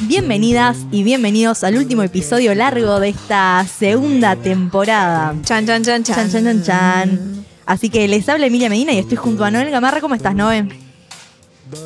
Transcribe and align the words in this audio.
Bienvenidas 0.00 0.78
y 0.90 1.02
bienvenidos 1.02 1.64
al 1.64 1.76
último 1.76 2.02
episodio 2.02 2.54
largo 2.54 2.98
de 3.00 3.10
esta 3.10 3.66
segunda 3.66 4.36
temporada. 4.36 5.34
Chan, 5.42 5.66
chan, 5.66 5.82
chan, 5.84 6.02
Chan, 6.02 6.16
chan. 6.16 6.30
chan, 6.30 6.44
chan, 6.44 6.62
chan. 6.64 7.46
Así 7.66 7.90
que 7.90 8.08
les 8.08 8.28
habla 8.28 8.46
Emilia 8.46 8.68
Medina 8.70 8.92
y 8.92 8.98
estoy 8.98 9.16
junto 9.16 9.44
a 9.44 9.50
Noel 9.50 9.70
Gamarra. 9.70 10.00
¿Cómo 10.00 10.14
estás, 10.14 10.34
Noel? 10.34 10.68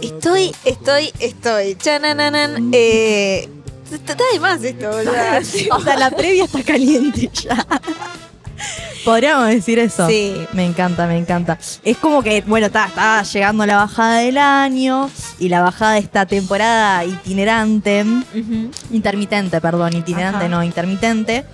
Estoy, 0.02 0.54
estoy, 0.64 1.10
estoy. 1.18 1.74
Chanananan. 1.76 2.70
Eh, 2.72 3.48
está 3.90 4.14
de 4.32 4.40
más 4.40 4.62
esto, 4.62 4.90
boludo. 4.90 5.12
O 5.76 5.80
sea, 5.80 5.96
la 5.96 6.10
previa 6.10 6.44
está 6.44 6.62
caliente 6.62 7.30
ya. 7.32 7.66
Podríamos 9.04 9.48
decir 9.48 9.78
eso. 9.78 10.08
Sí. 10.08 10.34
Me 10.52 10.64
encanta, 10.66 11.06
me 11.06 11.16
encanta. 11.16 11.58
Es 11.82 11.96
como 11.96 12.22
que, 12.22 12.42
bueno, 12.46 12.66
está, 12.66 12.86
está 12.86 13.22
llegando 13.22 13.64
la 13.66 13.76
bajada 13.76 14.18
del 14.18 14.38
año 14.38 15.10
y 15.38 15.48
la 15.48 15.62
bajada 15.62 15.94
de 15.94 16.00
esta 16.00 16.26
temporada 16.26 17.04
itinerante, 17.04 18.04
intermitente, 18.90 19.60
perdón, 19.60 19.96
itinerante, 19.96 20.38
Ajá. 20.44 20.48
no, 20.48 20.62
intermitente, 20.62 21.44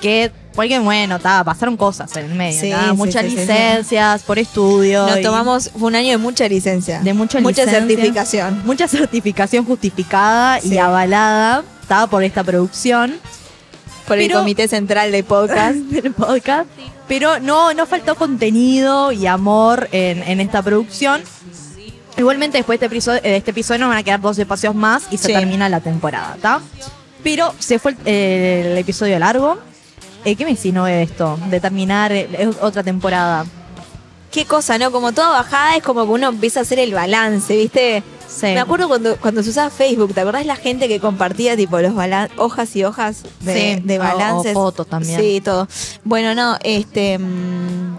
que, 0.00 0.32
porque 0.54 0.78
bueno, 0.78 1.18
pasaron 1.20 1.76
cosas 1.76 2.14
en 2.16 2.26
el 2.26 2.34
medio, 2.34 2.60
Sí, 2.60 2.72
muchas 2.94 3.24
sí, 3.24 3.30
licencias 3.36 4.22
por 4.22 4.38
estudio. 4.38 5.06
Nos 5.06 5.18
y 5.18 5.22
tomamos, 5.22 5.70
fue 5.70 5.88
un 5.88 5.94
año 5.94 6.10
de 6.10 6.18
mucha 6.18 6.48
licencia. 6.48 7.00
De 7.00 7.14
mucha 7.14 7.40
Mucha 7.40 7.64
licencia. 7.64 7.86
certificación. 7.86 8.62
Mucha 8.64 8.88
certificación 8.88 9.64
justificada 9.64 10.60
y 10.64 10.78
avalada, 10.78 11.62
está, 11.82 12.06
por 12.06 12.22
esta 12.24 12.42
producción. 12.44 13.14
Por 14.08 14.18
el 14.18 14.32
Comité 14.32 14.66
Central 14.68 15.12
de 15.12 15.22
Podcast. 15.22 15.76
del 15.90 16.12
podcast. 16.12 16.68
Pero 17.06 17.38
no, 17.40 17.72
no 17.74 17.86
faltó 17.86 18.14
contenido 18.16 19.12
y 19.12 19.26
amor 19.26 19.88
en, 19.92 20.22
en 20.22 20.40
esta 20.40 20.62
producción. 20.62 21.22
Igualmente 22.16 22.58
después 22.58 22.80
de 22.80 22.86
este 22.86 22.96
episodio, 22.96 23.20
de 23.20 23.36
este 23.36 23.50
episodio 23.52 23.80
nos 23.80 23.88
van 23.90 23.98
a 23.98 24.02
quedar 24.02 24.20
dos 24.20 24.38
espacios 24.38 24.74
más 24.74 25.04
y 25.10 25.16
se 25.18 25.28
Sí. 25.28 25.32
termina 25.34 25.68
la 25.68 25.80
temporada, 25.80 26.34
¿está? 26.34 26.60
Pero 27.22 27.54
se 27.58 27.78
fue 27.78 27.92
el, 28.04 28.08
el 28.72 28.78
episodio 28.78 29.18
largo. 29.18 29.58
Eh, 30.24 30.34
¿Qué 30.34 30.44
me 30.44 30.50
insinuó 30.50 30.86
esto? 30.88 31.38
De 31.48 31.60
terminar 31.60 32.10
eh, 32.12 32.50
otra 32.60 32.82
temporada. 32.82 33.44
Qué 34.30 34.44
cosa, 34.44 34.78
¿no? 34.78 34.92
Como 34.92 35.12
toda 35.12 35.28
bajada 35.30 35.76
es 35.76 35.82
como 35.82 36.04
que 36.04 36.10
uno 36.12 36.28
empieza 36.28 36.60
a 36.60 36.62
hacer 36.62 36.78
el 36.78 36.92
balance, 36.94 37.56
¿viste? 37.56 38.02
Sí. 38.28 38.46
Me 38.46 38.60
acuerdo 38.60 38.86
cuando, 38.88 39.16
cuando 39.16 39.42
se 39.42 39.50
usaba 39.50 39.70
Facebook, 39.70 40.12
¿te 40.14 40.20
acordás 40.20 40.44
la 40.46 40.54
gente 40.56 40.86
que 40.86 41.00
compartía 41.00 41.56
tipo 41.56 41.78
los 41.80 41.94
hojas 42.36 42.76
y 42.76 42.84
hojas 42.84 43.22
de, 43.40 43.76
Sí, 43.76 43.82
de 43.84 43.98
o- 43.98 44.02
balances? 44.02 44.52
o 44.54 44.54
fotos 44.54 44.86
también. 44.86 45.18
Sí, 45.18 45.40
todo. 45.40 45.66
Bueno, 46.04 46.34
no, 46.34 46.56
este. 46.62 47.18
mm, 47.18 47.97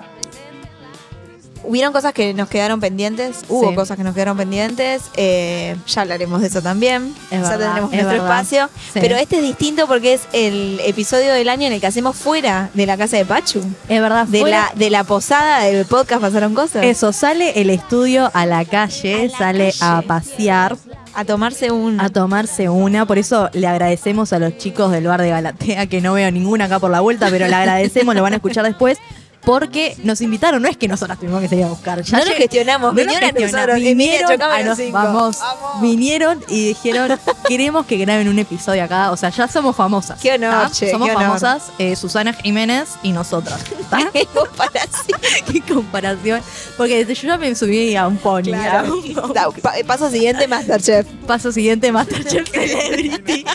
hubieron 1.63 1.93
cosas 1.93 2.13
que 2.13 2.33
nos 2.33 2.49
quedaron 2.49 2.79
pendientes. 2.79 3.41
Hubo 3.49 3.69
Sí. 3.69 3.75
cosas 3.75 3.97
que 3.97 4.03
nos 4.03 4.13
quedaron 4.13 4.37
pendientes. 4.37 5.01
eh, 5.15 5.75
ya 5.87 6.01
hablaremos 6.01 6.41
de 6.41 6.47
eso 6.47 6.61
también. 6.61 7.13
Es 7.31 7.41
ya 7.41 7.49
verdad, 7.49 7.57
tendremos 7.65 7.93
es 7.93 8.03
nuestro 8.03 8.23
verdad. 8.23 8.41
espacio. 8.41 8.69
Sí. 8.93 8.99
Pero 9.01 9.15
este 9.17 9.37
es 9.37 9.41
distinto 9.43 9.87
porque 9.87 10.13
es 10.13 10.21
el 10.33 10.79
episodio 10.85 11.31
del 11.33 11.49
año 11.49 11.67
en 11.67 11.73
el 11.73 11.79
que 11.81 11.87
hacemos 11.87 12.15
fuera 12.15 12.69
de 12.73 12.85
la 12.85 12.97
casa 12.97 13.17
de 13.17 13.25
Pachu. 13.25 13.61
Es 13.87 14.01
verdad, 14.01 14.27
De 14.27 14.39
fuera- 14.41 14.69
la, 14.73 14.79
de 14.79 14.89
la 14.89 15.03
posada 15.03 15.63
del 15.65 15.85
podcast 15.85 16.21
pasaron 16.21 16.53
cosas. 16.53 16.83
Eso, 16.83 17.11
sale 17.13 17.61
el 17.61 17.69
estudio 17.69 18.29
a 18.33 18.45
la 18.45 18.65
calle, 18.65 19.25
A 19.25 19.31
la 19.31 19.37
sale 19.37 19.73
a 19.81 20.01
pasear. 20.05 20.77
A 21.15 21.25
tomarse 21.25 21.71
un. 21.71 21.99
a 21.99 22.09
tomarse 22.09 22.69
una. 22.69 23.05
Por 23.05 23.17
eso 23.17 23.49
le 23.53 23.67
agradecemos 23.67 24.31
a 24.31 24.39
los 24.39 24.57
chicos 24.57 24.91
del 24.91 25.05
bar 25.07 25.21
de 25.21 25.29
Galatea, 25.29 25.87
que 25.87 26.01
no 26.01 26.13
veo 26.13 26.31
ninguna 26.31 26.65
acá 26.65 26.79
por 26.79 26.91
la 26.91 26.99
vuelta, 27.01 27.27
pero 27.31 27.47
le 27.47 27.55
agradecemos, 27.55 28.13
lo 28.15 28.21
van 28.21 28.33
a 28.33 28.35
escuchar 28.37 28.63
después. 28.63 28.97
Porque 29.45 29.95
nos 30.03 30.21
invitaron, 30.21 30.61
no 30.61 30.67
es 30.67 30.77
que 30.77 30.87
nosotras 30.87 31.17
tuvimos 31.19 31.41
que 31.41 31.47
salir 31.47 31.63
a 31.63 31.69
buscar. 31.69 32.01
Ya 32.03 32.19
no 32.19 32.25
lleg- 32.25 32.35
gestionamos, 32.35 32.93
no 32.93 32.99
vinieron 33.01 33.29
gestionamos, 33.31 33.75
vinieron 33.81 34.41
a 34.41 34.63
nos- 34.63 34.91
vamos, 34.91 35.37
Vamos. 35.39 35.81
vinieron 35.81 36.43
y 36.49 36.67
dijeron, 36.67 37.17
queremos 37.47 37.85
que 37.85 37.97
graben 37.97 38.27
un 38.27 38.37
episodio 38.37 38.83
acá. 38.83 39.11
O 39.11 39.17
sea, 39.17 39.29
ya 39.29 39.47
somos 39.47 39.75
famosas. 39.75 40.19
Qué 40.21 40.33
honor, 40.33 40.69
Somos 40.73 41.07
qué 41.07 41.15
honor. 41.15 41.23
famosas, 41.23 41.71
eh, 41.79 41.95
Susana 41.95 42.33
Jiménez 42.33 42.89
y 43.01 43.11
nosotras. 43.11 43.63
Qué 44.13 44.25
comparación. 44.25 45.19
Qué 45.51 45.61
comparación. 45.61 46.41
Porque 46.77 47.03
desde 47.05 47.15
yo 47.15 47.27
ya 47.29 47.37
me 47.37 47.55
subí 47.55 47.95
a 47.95 48.07
un 48.07 48.17
pony. 48.17 48.43
Claro. 48.43 48.79
a 48.89 48.93
un- 49.27 49.33
Da, 49.33 49.49
pa- 49.61 49.73
Paso 49.87 50.09
siguiente, 50.11 50.47
Masterchef. 50.47 51.07
Paso 51.25 51.51
siguiente, 51.51 51.91
Masterchef 51.91 52.49
Celebrity. 52.51 53.45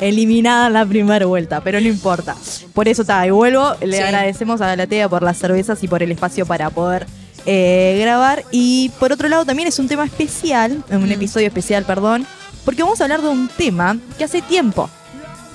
Eliminada 0.00 0.68
en 0.68 0.72
la 0.74 0.86
primera 0.86 1.26
vuelta, 1.26 1.60
pero 1.62 1.80
no 1.80 1.88
importa. 1.88 2.36
Por 2.72 2.88
eso 2.88 3.02
está, 3.02 3.26
y 3.26 3.30
vuelvo. 3.30 3.74
Le 3.80 3.96
Sí. 3.96 4.02
agradecemos 4.02 4.60
a 4.60 4.66
Por 5.08 5.22
las 5.22 5.38
cervezas 5.38 5.82
y 5.82 5.88
por 5.88 6.02
el 6.02 6.12
espacio 6.12 6.46
para 6.46 6.70
poder 6.70 7.06
eh, 7.46 7.98
grabar. 8.00 8.44
Y 8.50 8.90
por 9.00 9.12
otro 9.12 9.28
lado, 9.28 9.44
también 9.44 9.68
es 9.68 9.78
un 9.78 9.88
tema 9.88 10.04
especial, 10.04 10.82
un 10.90 11.08
Mm. 11.08 11.12
episodio 11.12 11.46
especial, 11.48 11.84
perdón, 11.84 12.26
porque 12.64 12.82
vamos 12.82 13.00
a 13.00 13.04
hablar 13.04 13.20
de 13.22 13.28
un 13.28 13.48
tema 13.48 13.98
que 14.16 14.24
hace 14.24 14.40
tiempo 14.42 14.88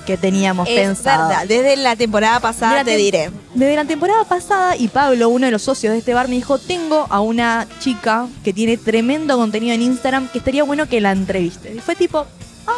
que 0.06 0.16
teníamos 0.16 0.68
Es 0.68 0.74
pensado. 0.80 1.28
verdad, 1.28 1.46
desde 1.46 1.76
la 1.76 1.94
temporada 1.96 2.40
pasada 2.40 2.76
la 2.76 2.84
te 2.84 2.96
diré. 2.96 3.30
Desde 3.54 3.76
la 3.76 3.84
temporada 3.84 4.24
pasada, 4.24 4.76
y 4.76 4.88
Pablo, 4.88 5.28
uno 5.28 5.46
de 5.46 5.52
los 5.52 5.62
socios 5.62 5.92
de 5.92 5.98
este 5.98 6.14
bar, 6.14 6.28
me 6.28 6.34
dijo, 6.36 6.58
tengo 6.58 7.06
a 7.10 7.20
una 7.20 7.66
chica 7.80 8.26
que 8.44 8.52
tiene 8.52 8.76
tremendo 8.76 9.36
contenido 9.36 9.74
en 9.74 9.82
Instagram 9.82 10.28
que 10.28 10.38
estaría 10.38 10.62
bueno 10.64 10.88
que 10.88 11.00
la 11.00 11.12
entreviste. 11.12 11.74
Y 11.74 11.80
fue 11.80 11.94
tipo, 11.96 12.24
ah, 12.66 12.72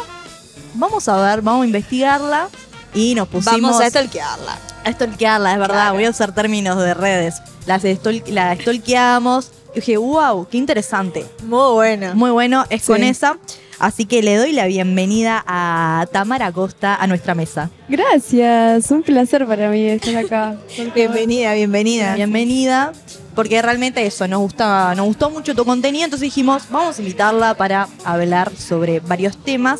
vamos 0.73 1.07
a 1.07 1.17
ver, 1.17 1.41
vamos 1.41 1.63
a 1.63 1.65
investigarla. 1.67 2.49
Y 2.93 3.15
nos 3.15 3.27
pusimos 3.27 3.61
Vamos 3.71 3.81
a 3.81 3.89
stalkearla. 3.89 4.57
a 4.83 4.91
stalkearla, 4.91 5.53
es 5.53 5.59
verdad, 5.59 5.75
Claro. 5.75 5.93
voy 5.95 6.05
a 6.05 6.09
usar 6.09 6.33
términos 6.33 6.77
de 6.77 6.93
redes. 6.93 7.35
Las 7.65 7.83
la 8.27 8.55
stalkeamos. 8.55 9.51
Y 9.73 9.79
dije, 9.79 9.97
wow, 9.97 10.47
qué 10.49 10.57
interesante. 10.57 11.25
Muy 11.45 11.73
bueno. 11.73 12.13
Muy 12.13 12.29
bueno, 12.31 12.65
es 12.69 12.83
Sí. 12.83 12.87
con 12.91 13.03
esa. 13.03 13.37
Así 13.79 14.05
que 14.05 14.21
le 14.21 14.37
doy 14.37 14.51
la 14.53 14.67
bienvenida 14.67 15.43
a 15.47 16.05
Tamara 16.11 16.51
Costa 16.51 16.95
a 16.95 17.07
nuestra 17.07 17.33
mesa. 17.33 17.71
Gracias, 17.89 18.91
un 18.91 19.01
placer 19.01 19.47
para 19.47 19.69
mí 19.69 19.83
estar 19.87 20.15
acá. 20.17 20.55
Bienvenida, 20.93 21.53
bienvenida. 21.53 22.13
bienvenida, 22.15 22.93
porque 23.33 23.61
realmente 23.61 24.05
eso, 24.05 24.27
nos 24.27 24.39
gustaba, 24.41 24.93
nos 24.93 25.07
gustó 25.07 25.31
mucho 25.31 25.55
tu 25.55 25.65
contenido, 25.65 26.05
entonces 26.05 26.27
dijimos, 26.27 26.63
vamos 26.69 26.97
a 26.99 27.01
invitarla 27.01 27.55
para 27.55 27.87
hablar 28.05 28.51
sobre 28.55 28.99
varios 28.99 29.35
temas. 29.37 29.79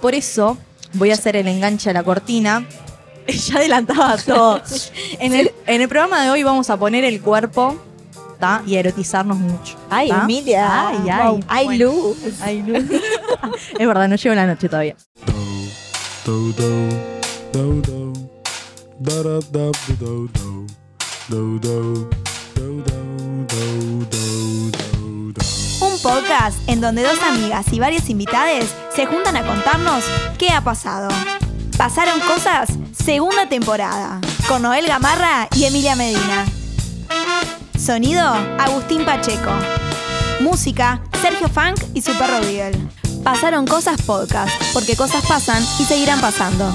Por 0.00 0.14
eso 0.14 0.56
voy 0.94 1.10
a 1.10 1.14
hacer 1.14 1.36
el 1.36 1.48
enganche 1.48 1.90
a 1.90 1.92
la 1.92 2.02
cortina. 2.02 2.66
Ya 3.26 3.56
adelantaba 3.56 4.16
todo. 4.16 4.60
En 5.20 5.34
el, 5.34 5.52
en 5.66 5.80
el 5.82 5.88
programa 5.88 6.22
de 6.22 6.30
hoy 6.30 6.42
vamos 6.42 6.68
a 6.70 6.76
poner 6.76 7.04
el 7.04 7.20
cuerpo 7.20 7.76
¿tá? 8.40 8.62
y 8.66 8.74
a 8.74 8.80
erotizarnos 8.80 9.36
mucho. 9.38 9.76
Ay, 9.88 10.08
¿tá? 10.08 10.22
Emilia. 10.24 10.88
Ay, 10.88 10.98
ay. 11.08 11.28
Wow. 11.28 11.40
Ay, 11.46 11.64
Bueno. 11.66 11.84
Luz. 11.84 12.16
Ay, 12.40 12.62
Luz. 12.62 12.84
es 13.78 13.86
verdad, 13.86 14.08
no 14.08 14.16
llego 14.16 14.34
la 14.34 14.46
noche 14.46 14.68
todavía. 14.68 14.96
Podcast 26.02 26.58
en 26.68 26.80
donde 26.80 27.02
dos 27.02 27.22
amigas 27.22 27.66
y 27.72 27.80
varios 27.80 28.08
invitades 28.08 28.74
se 28.94 29.06
juntan 29.06 29.36
a 29.36 29.46
contarnos 29.46 30.04
qué 30.38 30.50
ha 30.50 30.62
pasado. 30.62 31.08
Pasaron 31.76 32.20
cosas, 32.20 32.68
segunda 32.92 33.48
temporada, 33.48 34.20
con 34.48 34.62
Noel 34.62 34.86
Gamarra 34.86 35.48
y 35.54 35.64
Emilia 35.64 35.96
Medina. 35.96 36.44
Sonido, 37.78 38.26
Agustín 38.58 39.04
Pacheco. 39.04 39.50
Música, 40.40 41.02
Sergio 41.20 41.48
Funk 41.48 41.80
y 41.94 42.02
su 42.02 42.12
perro 42.14 42.40
Beagle. 42.40 42.78
Pasaron 43.24 43.66
cosas 43.66 44.00
podcast, 44.02 44.50
porque 44.72 44.96
cosas 44.96 45.24
pasan 45.26 45.62
y 45.78 45.84
seguirán 45.84 46.20
pasando. 46.20 46.70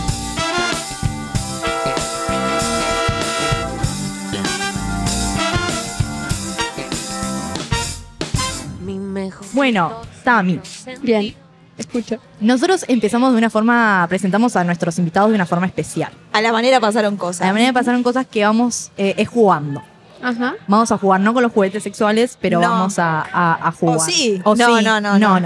Bueno, 9.54 9.92
Tami, 10.24 10.60
Bien, 11.02 11.34
escucho. 11.78 12.18
nosotros 12.40 12.86
empezamos 12.88 13.32
de 13.34 13.38
una 13.38 13.50
forma, 13.50 14.06
presentamos 14.10 14.56
a 14.56 14.64
nuestros 14.64 14.98
invitados 15.00 15.30
de 15.30 15.36
una 15.36 15.46
forma 15.46 15.66
especial. 15.66 16.12
A 16.34 16.42
la 16.42 16.52
manera 16.52 16.80
pasaron 16.80 17.18
cosas. 17.18 17.42
A 17.42 17.48
la 17.48 17.54
manera 17.54 17.74
pasaron 17.74 18.04
cosas 18.04 18.26
que 18.28 18.44
vamos, 18.44 18.92
eh, 18.98 19.16
es 19.18 19.28
jugando. 19.30 19.82
Ajá. 20.24 20.56
Vamos 20.68 20.92
a 20.92 20.98
jugar, 20.98 21.20
no 21.22 21.34
con 21.34 21.44
los 21.44 21.52
juguetes 21.52 21.84
sexuales, 21.84 22.38
pero 22.42 22.60
No. 22.60 22.70
vamos 22.70 22.98
a, 22.98 23.22
a- 23.22 23.68
a 23.68 23.72
jugar. 23.72 23.98
¿O 23.98 24.00
sí? 24.00 24.42
¿O 24.44 24.56
No, 24.56 24.78
sí? 24.80 24.84
no, 24.84 25.00
no, 25.02 25.20
no. 25.20 25.38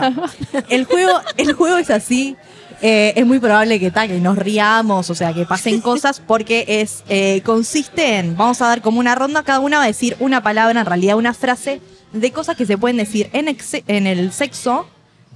El 0.70 0.86
juego, 0.86 1.20
el 1.38 1.54
juego 1.54 1.78
es 1.78 1.90
así. 1.90 2.38
eh, 2.82 3.12
es 3.18 3.26
muy 3.26 3.40
probable 3.40 3.78
que, 3.78 3.92
ta, 3.92 4.08
que 4.08 4.22
nos 4.22 4.38
riamos, 4.38 5.10
o 5.10 5.16
sea, 5.16 5.34
que 5.34 5.46
pasen 5.46 5.82
cosas, 5.90 6.22
porque 6.26 6.64
es 6.66 7.04
eh, 7.10 7.42
consiste 7.44 8.20
en, 8.20 8.38
vamos 8.38 8.62
a 8.62 8.68
dar 8.68 8.82
como 8.82 9.02
una 9.02 9.16
ronda, 9.16 9.44
cada 9.44 9.60
una 9.60 9.80
va 9.80 9.84
a 9.84 9.88
decir 9.88 10.16
una 10.22 10.42
palabra, 10.42 10.80
en 10.80 10.86
realidad 10.86 11.18
una 11.18 11.34
frase, 11.34 11.82
de 12.14 12.32
cosas 12.32 12.56
que 12.58 12.66
se 12.66 12.78
pueden 12.78 12.98
decir 12.98 13.30
en, 13.34 13.56
en 13.88 14.08
el 14.08 14.32
sexo 14.32 14.88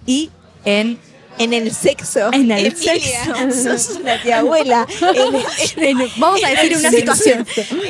y 0.06 0.30
en 0.66 0.98
En 1.40 1.52
el 1.54 1.74
sexo. 1.74 2.32
En 2.32 2.52
el 2.52 2.68
Emilia, 2.68 2.94
sexo. 2.94 3.64
Sos 3.90 3.98
una 4.00 4.22
tía 4.22 4.40
abuela. 4.40 4.86
En, 5.78 6.00
en- 6.02 6.10
vamos 6.18 6.44
a 6.44 6.50
decir 6.50 6.78
una 6.78 6.92
situación. 6.92 7.46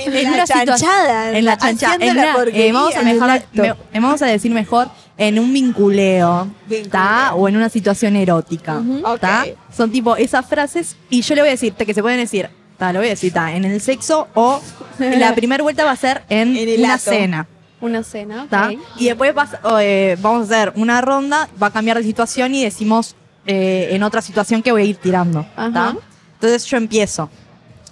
en 0.06 0.14
la 0.24 0.30
una 0.30 0.46
situa- 0.46 0.66
chanchada. 0.66 1.38
En 1.38 1.46
la 1.46 1.58
chanchada. 1.58 1.96
En 1.96 2.16
la 2.16 2.22
una- 2.22 2.32
eh, 2.32 2.36
porquería 2.36 2.74
vamos, 2.74 2.96
a 2.96 3.02
mejor, 3.02 3.30
me- 3.54 4.00
vamos 4.00 4.22
a 4.22 4.28
decir 4.28 4.52
mejor 4.52 4.88
en 5.18 5.38
un 5.40 5.52
vinculeo, 5.54 6.50
Vinculeo. 6.68 6.90
¿tá? 6.90 7.34
O 7.36 7.48
en 7.50 7.56
una 7.58 7.70
situación 7.70 8.16
erótica, 8.16 8.78
Ujú. 8.78 9.02
¿tá? 9.20 9.46
Ok. 9.48 9.58
Son 9.76 9.92
tipo 9.92 10.16
esas 10.16 10.46
frases 10.46 10.96
y 11.10 11.22
yo 11.22 11.36
le 11.36 11.42
voy 11.42 11.50
a 11.50 11.52
decir 11.52 11.74
que 11.74 11.94
se 11.94 12.02
pueden 12.02 12.20
decir, 12.20 12.50
¿tá? 12.78 12.92
Lo 12.94 13.00
voy 13.00 13.08
a 13.08 13.12
decir, 13.12 13.32
¿tá? 13.34 13.54
En 13.54 13.66
el 13.66 13.80
sexo 13.82 14.28
o 14.34 14.62
la 15.00 15.36
primera 15.36 15.62
vuelta 15.64 15.84
va 15.84 15.92
a 15.92 15.96
ser 15.98 16.24
en, 16.30 16.58
una 16.80 16.94
acto. 16.96 17.12
cena, 17.12 17.48
Una 17.84 18.02
cena. 18.04 18.48
¿tá? 18.50 18.70
ok. 18.70 18.80
Y 18.98 19.06
después 19.08 19.34
vas- 19.36 19.58
eh, 19.82 20.18
vamos 20.22 20.42
a 20.50 20.56
hacer 20.56 20.74
una 20.76 21.02
ronda, 21.02 21.50
va 21.62 21.68
a 21.68 21.72
cambiar 21.72 21.98
de 21.98 22.04
situación 22.04 22.56
y 22.56 22.64
decimos 22.64 23.16
eh, 23.46 23.90
en 23.92 24.04
otra 24.04 24.22
situación 24.22 24.64
que 24.64 24.72
voy 24.72 24.84
a 24.84 24.86
ir 24.86 24.96
tirando, 24.96 25.46
¿tá? 25.56 25.66
Ajá. 25.66 25.96
Entonces 26.36 26.66
yo 26.66 26.78
empiezo, 26.78 27.30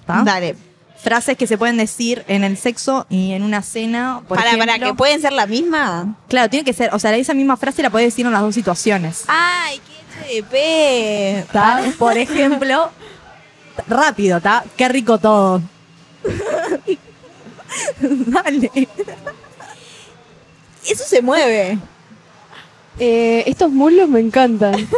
¿tá? 0.06 0.22
Dale. 0.24 0.56
Frases 0.98 1.36
que 1.36 1.46
se 1.48 1.58
pueden 1.58 1.78
decir 1.78 2.24
en 2.28 2.44
el 2.44 2.56
sexo 2.58 3.06
y 3.10 3.32
en 3.34 3.44
una 3.44 3.62
cena, 3.64 4.22
por 4.28 4.38
para, 4.38 4.56
para, 4.58 4.78
que 4.80 4.94
pueden 4.94 5.20
ser 5.20 5.34
la 5.34 5.46
misma. 5.48 6.16
Claro, 6.30 6.50
tiene 6.50 6.64
que 6.64 6.74
ser, 6.74 6.94
o 6.94 7.00
sea, 7.00 7.14
esa 7.16 7.34
misma 7.34 7.58
frase 7.58 7.82
la 7.82 7.90
puedes 7.90 8.08
decir 8.14 8.26
en 8.26 8.32
las 8.32 8.42
dos 8.42 8.54
situaciones. 8.56 9.24
Ay, 9.28 9.82
qué 10.30 10.42
HDP. 11.44 11.52
¿Tá? 11.52 11.82
Por 11.98 12.18
ejemplo, 12.18 12.92
rápido, 13.88 14.38
¿está? 14.38 14.64
Qué 14.78 14.88
rico 14.90 15.18
todo. 15.18 15.62
Dale. 18.00 18.72
Eso 20.88 21.04
se 21.06 21.22
mueve. 21.22 21.78
Eh, 23.00 23.44
estos 23.48 23.72
muslos 23.72 24.10
me 24.10 24.20
encantan. 24.20 24.76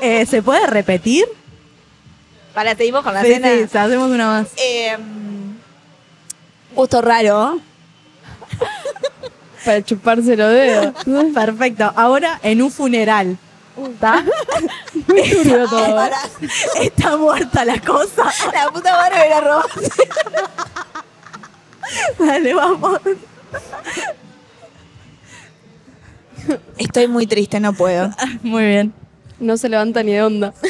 Eh, 0.00 0.26
¿Se 0.26 0.42
puede 0.42 0.66
repetir? 0.66 1.24
Para, 2.52 2.74
seguimos 2.76 3.02
con 3.02 3.14
la 3.14 3.22
Sí, 3.22 3.28
cena. 3.32 3.48
sí, 3.48 3.78
hacemos 3.78 4.10
una 4.10 4.26
más. 4.26 4.48
Eh, 4.58 4.98
gusto 6.74 7.00
raro. 7.00 7.58
Para 9.64 9.82
chuparse 9.82 10.36
los 10.36 10.50
dedos. 10.52 10.92
Perfecto. 11.32 11.90
Ahora 11.96 12.38
en 12.42 12.60
un 12.60 12.70
funeral. 12.70 13.38
¿Está? 13.82 14.24
Muy 15.08 15.22
turbio 15.30 15.68
todo. 15.70 15.86
¿eh? 15.86 15.94
Para, 15.94 16.18
Está 16.82 17.16
muerta 17.16 17.64
la 17.64 17.80
cosa. 17.80 18.24
la 18.52 18.70
puta 18.70 18.92
madre 18.94 19.16
me 19.20 19.28
la 19.30 19.40
robó. 19.40 19.62
Dale, 22.18 22.52
vamos. 22.52 23.00
Estoy 26.78 27.08
muy 27.08 27.26
triste, 27.26 27.60
no 27.60 27.72
puedo. 27.72 28.10
Muy 28.42 28.64
bien. 28.64 28.92
No 29.40 29.56
se 29.56 29.68
levanta 29.68 30.02
ni 30.02 30.12
de 30.12 30.22
onda. 30.22 30.54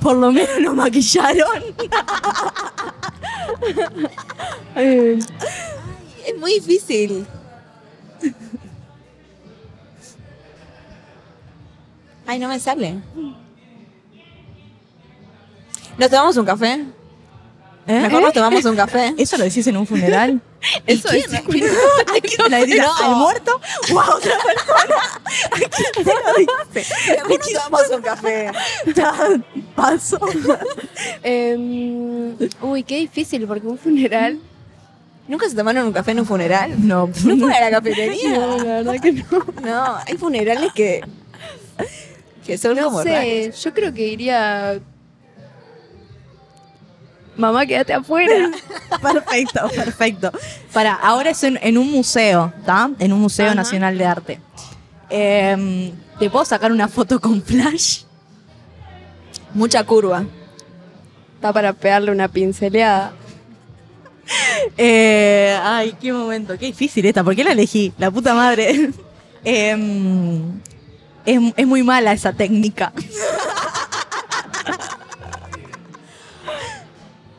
Por 0.00 0.16
lo 0.16 0.32
menos 0.32 0.60
nos 0.60 0.74
maquillaron. 0.74 1.46
Ay, 4.74 5.18
Es 6.26 6.36
muy 6.38 6.54
difícil. 6.54 7.26
Ay, 12.26 12.38
no 12.38 12.48
me 12.48 12.58
sale. 12.60 12.96
¿Nos 15.98 16.10
tomamos 16.10 16.36
un 16.36 16.44
café? 16.44 16.84
¿Eh? 17.86 18.00
Mejor 18.00 18.22
nos 18.22 18.32
tomamos 18.32 18.64
un 18.64 18.76
café. 18.76 19.14
¿Eso 19.16 19.36
lo 19.38 19.44
decís 19.44 19.66
en 19.66 19.76
un 19.76 19.86
funeral? 19.86 20.40
Eso 20.86 21.08
es. 21.10 21.26
¿La 22.50 22.58
decís 22.58 22.76
No. 22.78 22.96
al 23.04 23.16
muerto? 23.16 23.60
¡Wow! 23.90 24.00
Otra 24.16 24.34
persona. 24.44 24.96
¿A 25.50 25.56
quién 25.56 25.92
se 25.94 26.04
lo 26.04 26.34
dice? 26.38 27.94
Un 27.96 28.02
café. 28.02 28.50
Paso. 29.74 30.18
Em, 31.22 32.36
uy, 32.62 32.82
qué 32.82 32.96
difícil, 32.98 33.46
porque 33.46 33.66
un 33.66 33.78
funeral. 33.78 34.38
¿Nunca 35.28 35.48
se 35.48 35.56
tomaron 35.56 35.86
un 35.88 35.92
café 35.92 36.12
en 36.12 36.20
un 36.20 36.26
funeral? 36.26 36.74
No, 36.86 37.08
¿No 37.24 37.36
fue 37.36 37.54
a 37.54 37.60
la 37.60 37.70
No, 37.70 37.76
cafetería? 37.78 38.38
la 38.38 38.64
verdad 38.82 38.94
que 39.02 39.12
no. 39.12 39.44
No, 39.62 39.96
hay 40.06 40.16
funerales 40.16 40.72
que. 40.72 41.00
que 42.46 42.56
son 42.56 42.76
No 42.76 42.84
como 42.84 43.02
sé, 43.02 43.52
yo 43.60 43.74
creo 43.74 43.92
que 43.92 44.06
iría. 44.06 44.78
Mamá, 47.36 47.66
quédate 47.66 47.92
afuera. 47.92 48.50
Perfecto, 49.02 49.68
perfecto. 49.74 50.32
Para, 50.72 50.94
ahora 50.94 51.30
es 51.30 51.44
en, 51.44 51.58
en 51.62 51.76
un 51.76 51.90
museo, 51.90 52.52
¿está? 52.58 52.90
En 52.98 53.12
un 53.12 53.20
Museo 53.20 53.46
Ajá. 53.46 53.54
Nacional 53.54 53.98
de 53.98 54.04
Arte. 54.06 54.40
Em, 55.10 55.92
¿Te 56.18 56.30
puedo 56.30 56.44
sacar 56.44 56.72
una 56.72 56.88
foto 56.88 57.20
con 57.20 57.42
flash? 57.42 58.02
Mucha 59.54 59.84
curva. 59.84 60.24
Está 61.34 61.52
para 61.52 61.72
pegarle 61.72 62.10
una 62.10 62.28
pinceleada. 62.28 63.12
Eh, 64.76 65.56
ay, 65.62 65.94
qué 66.00 66.12
momento, 66.12 66.58
qué 66.58 66.66
difícil 66.66 67.06
esta. 67.06 67.22
¿Por 67.22 67.36
qué 67.36 67.44
la 67.44 67.52
elegí? 67.52 67.92
La 67.96 68.10
puta 68.10 68.34
madre. 68.34 68.90
Em, 69.44 70.60
es, 71.24 71.40
es 71.56 71.66
muy 71.66 71.84
mala 71.84 72.12
esa 72.12 72.32
técnica. 72.32 72.92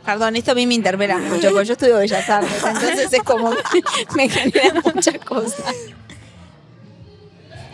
Perdón, 0.08 0.38
esto 0.38 0.54
a 0.54 0.56
mí 0.56 0.66
me 0.66 0.74
interpela 0.74 1.18
mucho, 1.18 1.50
porque 1.52 1.66
yo 1.66 1.74
estudio 1.74 1.98
Bellas 1.98 2.30
Artes, 2.30 2.64
entonces 2.64 3.12
es 3.12 3.24
como 3.24 3.52
que 3.52 3.84
me 4.16 4.30
genera 4.30 4.82
muchas 4.96 5.18
cosas. 5.18 5.76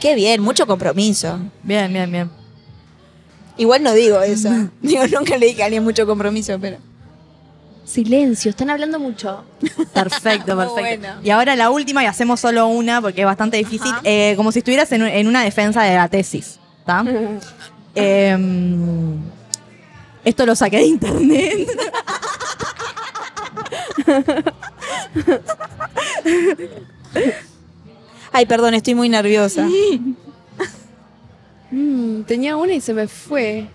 Qué 0.01 0.15
bien, 0.15 0.41
mucho 0.41 0.65
compromiso. 0.65 1.37
Bien, 1.61 1.93
bien, 1.93 2.11
bien. 2.11 2.31
Igual 3.55 3.83
no 3.83 3.93
digo 3.93 4.19
eso. 4.23 4.49
Digo, 4.81 5.05
nunca 5.09 5.37
le 5.37 5.45
dije 5.45 5.61
a 5.61 5.65
alguien 5.65 5.83
mucho 5.83 6.07
compromiso, 6.07 6.57
pero. 6.59 6.77
Silencio, 7.85 8.49
están 8.49 8.71
hablando 8.71 8.99
mucho. 8.99 9.43
Perfecto, 9.93 9.93
perfecto. 10.57 10.73
bueno. 10.73 11.21
Y 11.23 11.29
ahora 11.29 11.55
la 11.55 11.69
última 11.69 12.01
y 12.01 12.07
hacemos 12.07 12.39
solo 12.39 12.65
una 12.65 12.99
porque 12.99 13.21
es 13.21 13.27
bastante 13.27 13.57
difícil. 13.57 13.93
Eh, 14.03 14.33
como 14.37 14.51
si 14.51 14.57
estuvieras 14.57 14.91
en, 14.91 15.03
en 15.03 15.27
una 15.27 15.43
defensa 15.43 15.83
de 15.83 15.93
la 15.93 16.07
tesis. 16.07 16.59
¿Está? 16.79 17.05
Em, 17.93 19.19
esto 20.25 20.45
lo 20.45 20.55
saqué 20.55 20.77
de 20.77 20.85
internet. 20.85 21.67
Ay, 28.31 28.45
perdón, 28.45 28.73
estoy 28.73 28.95
muy 28.95 29.09
nerviosa. 29.09 29.67
Mm, 31.71 32.21
tenía 32.23 32.55
una 32.57 32.73
y 32.73 32.81
se 32.81 32.93
me 32.93 33.07
fue. 33.07 33.67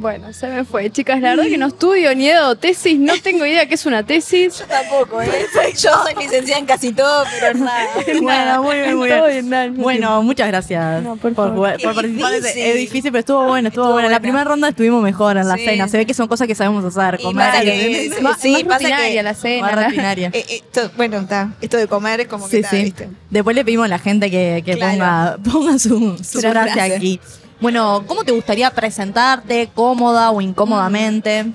Bueno, 0.00 0.32
se 0.32 0.46
me 0.46 0.64
fue. 0.64 0.90
Chicas, 0.92 1.20
la 1.20 1.30
verdad 1.30 1.46
que 1.50 1.58
no 1.58 1.66
estudio 1.66 2.14
ni 2.14 2.28
he 2.28 2.32
dado 2.32 2.54
tesis, 2.54 2.96
no 2.96 3.14
tengo 3.20 3.44
idea 3.44 3.66
qué 3.66 3.74
es 3.74 3.84
una 3.84 4.04
tesis. 4.06 4.62
Tampoco, 4.68 5.20
¿eh? 5.20 5.28
Yo 5.76 5.90
soy 6.04 6.14
licenciada 6.22 6.60
en 6.60 6.66
casi 6.66 6.92
todo, 6.92 7.24
pero 7.40 7.58
nada. 7.58 7.88
bueno, 8.22 8.62
muy 8.62 8.76
bien, 8.76 8.96
muy 8.96 9.08
Todo 9.08 9.26
bien. 9.26 9.32
bien, 9.32 9.50
nada, 9.50 9.68
Bueno, 9.74 10.22
muchas 10.22 10.46
gracias 10.46 11.02
No, 11.02 11.16
por 11.16 11.34
por, 11.34 11.48
favor. 11.48 11.54
jugar- 11.56 11.72
por 11.82 11.90
Qué 11.90 11.94
participar. 11.96 12.32
Es- 12.34 12.42
difícil. 12.44 12.62
Es 12.62 12.74
difícil, 12.76 13.10
pero 13.10 13.20
estuvo 13.20 13.44
bueno, 13.46 13.68
estuvo, 13.70 13.84
Estuvo 13.86 13.92
bueno. 13.94 14.06
En 14.06 14.12
la 14.12 14.20
primera 14.20 14.44
ronda 14.44 14.68
estuvimos 14.68 15.02
mejor 15.02 15.36
en 15.36 15.48
la 15.48 15.56
Sí. 15.56 15.64
cena. 15.64 15.88
Se 15.88 15.96
ve 15.96 16.06
que 16.06 16.14
son 16.14 16.28
cosas 16.28 16.46
que 16.46 16.54
sabemos 16.54 16.84
hacer. 16.84 17.18
Y 17.20 17.24
Comer. 17.24 17.54
y- 17.64 18.10
que- 18.10 18.20
Más, 18.22 18.40
Sí, 18.40 18.52
más 18.52 18.78
pasa 18.80 18.96
que- 19.02 19.22
la 19.22 19.34
cena. 19.34 19.72
más. 19.72 19.94
Eh, 20.32 20.44
esto, 20.48 20.92
bueno, 20.96 21.18
está. 21.18 21.54
Esto 21.60 21.76
de 21.76 21.88
comer 21.88 22.20
es 22.20 22.28
como 22.28 22.44
que 22.44 22.50
Sí, 22.52 22.56
está, 22.58 22.70
sí. 22.70 22.84
¿viste? 22.84 23.08
Después 23.30 23.56
le 23.56 23.64
pedimos 23.64 23.86
a 23.86 23.88
la 23.88 23.98
gente 23.98 24.30
que, 24.30 24.62
que 24.64 24.76
Claro. 24.76 24.92
ponga, 24.92 25.38
ponga 25.52 25.78
su, 25.80 26.16
su 26.22 26.40
frase. 26.40 26.80
aquí. 26.80 27.20
Bueno, 27.60 28.04
¿cómo 28.06 28.24
te 28.24 28.32
gustaría 28.32 28.70
presentarte? 28.70 29.68
¿Cómoda 29.74 30.30
o 30.30 30.40
incómodamente? 30.40 31.46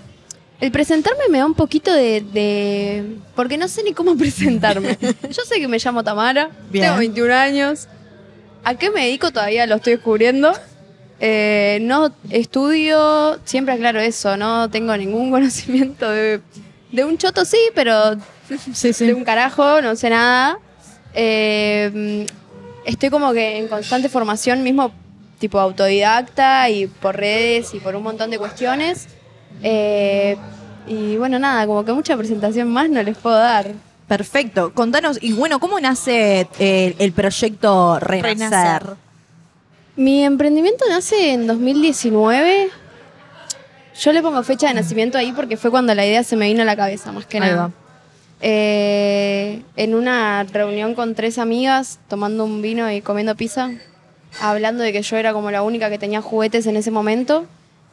El 0.60 0.72
presentarme 0.72 1.24
me 1.30 1.38
da 1.40 1.46
un 1.46 1.54
poquito 1.54 1.92
de, 1.94 2.22
de- 2.22 3.18
Porque 3.36 3.58
no 3.58 3.68
sé 3.68 3.84
ni 3.84 3.94
cómo 3.94 4.16
presentarme. 4.18 4.98
Yo 5.30 5.44
sé 5.46 5.60
que 5.60 5.68
me 5.68 5.78
llamo 5.80 6.04
Tamara, 6.04 6.50
Bien. 6.70 6.86
tengo 6.86 6.98
21 7.00 7.34
años. 7.34 7.88
¿A 8.64 8.76
qué 8.76 8.92
me 8.92 9.06
dedico 9.06 9.32
todavía? 9.32 9.66
Lo 9.66 9.76
estoy 9.76 9.94
descubriendo. 9.94 10.54
Eh, 11.20 11.80
no 11.82 12.14
estudio, 12.32 13.40
siempre 13.46 13.74
aclaro 13.76 14.00
eso, 14.02 14.36
no 14.36 14.70
tengo 14.70 14.96
ningún 14.98 15.32
conocimiento 15.32 16.10
de, 16.10 16.42
de 16.92 17.06
un 17.06 17.18
choto, 17.18 17.46
sí, 17.46 17.58
pero 17.76 18.18
Sí, 18.74 18.92
de 19.06 19.14
un 19.14 19.24
carajo, 19.24 19.82
no 19.82 19.96
sé 19.96 20.10
nada. 20.10 20.60
Eh, 21.14 22.28
estoy 22.86 23.10
como 23.10 23.32
que 23.32 23.58
en 23.58 23.68
constante 23.70 24.10
formación 24.10 24.64
mismo, 24.64 24.92
tipo 25.44 25.60
autodidacta 25.60 26.70
y 26.70 26.88
por 26.88 27.18
redes 27.18 27.74
y 27.74 27.80
por 27.82 27.98
un 27.98 28.04
montón 28.04 28.30
de 28.32 28.38
cuestiones. 28.38 29.10
Eh, 29.62 30.38
y 30.88 31.18
bueno, 31.18 31.38
nada, 31.38 31.68
como 31.68 31.84
que 31.84 31.92
mucha 31.92 32.16
presentación 32.16 32.70
más 32.70 32.90
no 32.90 33.04
les 33.04 33.18
puedo 33.18 33.36
dar. 33.36 33.74
Perfecto. 34.08 34.74
Contanos, 34.74 35.18
y 35.22 35.34
bueno, 35.34 35.60
¿cómo 35.60 35.82
nace 35.82 36.48
el, 36.60 36.96
el 36.98 37.12
proyecto 37.12 38.00
Renacer? 38.00 38.40
Renacer. 38.40 38.96
Mi 39.98 40.24
emprendimiento 40.24 40.86
nace 40.88 41.34
en 41.34 41.46
2019. 41.46 42.70
Yo 44.00 44.14
le 44.14 44.22
pongo 44.22 44.42
fecha 44.44 44.70
de 44.70 44.76
nacimiento 44.76 45.18
ahí 45.18 45.34
porque 45.34 45.58
fue 45.58 45.72
cuando 45.72 45.94
la 45.94 46.06
idea 46.06 46.24
se 46.24 46.38
me 46.38 46.48
vino 46.48 46.62
a 46.62 46.66
la 46.66 46.78
cabeza, 46.78 47.12
más 47.12 47.26
que 47.26 47.38
Ahí 47.40 47.50
nada. 47.50 47.64
va. 47.68 47.72
Eh, 48.40 49.62
en 49.76 49.94
una 49.94 50.44
reunión 50.46 50.96
con 50.96 51.16
tres 51.16 51.38
amigas, 51.38 52.00
tomando 52.08 52.46
un 52.46 52.62
vino 52.62 52.90
y 52.90 53.02
comiendo 53.02 53.36
pizza, 53.36 53.72
hablando 54.42 54.84
de 54.84 54.92
que 54.92 55.02
yo 55.02 55.18
era 55.18 55.34
como 55.34 55.52
la 55.52 55.64
única 55.64 55.90
que 55.90 55.98
tenía 55.98 56.22
juguetes 56.22 56.66
en 56.68 56.76
ese 56.76 56.92
momento. 56.92 57.46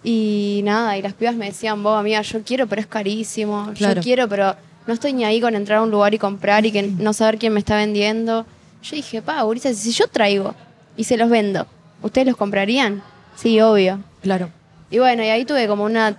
Y 0.02 0.62
nada, 0.64 0.97
y 0.97 1.02
las 1.02 1.12
pibas 1.12 1.35
me 1.35 1.47
decían, 1.47 1.82
vos 1.82 1.99
amiga, 1.99 2.23
yo 2.23 2.42
quiero, 2.42 2.66
pero 2.66 2.80
es 2.80 2.87
carísimo. 2.87 3.70
Claro. 3.76 3.97
Yo 3.97 4.02
quiero, 4.02 4.28
pero 4.28 4.56
no 4.87 4.94
estoy 4.94 5.12
ni 5.12 5.25
ahí 5.25 5.40
con 5.40 5.54
entrar 5.54 5.78
a 5.78 5.82
un 5.82 5.90
lugar 5.90 6.14
y 6.14 6.18
comprar 6.18 6.64
y 6.64 6.73
que 6.73 6.82
no 6.82 7.12
saber 7.12 7.38
quién 7.38 7.52
me 7.52 7.61
está 7.61 7.76
vendiendo. 7.76 8.47
Yo 8.82 8.97
dije, 8.97 9.20
pa, 9.20 9.44
si 9.75 9.92
yo 9.92 10.09
traigo 10.09 10.54
y 10.97 11.04
se 11.04 11.16
los 11.16 11.28
vendo, 11.28 11.66
¿ustedes 12.02 12.26
los 12.26 12.37
comprarían? 12.37 13.02
Sí, 13.37 13.61
obvio. 13.61 14.00
Claro. 14.23 14.50
Y 14.90 14.99
bueno, 14.99 15.23
y 15.23 15.28
ahí 15.28 15.44
tuve 15.44 15.68
como 15.68 15.85
una, 15.85 16.16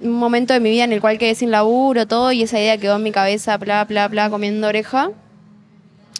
un 0.00 0.12
momento 0.12 0.54
de 0.54 0.60
mi 0.60 0.70
vida 0.70 0.84
en 0.84 0.92
el 0.92 1.00
cual 1.00 1.18
quedé 1.18 1.34
sin 1.34 1.50
laburo, 1.50 2.06
todo, 2.06 2.32
y 2.32 2.42
esa 2.42 2.58
idea 2.58 2.78
quedó 2.78 2.96
en 2.96 3.02
mi 3.02 3.12
cabeza, 3.12 3.56
bla, 3.56 3.84
bla, 3.84 4.08
bla, 4.08 4.30
comiendo 4.30 4.68
oreja. 4.68 5.10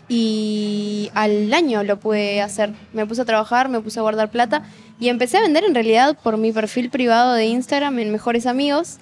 Y 0.09 1.11
al 1.15 1.53
año 1.53 1.83
lo 1.83 1.99
pude 1.99 2.41
hacer. 2.41 2.71
Me 2.93 3.07
puse 3.07 3.23
a 3.23 3.25
trabajar, 3.25 3.69
me 3.69 3.81
puse 3.81 3.99
a 3.99 4.03
guardar 4.03 4.31
plata 4.31 4.63
y 5.01 5.09
empecé 5.09 5.37
a 5.39 5.43
vender 5.43 5.65
en 5.65 5.75
realidad 5.75 6.17
por 6.23 6.37
mi 6.39 6.53
perfil 6.53 6.91
privado 6.91 7.35
de 7.35 7.47
Instagram 7.47 7.99
en 7.99 8.13
Mejores 8.13 8.47
Amigos. 8.47 8.99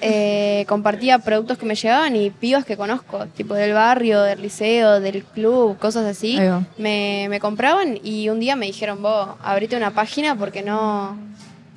Eh, 0.00 0.64
compartía 0.68 1.18
productos 1.18 1.58
que 1.58 1.66
me 1.66 1.74
llegaban 1.74 2.16
y 2.16 2.30
pibas 2.30 2.64
que 2.64 2.76
conozco, 2.76 3.26
tipo 3.36 3.54
del 3.54 3.72
barrio, 3.74 4.22
del 4.22 4.40
liceo, 4.42 5.00
del 5.00 5.22
club, 5.22 5.78
cosas 5.78 6.06
así. 6.06 6.38
Me, 6.78 7.26
me 7.28 7.40
compraban 7.40 7.98
y 8.02 8.28
un 8.30 8.40
día 8.40 8.56
me 8.56 8.66
dijeron, 8.66 9.02
vos, 9.02 9.28
abrite 9.42 9.76
una 9.76 9.90
página 9.92 10.34
porque 10.34 10.62
no, 10.62 11.16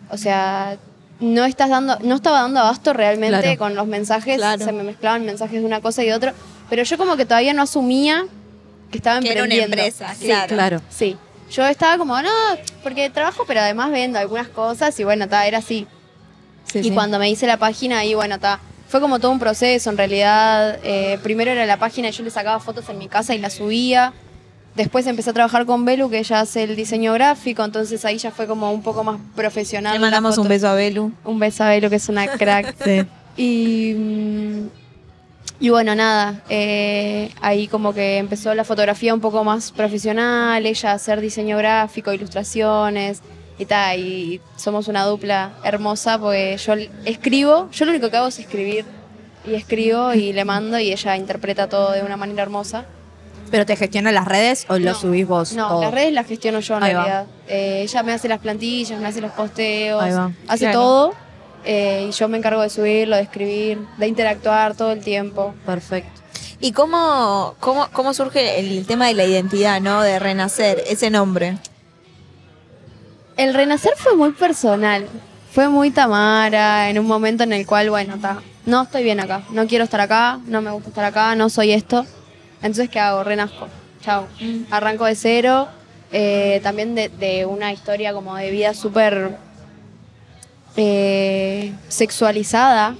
o 0.09 0.17
sea, 0.17 0.77
no 1.19 1.43
estás 1.45 1.69
dando, 1.69 1.99
no 2.01 2.15
estaba 2.15 2.41
dando 2.41 2.61
abasto 2.61 2.93
realmente 2.93 3.41
Claro. 3.41 3.59
con 3.59 3.75
los 3.75 3.85
mensajes, 3.85 4.37
Claro. 4.37 4.63
se 4.63 4.71
me 4.71 4.81
mezclaban 4.83 5.23
mensajes 5.25 5.59
de 5.59 5.65
una 5.67 5.81
cosa 5.81 6.01
y 6.03 6.07
de 6.07 6.13
otra, 6.15 6.33
pero 6.69 6.81
yo 6.83 6.97
como 6.97 7.15
que 7.17 7.25
todavía 7.25 7.53
no 7.53 7.61
asumía 7.61 8.25
que 8.91 8.97
estaba 8.97 9.19
Que 9.19 9.31
era 9.31 9.43
una 9.43 9.55
empresa, 9.55 10.13
Sí, 10.13 10.25
claro. 10.25 10.47
Claro. 10.55 10.81
Sí. 10.89 11.17
Yo 11.51 11.65
estaba 11.65 11.97
como, 11.97 12.21
no, 12.21 12.29
porque 12.83 13.09
trabajo, 13.09 13.43
pero 13.45 13.59
además 13.59 13.91
vendo 13.91 14.19
algunas 14.19 14.47
cosas 14.47 14.97
y 14.99 15.03
bueno, 15.03 15.27
ta, 15.27 15.45
era 15.47 15.57
así. 15.57 15.87
Sí, 16.71 16.79
y 16.79 16.83
sí. 16.83 16.91
cuando 16.91 17.19
me 17.19 17.29
hice 17.29 17.47
la 17.47 17.57
página, 17.57 17.99
ahí 17.99 18.13
bueno, 18.13 18.39
ta, 18.39 18.59
fue 18.87 19.01
como 19.01 19.19
todo 19.19 19.31
un 19.31 19.39
proceso 19.39 19.89
en 19.89 19.97
realidad. 19.97 20.79
Eh, 20.83 21.17
primero 21.23 21.51
era 21.51 21.65
la 21.65 21.77
página 21.77 22.09
y 22.09 22.11
yo 22.11 22.23
le 22.23 22.29
sacaba 22.29 22.59
fotos 22.59 22.87
en 22.89 22.97
mi 22.97 23.07
casa 23.07 23.33
y 23.35 23.39
las 23.39 23.53
subía. 23.53 24.13
Después 24.75 25.05
empecé 25.07 25.31
a 25.31 25.33
trabajar 25.33 25.65
con 25.65 25.83
Belu, 25.83 26.09
que 26.09 26.19
ella 26.19 26.39
hace 26.39 26.63
el 26.63 26.75
diseño 26.77 27.13
gráfico, 27.13 27.63
entonces 27.63 28.05
ahí 28.05 28.17
ya 28.17 28.31
fue 28.31 28.47
como 28.47 28.71
un 28.71 28.81
poco 28.83 29.03
más 29.03 29.19
profesional. 29.35 29.93
Le 29.93 29.99
mandamos 29.99 30.37
un 30.37 30.47
beso 30.47 30.69
a 30.69 30.75
Belu. 30.75 31.11
Un 31.25 31.39
beso 31.39 31.63
a 31.65 31.69
Belu, 31.69 31.89
que 31.89 31.97
es 31.97 32.09
una 32.09 32.27
crack. 32.27 32.75
Sí. 32.85 33.05
Y, 33.37 33.95
y 35.61 35.69
bueno, 35.69 35.95
nada, 35.95 36.41
eh, 36.49 37.31
ahí 37.41 37.67
como 37.67 37.93
que 37.93 38.17
empezó 38.17 38.53
la 38.55 38.63
fotografía 38.65 39.13
un 39.13 39.21
poco 39.21 39.43
más 39.43 39.71
profesional, 39.71 40.65
ella 40.65 40.91
a 40.91 40.95
hacer 40.95 41.21
diseño 41.21 41.55
gráfico, 41.57 42.11
ilustraciones 42.11 43.21
y 43.59 43.65
tal, 43.65 43.99
y 43.99 44.41
somos 44.57 44.87
una 44.87 45.05
dupla 45.05 45.51
hermosa 45.63 46.17
porque 46.17 46.57
yo 46.57 46.73
escribo, 47.05 47.69
yo 47.71 47.85
lo 47.85 47.91
único 47.91 48.09
que 48.09 48.17
hago 48.17 48.27
es 48.27 48.39
escribir 48.39 48.85
y 49.45 49.53
escribo 49.53 50.13
y 50.13 50.33
le 50.33 50.45
mando 50.45 50.79
y 50.79 50.91
ella 50.91 51.15
interpreta 51.15 51.69
todo 51.69 51.91
de 51.91 52.01
una 52.01 52.17
manera 52.17 52.41
hermosa. 52.43 52.85
¿Pero 53.51 53.65
te 53.65 53.75
gestiona 53.75 54.11
las 54.11 54.27
redes 54.27 54.65
o 54.69 54.79
lo 54.79 54.91
No. 54.91 54.95
subís 54.95 55.27
vos? 55.27 55.53
No, 55.53 55.67
todo? 55.67 55.81
las 55.81 55.93
redes 55.93 56.13
las 56.13 56.25
gestiono 56.25 56.59
yo 56.61 56.77
en 56.77 56.83
Ahí 56.83 56.93
realidad. 56.93 57.25
Eh, 57.47 57.81
ella 57.83 58.01
me 58.03 58.13
hace 58.13 58.27
las 58.29 58.39
plantillas, 58.39 58.99
me 58.99 59.07
hace 59.07 59.19
los 59.21 59.31
posteos, 59.33 60.01
hace 60.47 60.65
Claro. 60.65 60.79
todo. 60.79 61.13
Eh, 61.65 62.07
y 62.09 62.11
yo 62.11 62.27
me 62.27 62.37
encargo 62.37 62.61
de 62.61 62.69
subirlo, 62.69 63.15
de 63.15 63.23
escribir, 63.23 63.79
de 63.97 64.07
interactuar 64.07 64.75
todo 64.75 64.91
el 64.91 65.01
tiempo. 65.01 65.53
Perfecto. 65.65 66.21
¿Y 66.59 66.73
cómo, 66.73 67.55
cómo, 67.59 67.87
cómo 67.91 68.13
surge 68.13 68.59
el 68.59 68.85
tema 68.85 69.07
de 69.07 69.15
la 69.15 69.23
identidad, 69.25 69.81
¿no? 69.81 70.01
De 70.01 70.19
renacer, 70.19 70.83
ese 70.87 71.09
nombre. 71.09 71.57
El 73.37 73.53
renacer 73.53 73.93
fue 73.97 74.15
muy 74.15 74.31
personal. 74.31 75.07
Fue 75.51 75.67
muy 75.67 75.91
Tamara, 75.91 76.89
en 76.89 76.97
un 76.99 77.07
momento 77.07 77.43
en 77.43 77.51
el 77.51 77.65
cual, 77.65 77.89
bueno, 77.89 78.17
ta, 78.21 78.41
no 78.65 78.83
estoy 78.83 79.03
bien 79.03 79.19
acá, 79.19 79.43
no 79.49 79.67
quiero 79.67 79.83
estar 79.83 79.99
acá, 79.99 80.39
no 80.45 80.61
me 80.61 80.71
gusta 80.71 80.89
estar 80.89 81.03
acá, 81.03 81.35
no 81.35 81.49
soy 81.49 81.71
esto. 81.73 82.05
Entonces, 82.61 82.89
¿qué 82.89 82.99
hago? 82.99 83.23
Renazco. 83.23 83.67
Chao. 84.01 84.27
Arranco 84.69 85.03
de 85.05 85.15
cero. 85.15 85.67
eh, 86.11 86.59
también 86.63 86.95
de, 86.95 87.09
de 87.09 87.45
una 87.45 87.71
historia 87.71 88.13
como 88.13 88.35
de 88.35 88.51
vida 88.51 88.73
súper 88.73 89.37
eh, 90.75 91.73
sexualizada. 91.87 92.95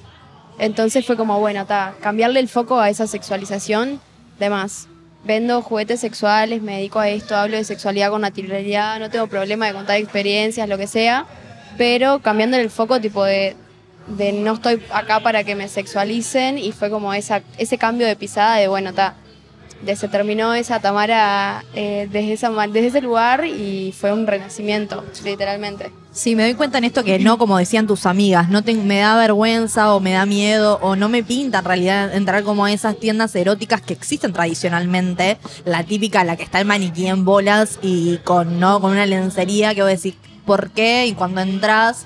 Entonces 0.60 1.06
fue 1.06 1.18
como, 1.18 1.40
bueno, 1.40 1.66
ta, 1.66 1.96
cambiarle 2.02 2.40
el 2.40 2.50
foco 2.50 2.80
a 2.80 2.90
esa 2.90 3.08
sexualización. 3.08 4.00
De 4.40 4.50
más, 4.50 4.88
vendo 5.24 5.62
juguetes 5.62 6.00
sexuales, 6.00 6.62
me 6.62 6.78
dedico 6.78 7.00
a 7.00 7.10
esto, 7.10 7.36
hablo 7.36 7.58
de 7.58 7.64
sexualidad 7.64 8.10
con 8.10 8.22
naturalidad, 8.22 9.00
no 9.00 9.10
tengo 9.10 9.28
problema 9.28 9.68
de 9.68 9.74
contar 9.74 9.98
experiencias, 9.98 10.68
lo 10.68 10.78
que 10.78 10.88
sea, 10.88 11.26
pero 11.78 12.20
cambiando 12.22 12.58
el 12.58 12.70
foco 12.72 13.00
tipo 13.00 13.24
de, 13.24 13.56
de 14.08 14.34
no 14.34 14.54
estoy 14.54 14.82
acá 14.92 15.20
para 15.20 15.44
que 15.44 15.56
me 15.56 15.68
sexualicen 15.68 16.58
y 16.58 16.72
fue 16.72 16.90
como 16.90 17.14
esa, 17.14 17.44
ese 17.58 17.78
cambio 17.78 18.08
de 18.08 18.16
pisada 18.16 18.58
de, 18.58 18.68
bueno, 18.68 18.94
ta, 18.94 19.16
se 19.96 20.08
terminó 20.08 20.54
esa 20.54 20.80
Tamara 20.80 21.64
eh, 21.74 22.08
desde, 22.12 22.34
esa, 22.34 22.50
desde 22.68 22.88
ese 22.88 23.02
lugar 23.02 23.46
y 23.46 23.94
fue 23.98 24.14
un 24.14 24.28
renacimiento, 24.28 25.04
literalmente. 25.24 25.92
Sí, 26.12 26.36
me 26.36 26.44
doy 26.44 26.56
cuenta 26.56 26.78
en 26.78 26.84
esto 26.84 27.04
que 27.04 27.20
no, 27.20 27.38
como 27.38 27.58
decían 27.58 27.88
tus 27.88 28.06
amigas, 28.06 28.50
no 28.50 28.62
me 28.84 29.00
da 29.00 29.16
vergüenza 29.16 29.94
o 29.94 30.02
me 30.02 30.12
da 30.12 30.26
miedo 30.26 30.78
o 30.82 30.96
no 30.96 31.08
me 31.08 31.24
pinta 31.24 31.60
en 31.60 31.66
realidad 31.66 32.14
entrar 32.14 32.44
como 32.44 32.66
a 32.66 32.72
esas 32.72 32.98
tiendas 32.98 33.34
eróticas 33.36 33.82
que 33.82 33.94
existen 33.94 34.34
tradicionalmente. 34.34 35.38
La 35.64 35.84
típica, 35.84 36.24
la 36.24 36.36
que 36.36 36.44
está 36.44 36.60
el 36.60 36.66
maniquí 36.66 37.08
en 37.08 37.24
bolas 37.24 37.80
y 37.82 38.18
con, 38.20 38.60
¿no? 38.60 38.82
con 38.82 38.92
una 38.92 39.06
lencería 39.06 39.74
que 39.74 39.84
vos 39.84 39.92
decís, 39.92 40.16
¿por 40.46 40.72
qué? 40.72 41.08
Y 41.08 41.14
cuando 41.14 41.42
entras 41.42 42.06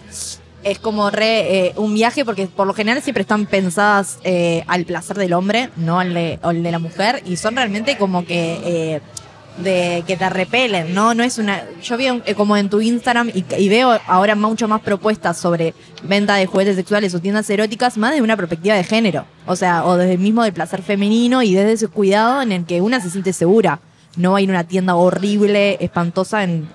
es 0.66 0.80
como 0.80 1.10
re 1.10 1.68
eh, 1.68 1.74
un 1.78 1.94
viaje 1.94 2.26
porque 2.26 2.48
por 2.48 2.68
lo 2.68 2.74
general 2.74 3.02
siempre 3.02 3.22
están 3.22 3.46
pensadas 3.46 4.20
eh, 4.24 4.66
al 4.68 4.84
placer 4.86 5.18
del 5.18 5.34
hombre, 5.34 5.70
no 5.78 6.00
al 6.00 6.14
de, 6.14 6.40
la 6.72 6.80
mujer, 6.80 7.24
y 7.26 7.38
son 7.38 7.56
realmente 7.56 7.98
como 7.98 8.26
que... 8.26 8.60
eh, 8.66 9.02
de 9.58 10.04
que 10.06 10.18
te 10.18 10.30
repelen, 10.30 10.94
¿no? 10.94 11.14
No 11.14 11.24
es 11.24 11.38
una. 11.38 11.64
Yo 11.82 11.98
eh, 12.00 12.36
como 12.36 12.58
en 12.58 12.70
tu 12.70 12.82
Instagram 12.82 13.32
y, 13.34 13.70
veo 13.70 13.98
ahora 14.08 14.36
mucho 14.36 14.68
más 14.68 14.82
propuestas 14.82 15.38
sobre 15.38 15.74
venta 16.04 16.36
de 16.36 16.46
juguetes 16.46 16.76
sexuales 16.76 17.14
o 17.16 17.20
tiendas 17.20 17.50
eróticas, 17.50 17.98
más 17.98 18.14
de 18.14 18.22
una 18.22 18.36
perspectiva 18.36 18.76
de 18.76 18.84
género. 18.84 19.26
O 19.46 19.56
sea, 19.56 19.86
o 19.86 19.96
desde 19.96 20.14
el 20.14 20.20
mismo 20.20 20.44
del 20.44 20.54
placer 20.54 20.82
femenino 20.82 21.42
y 21.42 21.54
desde 21.54 21.74
ese 21.74 21.88
cuidado 21.88 22.42
en 22.42 22.52
el 22.52 22.66
que 22.66 22.82
una 22.82 23.00
se 23.00 23.10
siente 23.10 23.34
segura. 23.34 23.80
No 24.18 24.36
hay 24.36 24.46
una 24.46 24.64
tienda 24.66 24.96
horrible, 24.96 25.78
espantosa 25.80 26.44
en. 26.44 26.68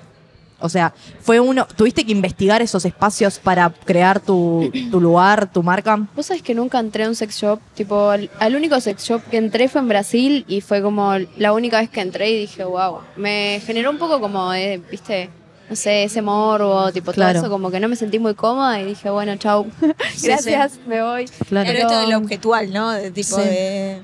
O 0.61 0.69
sea, 0.69 0.93
fue 1.21 1.41
uno. 1.41 1.67
¿Tuviste 1.77 2.05
que 2.05 2.13
investigar 2.13 2.63
esos 2.63 2.85
espacios 2.85 3.39
para 3.39 3.71
crear 3.71 4.21
tu, 4.21 4.71
tu 4.91 5.01
lugar, 5.01 5.51
tu 5.53 5.63
marca? 5.63 5.99
Vos 6.15 6.27
sabés 6.27 6.43
que 6.43 6.55
nunca 6.55 6.79
entré 6.79 7.05
a 7.05 7.09
un 7.09 7.15
sex 7.17 7.35
shop, 7.37 7.61
tipo, 7.75 8.11
al, 8.11 8.31
al 8.39 8.55
único 8.57 8.81
sex 8.81 9.03
shop 9.05 9.23
que 9.31 9.37
entré 9.39 9.69
fue 9.69 9.81
en 9.81 9.89
Brasil 9.89 10.45
y 10.49 10.61
fue 10.61 10.83
como 10.83 11.13
la 11.37 11.53
única 11.53 11.81
vez 11.81 11.91
que 11.91 12.01
entré 12.01 12.31
y 12.31 12.39
dije, 12.41 12.65
wow, 12.65 12.99
me 13.17 13.61
generó 13.65 13.91
un 13.91 13.99
poco 13.99 14.21
como, 14.21 14.53
eh, 14.55 14.81
viste, 14.91 15.31
no 15.69 15.77
sé, 15.77 16.05
ese 16.05 16.21
morbo, 16.21 16.91
tipo, 16.93 17.13
Claro. 17.13 17.33
todo 17.35 17.43
eso, 17.47 17.51
como 17.51 17.71
que 17.71 17.79
no 17.81 17.89
me 17.89 17.97
sentí 17.97 18.19
muy 18.19 18.35
cómoda 18.35 18.81
y 18.81 18.85
dije, 18.87 19.09
bueno, 19.11 19.37
chau, 19.37 19.67
gracias, 20.23 20.79
me 20.87 21.01
voy. 21.03 21.27
Claro. 21.49 21.69
Pero 21.73 21.87
esto 21.87 22.01
del 22.01 22.15
objetual, 22.15 22.73
¿no? 22.73 22.91
De 22.91 23.11
tipo 23.11 23.37
Sí. 23.37 23.43
de, 23.43 24.01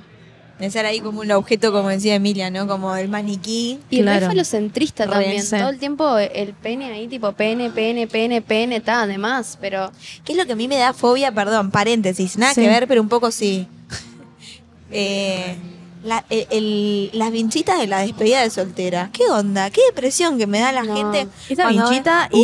de 0.58 0.70
ser 0.70 0.86
ahí 0.86 1.00
como 1.00 1.20
un 1.20 1.30
objeto, 1.32 1.70
como 1.72 1.88
decía 1.90 2.14
Emilia, 2.14 2.50
¿no? 2.50 2.66
Como 2.66 2.96
el 2.96 3.08
maniquí. 3.08 3.78
Y 3.90 4.00
Claro. 4.00 4.24
el 4.26 4.30
falocentrista 4.30 5.04
Re, 5.04 5.10
también, 5.12 5.42
sí. 5.42 5.56
todo 5.56 5.68
el 5.68 5.78
tiempo 5.78 6.16
el 6.18 6.54
pene 6.54 6.86
ahí, 6.92 7.08
tipo, 7.08 7.32
pene, 7.32 7.70
pene, 7.70 8.06
pene, 8.06 8.40
pene, 8.40 8.80
ta, 8.80 9.02
además, 9.02 9.58
pero... 9.60 9.92
¿Qué 10.24 10.32
es 10.32 10.38
lo 10.38 10.46
que 10.46 10.52
a 10.52 10.56
mí 10.56 10.66
me 10.68 10.76
da 10.76 10.92
fobia? 10.94 11.30
Perdón, 11.32 11.70
paréntesis, 11.70 12.38
nada 12.38 12.54
Sí. 12.54 12.62
que 12.62 12.68
ver, 12.68 12.88
pero 12.88 13.02
un 13.02 13.08
poco 13.08 13.30
sí. 13.30 13.66
Eh, 14.90 15.56
la- 16.04 16.24
el- 16.30 16.46
el- 16.50 17.10
las 17.12 17.32
vinchitas 17.32 17.78
de 17.80 17.88
la 17.88 17.98
despedida 18.00 18.40
de 18.42 18.50
soltera. 18.50 19.10
¿Qué 19.12 19.24
onda? 19.24 19.70
¿Qué 19.70 19.80
depresión 19.88 20.38
que 20.38 20.46
me 20.46 20.60
da 20.60 20.70
la 20.70 20.84
No. 20.84 20.94
gente? 20.96 21.26
Esa 21.48 21.68
vinchita 21.68 22.28
ve- 22.32 22.38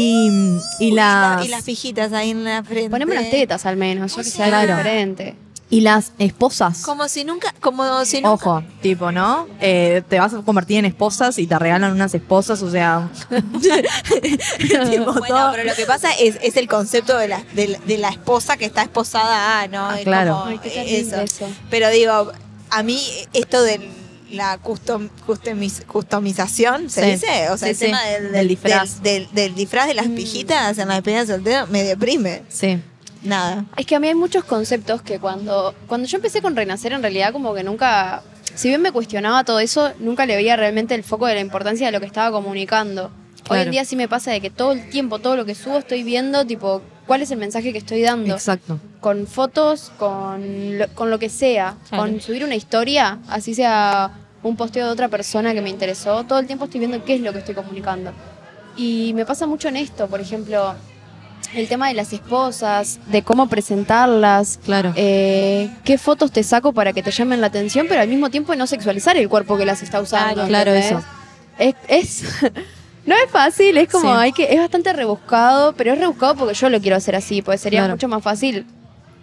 y, 0.81 0.90
las. 0.90 1.45
y 1.45 1.49
las 1.49 1.62
pijitas 1.62 2.12
ahí 2.12 2.31
en 2.31 2.42
la 2.45 2.64
frente. 2.64 2.90
Poneme 2.90 3.12
unas 3.12 3.31
tetas 3.31 3.64
al 3.64 3.76
menos, 3.76 4.11
yo 4.16 4.19
que 4.19 4.25
sea 4.25 4.49
Claro. 4.49 4.73
algo 4.73 4.76
diferente. 4.83 5.37
Y 5.73 5.81
las 5.81 6.12
esposas. 6.19 6.83
Como 6.83 7.09
si 7.09 7.25
nunca, 7.25 7.55
como 7.61 8.05
si 8.05 8.17
nunca. 8.21 8.31
Ojo, 8.33 8.62
tipo, 8.83 9.11
¿no? 9.11 9.49
Eh, 9.59 10.02
te 10.07 10.19
vas 10.21 10.35
a 10.35 10.43
convertir 10.43 10.76
en 10.79 10.85
esposas 10.85 11.38
y 11.38 11.47
te 11.47 11.59
regalan 11.59 11.93
unas 11.93 12.14
esposas, 12.14 12.61
o 12.62 12.71
sea. 12.71 13.09
tipo, 14.91 15.12
Bueno, 15.19 15.26
todo- 15.26 15.52
pero 15.52 15.64
lo 15.64 15.75
que 15.75 15.87
pasa 15.87 16.12
es, 16.12 16.37
es 16.43 16.57
el 16.59 16.69
concepto 16.69 17.17
de 17.17 17.29
la, 17.29 17.43
de, 17.55 17.79
de 17.87 17.99
la 17.99 18.11
esposa 18.11 18.57
que 18.59 18.67
está 18.67 18.83
esposada 18.83 19.67
¿no? 19.69 19.87
Ah, 19.88 19.97
claro. 20.05 20.35
como 20.41 20.45
Ay, 20.50 20.59
qué 20.62 20.71
terrible 20.71 20.99
eso. 21.00 21.21
eso. 21.21 21.49
Pero 21.71 21.88
digo, 21.91 22.33
a 22.71 22.83
mí 22.83 23.00
esto 23.33 23.62
de 23.62 23.88
la 24.31 24.59
custom, 24.59 25.09
customiz- 25.26 25.85
customización, 25.87 26.88
¿se 26.91 27.02
Sí. 27.02 27.11
dice? 27.12 27.50
O 27.50 27.57
sea, 27.57 27.69
Sí, 27.69 27.71
el 27.71 27.76
sí. 27.76 27.85
tema 27.87 28.02
del, 28.05 28.23
Del 28.25 28.33
del- 28.33 28.49
disfraz. 28.49 29.02
Del, 29.02 29.55
disfraz 29.55 29.87
de 29.88 29.95
las 29.95 30.07
Mm. 30.09 30.14
pijitas 30.14 30.79
en 30.79 30.88
la 30.88 30.95
despedida 30.95 31.21
de 31.25 31.26
soltero 31.33 31.67
me 31.69 31.83
deprime. 31.83 32.43
Sí. 32.49 32.79
Nada. 33.23 33.64
Es 33.76 33.87
que 33.87 33.95
a 33.95 34.00
mí 34.00 34.09
hay 34.09 34.14
muchos 34.14 34.45
conceptos 34.45 35.02
que 35.02 35.19
cuando, 35.19 35.75
cuando 35.87 36.07
yo 36.07 36.17
empecé 36.17 36.43
con 36.43 36.57
Renacer, 36.57 36.93
en 36.93 37.02
realidad 37.02 37.33
como 37.33 37.55
que 37.55 37.62
nunca, 37.62 38.23
si 38.55 38.69
bien 38.69 38.83
me 38.83 38.93
cuestionaba 38.93 39.45
todo 39.45 39.61
eso, 39.61 39.93
nunca 39.99 40.26
le 40.26 40.37
veía 40.37 40.57
realmente 40.57 40.95
el 40.95 41.05
foco 41.05 41.26
de 41.26 41.35
la 41.35 41.41
importancia 41.41 41.87
de 41.87 41.93
lo 41.93 42.00
que 42.00 42.07
estaba 42.07 42.31
comunicando. 42.31 43.11
Hoy 43.49 43.61
en 43.61 43.71
día 43.71 43.85
sí 43.85 43.97
me 43.97 44.09
pasa 44.09 44.31
de 44.31 44.41
que 44.41 44.50
todo 44.50 44.73
el 44.73 44.88
tiempo, 44.88 45.19
todo 45.19 45.37
lo 45.37 45.45
que 45.45 45.55
subo 45.55 45.79
estoy 45.79 46.05
viendo, 46.05 46.47
tipo, 46.47 46.81
cuál 47.07 47.23
es 47.23 47.31
el 47.31 47.38
mensaje 47.38 47.73
que 47.73 47.79
estoy 47.79 48.02
dando. 48.02 48.35
Exacto. 48.35 48.79
Con 49.00 49.26
fotos, 49.26 49.93
con 49.99 50.79
lo, 50.79 50.88
con 50.95 51.11
lo 51.11 51.19
que 51.19 51.29
sea. 51.29 51.76
Claro. 51.88 52.05
Con 52.05 52.21
subir 52.21 52.45
una 52.45 52.55
historia, 52.55 53.19
así 53.29 53.55
sea 53.55 54.12
un 54.43 54.57
posteo 54.57 54.87
de 54.87 54.93
otra 54.93 55.09
persona 55.09 55.55
que 55.55 55.61
me 55.61 55.71
interesó, 55.71 56.25
todo 56.25 56.38
el 56.38 56.47
tiempo 56.47 56.64
estoy 56.64 56.81
viendo 56.81 57.05
qué 57.05 57.14
es 57.14 57.21
lo 57.21 57.33
que 57.33 57.41
estoy 57.41 57.55
comunicando. 57.55 58.12
Y 58.76 59.12
me 59.14 59.26
pasa 59.26 59.47
mucho 59.47 59.69
en 59.69 59.76
esto, 59.76 60.09
por 60.09 60.21
ejemplo, 60.21 60.75
el 61.54 61.68
tema 61.68 61.88
de 61.88 61.94
las 61.94 62.12
esposas, 62.12 62.99
de 63.06 63.23
cómo 63.23 63.49
presentarlas, 63.49 64.59
Claro. 64.64 64.92
eh, 64.97 65.71
qué 65.85 65.99
fotos 65.99 66.32
te 66.32 66.42
saco 66.42 66.73
para 66.73 66.92
que 66.92 67.02
te 67.02 67.11
llamen 67.11 67.40
la 67.40 67.49
atención, 67.49 67.87
pero 67.88 68.00
al 68.00 68.09
mismo 68.09 68.30
tiempo 68.30 68.54
no 68.54 68.66
sexualizar 68.66 69.16
el 69.16 69.28
cuerpo 69.28 69.56
que 69.59 69.66
las 69.66 69.82
está 69.82 70.00
usando. 70.00 70.35
Claro, 70.47 70.49
claro, 70.49 70.73
eso. 70.73 71.02
Es, 71.59 71.75
es 71.88 72.23
no 73.06 73.14
es 73.14 73.30
fácil, 73.30 73.76
es 73.78 73.88
como 73.88 74.12
Sí. 74.12 74.18
hay 74.18 74.32
que, 74.32 74.44
es 74.52 74.59
bastante 74.59 74.92
rebuscado, 74.92 75.75
pero 75.75 75.92
es 75.92 75.99
rebuscado 75.99 76.37
porque 76.37 76.54
yo 76.54 76.68
lo 76.71 76.80
quiero 76.80 76.97
hacer 76.97 77.16
así, 77.16 77.42
porque 77.42 77.59
sería 77.59 77.80
Claro. 77.80 77.94
mucho 77.94 78.09
más 78.09 78.23
fácil. 78.23 78.66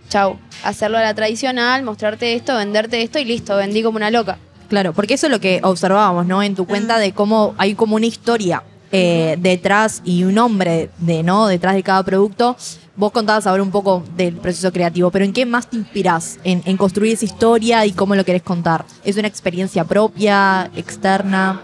Chau, 0.10 0.38
hacerlo 0.64 0.98
a 0.98 1.02
la 1.02 1.14
tradicional, 1.14 1.84
mostrarte 1.84 2.34
esto, 2.34 2.56
venderte 2.56 3.02
esto 3.04 3.20
y 3.20 3.26
listo, 3.26 3.56
vendí 3.56 3.84
como 3.84 3.98
una 3.98 4.10
loca. 4.10 4.38
Claro, 4.68 4.94
porque 4.94 5.16
eso 5.16 5.28
es 5.28 5.32
lo 5.32 5.40
que 5.40 5.60
observábamos, 5.64 6.26
¿no? 6.28 6.42
En 6.44 6.56
tu 6.56 6.66
cuenta 6.66 7.00
de 7.00 7.12
cómo 7.12 7.56
hay 7.58 7.74
como 7.76 7.96
una 7.96 8.06
historia 8.06 8.64
eh, 8.92 9.38
detrás 9.40 10.02
y 10.04 10.24
un 10.24 10.38
hombre 10.38 10.90
de, 10.98 11.24
¿no? 11.24 11.48
detrás 11.48 11.76
de 11.76 11.84
cada 11.84 12.04
producto. 12.04 12.56
Vos 12.96 13.12
contabas 13.14 13.48
ahora 13.48 13.64
un 13.64 13.72
poco 13.72 14.04
del 14.18 14.36
proceso 14.36 14.74
creativo, 14.74 15.10
pero 15.10 15.24
¿en 15.24 15.32
qué 15.32 15.46
más 15.46 15.70
te 15.70 15.78
inspirás 15.78 16.38
en, 16.44 16.62
en 16.66 16.76
construir 16.76 17.14
esa 17.14 17.24
historia 17.26 17.86
y 17.86 17.94
cómo 17.94 18.14
lo 18.16 18.26
querés 18.26 18.42
contar? 18.44 18.84
¿Es 19.06 19.16
una 19.16 19.28
experiencia 19.28 19.86
propia, 19.86 20.70
externa? 20.76 21.62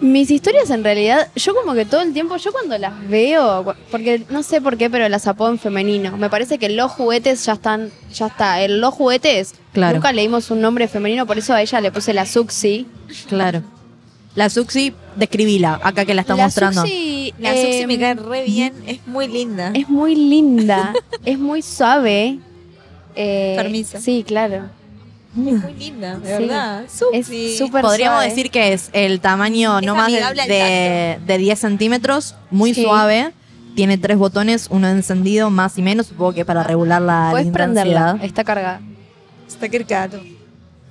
Mis 0.00 0.30
historias 0.32 0.70
en 0.70 0.82
realidad, 0.82 1.28
yo 1.36 1.54
como 1.54 1.74
que 1.74 1.84
todo 1.84 2.00
el 2.00 2.12
tiempo, 2.12 2.36
yo 2.36 2.50
cuando 2.52 2.76
las 2.76 2.92
veo, 3.08 3.76
porque 3.90 4.24
no 4.30 4.42
sé 4.42 4.60
por 4.60 4.76
qué, 4.76 4.90
pero 4.90 5.08
las 5.08 5.28
apodo 5.28 5.50
en 5.50 5.58
femenino. 5.60 6.16
Me 6.16 6.28
parece 6.28 6.58
que 6.58 6.68
los 6.70 6.90
juguetes 6.90 7.44
ya 7.44 7.52
están, 7.52 7.90
ya 8.12 8.26
está. 8.26 8.60
El 8.62 8.80
los 8.80 8.94
juguetes, 8.94 9.54
Claro. 9.72 9.96
nunca 9.98 10.10
leímos 10.12 10.50
un 10.50 10.60
nombre 10.60 10.88
femenino, 10.88 11.24
por 11.26 11.38
eso 11.38 11.52
a 11.54 11.62
ella 11.62 11.80
le 11.80 11.92
puse 11.92 12.12
la 12.14 12.26
Suxi. 12.26 12.86
Claro. 13.28 13.62
La 14.34 14.48
Suxi, 14.48 14.94
describila, 15.16 15.78
acá 15.82 16.04
que 16.06 16.14
la 16.14 16.22
está 16.22 16.34
la 16.36 16.44
mostrando. 16.44 16.80
Suxi, 16.82 17.34
La 17.38 17.54
eh, 17.54 17.62
Suxi 17.72 17.86
me 17.86 17.98
cae 17.98 18.14
re 18.14 18.44
bien, 18.44 18.72
es 18.86 19.06
muy 19.06 19.28
linda. 19.28 19.70
Es 19.74 19.88
muy 19.88 20.14
linda, 20.14 20.94
es 21.24 21.38
muy 21.38 21.60
suave. 21.62 22.38
Eh, 23.14 23.54
Permiso. 23.56 23.98
Sí, 24.00 24.24
claro. 24.26 24.70
Es 25.34 25.36
muy 25.36 25.74
linda, 25.74 26.18
de 26.18 26.26
Sí. 26.36 26.42
verdad. 26.44 26.84
Es 26.84 26.92
Suxi. 26.92 27.56
súper 27.58 27.82
Podríamos 27.82 28.18
suave. 28.20 28.28
decir 28.30 28.50
que 28.50 28.72
es 28.72 28.88
el 28.94 29.20
tamaño 29.20 29.80
Es 29.80 29.86
no 29.86 29.94
más 29.94 30.10
de, 30.10 30.20
de, 30.48 31.18
de 31.26 31.38
10 31.38 31.58
centímetros, 31.58 32.34
muy 32.50 32.72
Sí. 32.74 32.82
suave. 32.84 33.32
Tiene 33.74 33.96
tres 33.96 34.18
botones, 34.18 34.66
uno 34.70 34.86
de 34.88 34.92
encendido, 34.94 35.48
más 35.50 35.78
y 35.78 35.82
menos, 35.82 36.06
supongo 36.08 36.32
que 36.34 36.44
para 36.44 36.62
regular 36.62 37.00
la, 37.00 37.24
la 37.26 37.30
Puedes 37.32 37.48
prenderla, 37.50 38.00
intensidad. 38.00 38.24
está 38.24 38.44
cargada. 38.44 38.80
Está 39.48 39.68
cargado. 39.68 40.20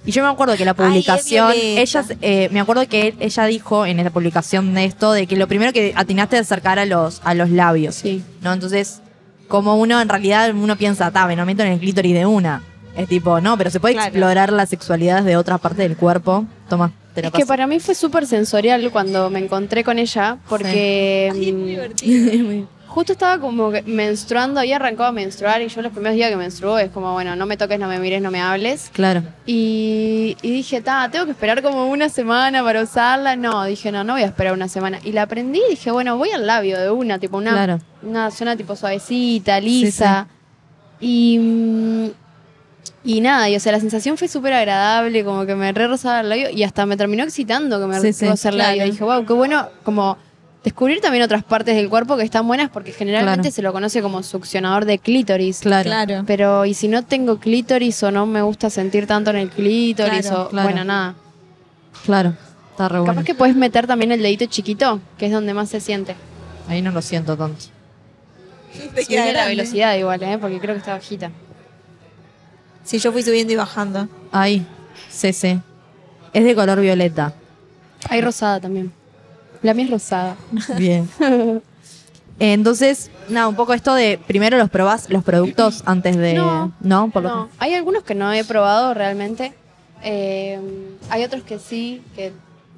Y 0.05 0.11
yo 0.11 0.23
me 0.23 0.29
acuerdo 0.29 0.55
que 0.57 0.65
la 0.65 0.71
Ay, 0.71 0.75
publicación, 0.87 1.51
es 1.51 1.55
violeta. 1.61 1.81
ella, 1.81 2.05
eh, 2.21 2.49
me 2.51 2.59
acuerdo 2.59 2.87
que 2.87 3.13
ella 3.19 3.45
dijo 3.45 3.85
en 3.85 3.99
esta 3.99 4.09
publicación 4.11 4.73
de 4.73 4.85
esto, 4.85 5.11
de 5.11 5.27
que 5.27 5.35
lo 5.35 5.47
primero 5.47 5.71
que 5.73 5.93
atinaste 5.95 6.37
es 6.37 6.41
acercar 6.43 6.79
a 6.79 6.85
los, 6.85 7.21
a 7.23 7.33
los 7.35 7.49
labios. 7.51 7.95
Sí. 7.95 8.23
¿no? 8.41 8.51
Entonces, 8.53 9.01
como 9.47 9.75
uno 9.75 10.01
en 10.01 10.09
realidad, 10.09 10.51
uno 10.55 10.75
piensa, 10.75 11.11
ta, 11.11 11.27
me 11.27 11.35
lo 11.35 11.45
meto 11.45 11.61
en 11.63 11.73
el 11.73 11.79
clítoris 11.79 12.13
de 12.15 12.25
una. 12.25 12.63
Es 12.97 13.07
tipo, 13.07 13.39
no, 13.41 13.57
pero 13.57 13.69
se 13.69 13.79
puede 13.79 13.93
Claro. 13.93 14.07
explorar 14.09 14.51
las 14.51 14.69
sexualidades 14.69 15.23
de 15.23 15.37
otra 15.37 15.57
parte 15.59 15.83
del 15.83 15.95
cuerpo. 15.95 16.45
Toma, 16.67 16.91
te 17.13 17.21
la 17.21 17.27
Es 17.27 17.33
que 17.33 17.45
para 17.45 17.67
mí 17.67 17.79
fue 17.79 17.93
súper 17.95 18.25
sensorial 18.25 18.89
cuando 18.91 19.29
me 19.29 19.39
encontré 19.39 19.83
con 19.83 19.99
ella, 19.99 20.37
porque 20.49 21.31
mm, 21.33 22.61
justo 22.93 23.13
estaba 23.13 23.39
como 23.39 23.71
que 23.71 23.81
menstruando, 23.83 24.59
había 24.59 24.75
arrancado 24.75 25.07
a 25.07 25.11
menstruar 25.13 25.61
y 25.61 25.67
yo 25.69 25.81
los 25.81 25.93
primeros 25.93 26.15
días 26.15 26.29
que 26.29 26.35
menstruo 26.35 26.77
es 26.77 26.89
como, 26.91 27.13
bueno, 27.13 27.35
no 27.37 27.45
me 27.45 27.55
toques, 27.55 27.79
no 27.79 27.87
me 27.87 27.99
mires, 27.99 28.21
no 28.21 28.31
me 28.31 28.41
hables. 28.41 28.89
Claro. 28.93 29.23
Y, 29.45 30.35
y 30.41 30.51
dije, 30.51 30.81
ta, 30.81 31.07
tengo 31.09 31.25
que 31.25 31.31
esperar 31.31 31.61
como 31.61 31.87
una 31.89 32.09
semana 32.09 32.61
para 32.63 32.81
usarla. 32.83 33.35
No, 33.37 33.63
dije, 33.63 33.91
no, 33.91 34.03
no 34.03 34.13
voy 34.13 34.23
a 34.23 34.25
esperar 34.25 34.53
una 34.53 34.67
semana. 34.67 34.99
Y 35.03 35.13
la 35.13 35.21
aprendí 35.23 35.61
y 35.67 35.71
dije, 35.71 35.89
bueno, 35.91 36.17
voy 36.17 36.31
al 36.31 36.45
labio 36.45 36.77
de 36.79 36.89
una, 36.91 37.17
tipo 37.17 37.37
una, 37.37 37.51
Claro. 37.53 37.79
una 38.03 38.29
zona 38.29 38.57
tipo 38.57 38.75
suavecita, 38.75 39.59
lisa. 39.61 40.27
Y, 40.99 42.11
y 43.03 43.21
nada, 43.21 43.49
y 43.49 43.55
o 43.55 43.59
sea, 43.59 43.71
la 43.71 43.79
sensación 43.79 44.17
fue 44.17 44.27
súper 44.27 44.53
agradable, 44.53 45.23
como 45.23 45.45
que 45.45 45.55
me 45.55 45.71
re 45.71 45.87
rozaba 45.87 46.21
el 46.21 46.29
labio 46.29 46.49
y 46.49 46.63
hasta 46.63 46.85
me 46.85 46.97
terminó 46.97 47.23
excitando 47.23 47.79
que 47.79 47.87
me 47.87 47.99
Sí, 47.99 48.13
sí, 48.13 48.27
roce 48.27 48.49
el 48.49 48.57
labio. 48.57 48.75
claro. 48.83 48.91
Dije, 48.91 49.03
wow, 49.03 49.25
qué 49.25 49.33
bueno, 49.33 49.69
como 49.83 50.17
descubrir 50.63 51.01
también 51.01 51.23
otras 51.23 51.43
partes 51.43 51.75
del 51.75 51.89
cuerpo 51.89 52.17
que 52.17 52.23
están 52.23 52.47
buenas 52.47 52.69
porque 52.69 52.91
generalmente 52.91 53.41
Claro. 53.49 53.55
se 53.55 53.61
lo 53.61 53.73
conoce 53.73 54.01
como 54.01 54.21
succionador 54.23 54.85
de 54.85 54.99
clítoris. 54.99 55.59
Claro. 55.59 55.83
Claro. 55.89 56.23
Pero, 56.27 56.65
¿y 56.65 56.73
si 56.73 56.87
no 56.87 57.03
tengo 57.03 57.39
clítoris 57.39 58.01
o 58.03 58.11
no 58.11 58.25
me 58.25 58.41
gusta 58.41 58.69
sentir 58.69 59.07
tanto 59.07 59.31
en 59.31 59.37
el 59.37 59.49
clítoris? 59.49 60.27
Claro, 60.27 60.43
o, 60.43 60.49
claro. 60.49 60.67
Bueno, 60.69 60.83
nada. 60.85 61.15
Claro. 62.05 62.33
Está 62.71 62.87
re 62.89 62.99
bueno. 62.99 63.13
Capaz 63.13 63.25
que 63.25 63.35
puedes 63.35 63.55
meter 63.55 63.87
también 63.87 64.11
el 64.11 64.21
dedito 64.21 64.45
chiquito, 64.45 64.99
que 65.17 65.25
es 65.27 65.31
donde 65.31 65.53
más 65.53 65.69
se 65.69 65.79
siente. 65.79 66.15
Ahí 66.67 66.81
no 66.81 66.91
lo 66.91 67.01
siento 67.01 67.35
tanto. 67.37 67.65
Te 68.95 69.05
queda 69.05 69.25
la 69.25 69.31
grande. 69.33 69.55
velocidad 69.55 69.95
igual, 69.95 70.21
¿eh? 70.23 70.37
porque 70.39 70.59
creo 70.59 70.75
que 70.75 70.79
está 70.79 70.93
bajita. 70.93 71.31
Sí, 72.83 72.99
yo 72.99 73.11
fui 73.11 73.21
subiendo 73.23 73.51
y 73.53 73.55
bajando. 73.55 74.07
Ahí. 74.31 74.65
Sí, 75.09 75.33
sí. 75.33 75.59
Es 76.33 76.43
de 76.43 76.55
color 76.55 76.79
violeta. 76.79 77.33
Hay 78.09 78.21
rosada 78.21 78.59
también. 78.61 78.91
La 79.61 79.73
mía 79.73 79.85
es 79.85 79.91
rosada. 79.91 80.35
Bien. 80.77 81.09
Entonces, 82.39 83.11
nada, 83.29 83.47
un 83.47 83.55
poco 83.55 83.73
esto 83.73 83.93
de 83.93 84.19
primero 84.25 84.57
los 84.57 84.69
probás 84.69 85.09
los 85.09 85.23
productos 85.23 85.83
antes 85.85 86.17
de. 86.17 86.33
No. 86.33 86.71
¿No? 86.79 87.09
Por 87.11 87.21
lo 87.23 87.29
No, 87.29 87.49
hay 87.59 87.75
algunos 87.75 88.03
que 88.03 88.15
no 88.15 88.33
he 88.33 88.43
probado 88.43 88.93
realmente. 88.95 89.53
Eh, 90.03 90.59
hay 91.09 91.23
otros 91.23 91.43
que 91.43 91.59
sí, 91.59 92.01
que 92.15 92.33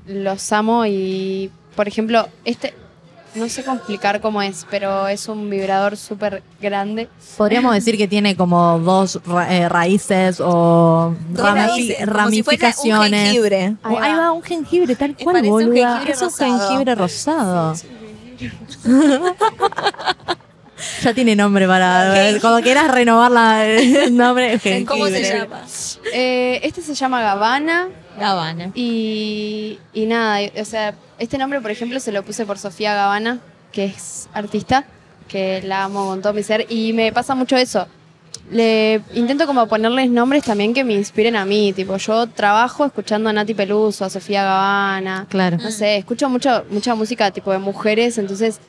los 0.06 0.52
amo 0.52 0.86
y, 0.86 1.50
por 1.78 1.88
ejemplo, 1.88 2.28
este, 2.44 2.74
no 3.36 3.50
sé 3.50 3.62
explicar 3.62 4.22
cómo 4.22 4.42
es, 4.42 4.66
pero 4.70 5.08
es 5.08 5.28
un 5.28 5.50
vibrador 5.50 5.98
súper 5.98 6.44
grande. 6.62 7.10
Podríamos 7.38 7.74
decir 7.76 7.98
que 7.98 8.08
tiene 8.08 8.36
como 8.36 8.80
dos 8.80 9.20
ra- 9.26 9.54
eh, 9.56 9.68
raíces 9.70 10.40
o 10.40 11.16
Dos 11.30 11.46
ramifi- 11.46 11.98
raíces, 12.06 12.08
como 12.08 12.30
si 12.30 12.44
fuera 12.44 12.74
un 12.84 12.92
Un 12.92 13.04
jengibre. 13.10 13.76
Ahí 13.84 14.16
va 14.16 14.32
un 14.32 14.44
jengibre, 14.44 14.96
tal 14.96 15.16
cual, 15.16 15.34
parece 15.36 15.52
un 15.52 15.66
boluda. 15.66 15.90
jengibre 16.00 16.14
es 16.14 16.22
un 16.22 16.28
rosado. 16.30 16.60
jengibre 16.70 16.96
rosado. 16.96 17.76
ya 21.04 21.14
tiene 21.14 21.36
nombre 21.36 21.68
para. 21.68 22.14
Cuando 22.42 22.62
quieras 22.62 22.92
renovar 22.92 23.32
la, 23.32 23.66
el 23.66 24.16
nombre, 24.16 24.60
jengibre. 24.60 24.86
¿Cómo 24.86 25.06
se 25.08 25.24
llama? 25.24 25.62
Eh, 26.14 26.60
este 26.64 26.82
se 26.82 26.94
llama 26.94 27.22
Gavana 27.22 27.88
Gavana. 28.20 28.72
y, 28.76 29.80
y 29.94 30.06
nada, 30.06 30.40
o 30.60 30.66
sea, 30.66 30.94
este 31.20 31.38
nombre, 31.38 31.62
por 31.62 31.72
ejemplo, 31.72 32.00
se 32.00 32.12
lo 32.12 32.24
puse 32.24 32.46
por 32.46 32.58
Sofía 32.58 32.94
Gavana, 32.96 33.40
que 33.72 33.86
es 33.86 34.28
artista, 34.34 34.86
que 35.28 35.62
la 35.64 35.84
amo 35.86 36.06
con 36.08 36.22
todo 36.22 36.34
mi 36.34 36.44
ser, 36.44 36.66
y 36.70 36.94
me 36.94 37.12
pasa 37.12 37.34
mucho 37.36 37.56
eso. 37.58 37.88
Le 38.52 39.02
intento 39.14 39.46
como 39.48 39.68
ponerles 39.68 40.10
nombres 40.10 40.44
también 40.44 40.74
que 40.74 40.84
me 40.84 40.94
inspiren 40.94 41.36
a 41.36 41.46
mí, 41.46 41.72
tipo, 41.74 41.96
yo 41.98 42.28
trabajo 42.28 42.86
escuchando 42.86 43.30
a 43.30 43.34
Nati 43.34 43.54
Peluso, 43.54 44.04
a 44.06 44.10
Sofía 44.10 44.44
Gavana, 44.44 45.26
Claro. 45.30 45.58
no 45.58 45.72
sé, 45.72 45.98
escucho 45.98 46.28
mucho, 46.30 46.66
mucha 46.70 46.94
música 46.94 47.32
tipo 47.32 47.52
de 47.52 47.60
mujeres, 47.60 48.18
entonces 48.18 48.60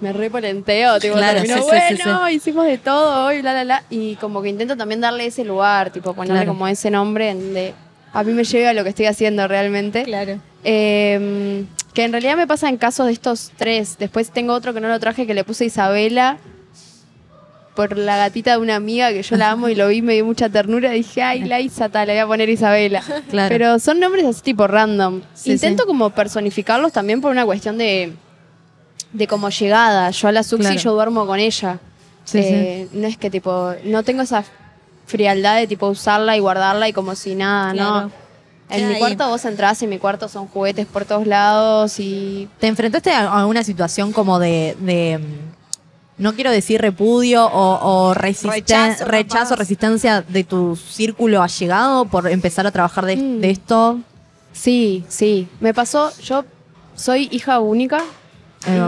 me 0.00 0.12
repolenteo, 0.12 0.98
tipo, 1.00 1.14
Claro, 1.16 1.38
termino, 1.40 1.56
sí, 1.56 1.62
sí, 1.88 1.96
sí, 1.96 2.02
bueno, 2.04 2.28
hicimos 2.30 2.66
de 2.66 2.76
todo 2.78 3.26
hoy, 3.26 3.40
bla, 3.40 3.52
bla, 3.52 3.64
bla, 3.64 3.82
y 3.88 4.16
como 4.16 4.42
que 4.42 4.48
intento 4.50 4.76
también 4.76 5.00
darle 5.00 5.26
ese 5.26 5.44
lugar, 5.44 5.90
tipo, 5.90 6.12
ponerle 6.12 6.40
Claro. 6.40 6.52
como 6.52 6.68
ese 6.68 6.90
nombre 6.90 7.32
donde 7.32 7.74
a 8.12 8.22
mí 8.24 8.32
me 8.32 8.44
llega 8.44 8.70
a 8.70 8.72
lo 8.74 8.82
que 8.84 8.90
estoy 8.90 9.06
haciendo 9.06 9.46
realmente. 9.48 10.02
Claro. 10.04 10.38
Eh, 10.64 11.64
que 11.94 12.04
en 12.04 12.12
realidad 12.12 12.36
me 12.36 12.46
pasa 12.46 12.68
en 12.68 12.76
casos 12.78 13.06
de 13.06 13.12
estos 13.12 13.52
tres. 13.56 13.96
Después 13.98 14.30
tengo 14.30 14.54
otro 14.54 14.72
que 14.74 14.80
no 14.80 14.88
lo 14.88 14.98
traje 15.00 15.26
que 15.26 15.34
le 15.34 15.44
puse 15.44 15.64
Isabela 15.66 16.38
por 17.74 17.96
la 17.96 18.18
gatita 18.18 18.52
de 18.52 18.58
una 18.58 18.76
amiga 18.76 19.10
que 19.12 19.22
yo 19.22 19.36
la 19.36 19.50
amo 19.50 19.68
y 19.70 19.74
lo 19.74 19.88
vi, 19.88 20.02
me 20.02 20.12
dio 20.12 20.26
mucha 20.26 20.48
ternura. 20.50 20.90
Dije, 20.90 21.22
ay, 21.22 21.44
la 21.44 21.58
Isata, 21.60 22.04
le 22.04 22.12
voy 22.12 22.20
a 22.20 22.26
poner 22.26 22.48
Isabela. 22.50 23.02
Claro. 23.30 23.48
Pero 23.48 23.78
son 23.78 23.98
nombres 23.98 24.26
así 24.26 24.42
tipo 24.42 24.66
random. 24.66 25.22
Sí, 25.34 25.52
Intento 25.52 25.84
sí. 25.84 25.86
como 25.86 26.10
personificarlos 26.10 26.92
también 26.92 27.20
por 27.22 27.30
una 27.30 27.46
cuestión 27.46 27.78
de, 27.78 28.12
de 29.14 29.26
como 29.26 29.48
llegada. 29.48 30.10
Yo 30.10 30.28
a 30.28 30.32
la 30.32 30.42
Suxi 30.42 30.62
Claro. 30.64 30.80
yo 30.80 30.92
duermo 30.92 31.26
con 31.26 31.38
ella. 31.40 31.78
Sí, 32.24 32.38
Eh, 32.42 32.88
No 32.92 33.06
es 33.08 33.16
que 33.16 33.30
tipo, 33.30 33.72
no 33.84 34.02
tengo 34.02 34.20
esa 34.22 34.44
frialdad 35.12 35.56
de 35.56 35.66
tipo 35.66 35.86
usarla 35.88 36.36
y 36.36 36.40
guardarla 36.40 36.88
y 36.88 36.92
como 36.92 37.14
si 37.14 37.34
nada, 37.36 37.72
Claro. 37.72 38.00
¿no? 38.02 38.10
En 38.70 38.88
mi 38.88 38.98
cuarto 38.98 39.28
vos 39.28 39.44
entrás 39.44 39.82
y 39.82 39.84
en 39.84 39.90
mi 39.90 39.98
cuarto 39.98 40.28
son 40.28 40.46
juguetes 40.48 40.86
por 40.86 41.04
todos 41.04 41.26
lados 41.26 42.00
y 42.00 42.48
¿Te 42.58 42.68
enfrentaste 42.68 43.12
a 43.12 43.44
una 43.46 43.62
situación 43.62 44.12
como 44.12 44.38
de, 44.38 44.74
de, 44.80 45.18
mm, 45.18 46.22
no 46.22 46.32
quiero 46.34 46.50
decir 46.50 46.80
repudio 46.80 47.44
o, 47.44 48.08
o 48.08 48.14
resisten- 48.14 48.98
Rechazo, 49.04 49.56
resistencia 49.56 50.22
de 50.26 50.44
tu 50.44 50.74
círculo 50.76 51.42
allegado 51.42 52.06
por 52.06 52.26
empezar 52.28 52.66
a 52.66 52.70
trabajar 52.70 53.04
de, 53.04 53.16
Mm. 53.16 53.40
de 53.42 53.50
esto? 53.50 53.98
sí, 54.52 55.04
sí. 55.08 55.48
Me 55.60 55.74
pasó, 55.74 56.10
yo 56.22 56.44
soy 56.94 57.28
hija 57.30 57.60
única 57.60 58.02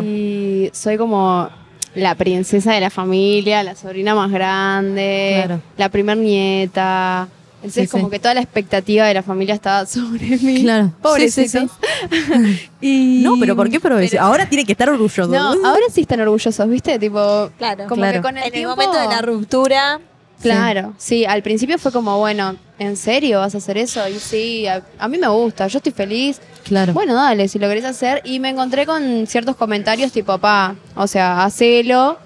y 0.02 0.70
soy 0.72 0.96
como 0.96 1.48
la 1.94 2.14
princesa 2.14 2.72
de 2.72 2.80
la 2.80 2.90
familia, 2.90 3.62
la 3.62 3.74
sobrina 3.76 4.14
más 4.14 4.30
grande, 4.30 5.42
Claro. 5.44 5.62
la 5.76 5.88
primer 5.88 6.16
nieta. 6.16 7.28
Entonces 7.56 7.84
Sí, 7.84 7.88
como 7.90 8.08
sí. 8.08 8.10
que 8.10 8.18
toda 8.18 8.34
la 8.34 8.40
expectativa 8.42 9.06
de 9.06 9.14
la 9.14 9.22
familia 9.22 9.54
estaba 9.54 9.86
sobre 9.86 10.36
mí. 10.38 10.62
Claro. 10.64 10.92
Pobrecitos. 11.00 11.70
Sí, 12.10 12.68
Y- 12.80 13.20
No, 13.22 13.34
pero 13.40 13.56
¿por 13.56 13.70
qué 13.70 13.80
pero 13.80 13.96
Ahora 14.20 14.46
tiene 14.48 14.64
que 14.66 14.72
estar 14.72 14.90
orgulloso. 14.90 15.26
No, 15.28 15.48
ahora 15.66 15.84
sí 15.90 16.02
están 16.02 16.20
orgullosos, 16.20 16.68
¿viste? 16.68 16.98
Tipo, 16.98 17.50
Claro. 17.56 17.84
como 17.88 18.00
Claro. 18.02 18.18
que 18.18 18.22
con 18.22 18.36
el 18.36 18.44
en 18.44 18.54
el 18.54 18.66
momento 18.66 18.98
de 19.00 19.06
la 19.08 19.22
ruptura, 19.22 20.00
Claro, 20.42 20.92
sí. 20.98 21.24
al 21.24 21.42
principio 21.42 21.78
fue 21.78 21.90
como, 21.92 22.18
bueno, 22.18 22.56
¿en 22.78 22.96
serio 22.96 23.38
vas 23.40 23.54
a 23.54 23.58
hacer 23.58 23.78
eso? 23.78 24.06
Y 24.08 24.18
sí, 24.18 24.66
a, 24.66 24.82
a 24.98 25.08
mí 25.08 25.16
me 25.18 25.28
gusta, 25.28 25.66
yo 25.68 25.78
estoy 25.78 25.92
feliz. 25.92 26.40
Claro. 26.64 26.92
Bueno, 26.92 27.14
dale, 27.14 27.48
si 27.48 27.58
lo 27.58 27.68
querés 27.68 27.84
hacer. 27.84 28.20
Y 28.24 28.40
me 28.40 28.50
encontré 28.50 28.84
con 28.86 29.26
ciertos 29.26 29.56
comentarios 29.56 30.12
tipo, 30.12 30.36
pa, 30.38 30.74
o 30.96 31.06
sea, 31.06 31.44
hacelo, 31.44 32.18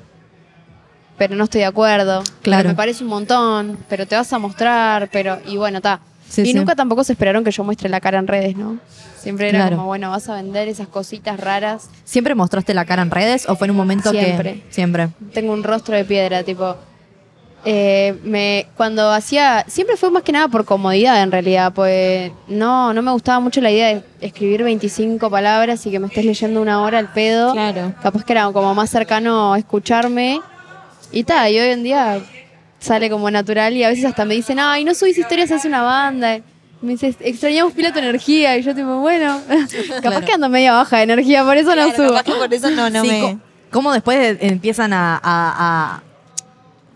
pero 1.17 1.35
no 1.37 1.45
estoy 1.45 1.61
de 1.61 1.67
acuerdo. 1.67 2.23
Claro. 2.43 2.63
Pero 2.63 2.69
Me 2.71 2.75
parece 2.75 3.05
un 3.05 3.11
montón, 3.11 3.79
pero 3.89 4.07
te 4.07 4.17
vas 4.17 4.33
a 4.33 4.39
mostrar, 4.39 5.09
pero... 5.13 5.39
Y 5.47 5.57
bueno, 5.57 5.79
está. 5.79 6.01
Sí, 6.29 6.43
y 6.43 6.47
sí. 6.47 6.55
nunca 6.55 6.75
tampoco 6.77 7.05
se 7.05 7.13
esperaron 7.13 7.43
que 7.43 7.51
yo 7.51 7.65
muestre 7.65 7.89
la 7.89 8.01
cara 8.01 8.19
en 8.19 8.27
redes, 8.27 8.57
¿no? 8.57 8.79
Siempre 9.19 9.49
era 9.49 9.61
Claro. 9.61 9.77
como, 9.77 9.89
bueno, 9.89 10.11
vas 10.11 10.29
a 10.29 10.35
vender 10.35 10.69
esas 10.69 10.87
cositas 10.87 11.41
raras. 11.41 11.89
¿Siempre 12.05 12.35
mostraste 12.35 12.75
la 12.75 12.85
cara 12.85 13.03
en 13.03 13.11
redes 13.11 13.49
o 13.49 13.57
fue 13.57 13.67
en 13.67 13.73
un 13.73 13.77
momento 13.79 14.11
Siempre. 14.11 14.63
que. 14.67 14.73
Siempre. 14.73 15.09
tengo 15.33 15.53
un 15.53 15.65
rostro 15.65 15.97
de 15.97 16.05
piedra, 16.05 16.43
tipo. 16.45 16.77
Eh, 17.71 18.17
me, 18.25 18.67
cuando 18.79 19.11
hacía. 19.13 19.63
Siempre 19.69 19.99
fue 19.99 20.11
más 20.11 20.23
que 20.23 20.33
nada 20.33 20.49
por 20.49 20.65
comodidad, 20.65 21.23
en 21.23 21.31
realidad, 21.31 21.71
pues 21.75 22.33
no, 22.47 22.95
no 22.95 23.03
me 23.03 23.11
gustaba 23.13 23.41
mucho 23.41 23.61
la 23.61 23.71
idea 23.71 23.89
de 23.89 24.03
escribir 24.23 24.63
25 24.65 25.29
palabras 25.29 25.85
y 25.85 25.91
que 25.91 25.99
me 25.99 26.07
estés 26.07 26.25
leyendo 26.25 26.63
una 26.63 26.81
hora 26.81 26.99
al 26.99 27.13
pedo. 27.13 27.53
Claro. 27.53 27.93
Capaz 28.03 28.25
que 28.25 28.33
era 28.33 28.51
como 28.53 28.75
más 28.75 28.89
cercano 28.89 29.55
escucharme. 29.55 30.41
Y 31.13 31.25
tal, 31.25 31.53
y 31.53 31.59
hoy 31.59 31.69
en 31.71 31.83
día 31.83 32.21
sale 32.79 33.11
como 33.11 33.31
natural 33.31 33.75
y 33.77 33.85
a 33.85 33.89
veces 33.91 34.07
hasta 34.07 34.25
me 34.25 34.35
dicen, 34.35 34.59
ay, 34.59 34.85
no 34.85 34.95
subís 34.95 35.19
historias, 35.19 35.51
hace 35.51 35.69
una 35.69 35.83
banda. 35.83 36.39
Me 36.81 36.93
dice, 36.93 37.15
extrañamos 37.21 37.75
pila 37.75 37.93
tu 37.93 37.99
energía. 37.99 38.57
Y 38.57 38.63
yo, 38.63 38.75
tipo, 38.75 38.99
bueno, 39.01 39.41
capaz 39.49 40.01
Claro. 40.01 40.27
que 40.27 40.33
ando 40.33 40.49
medio 40.49 40.73
baja 40.73 40.99
de 40.99 41.03
energía, 41.03 41.45
por 41.45 41.57
eso 41.59 41.69
no 41.71 41.75
claro, 41.75 41.97
subo. 41.97 42.09
capaz 42.17 42.23
que 42.25 42.33
por 42.33 42.55
eso 42.55 42.71
no, 42.71 42.89
no 42.89 43.03
Sí, 43.03 43.09
me... 43.09 43.39
¿Cómo 43.71 43.93
después 43.93 44.19
de- 44.39 44.47
empiezan 44.49 44.95
a. 44.95 45.17
a- 45.17 45.21
a- 45.23 46.03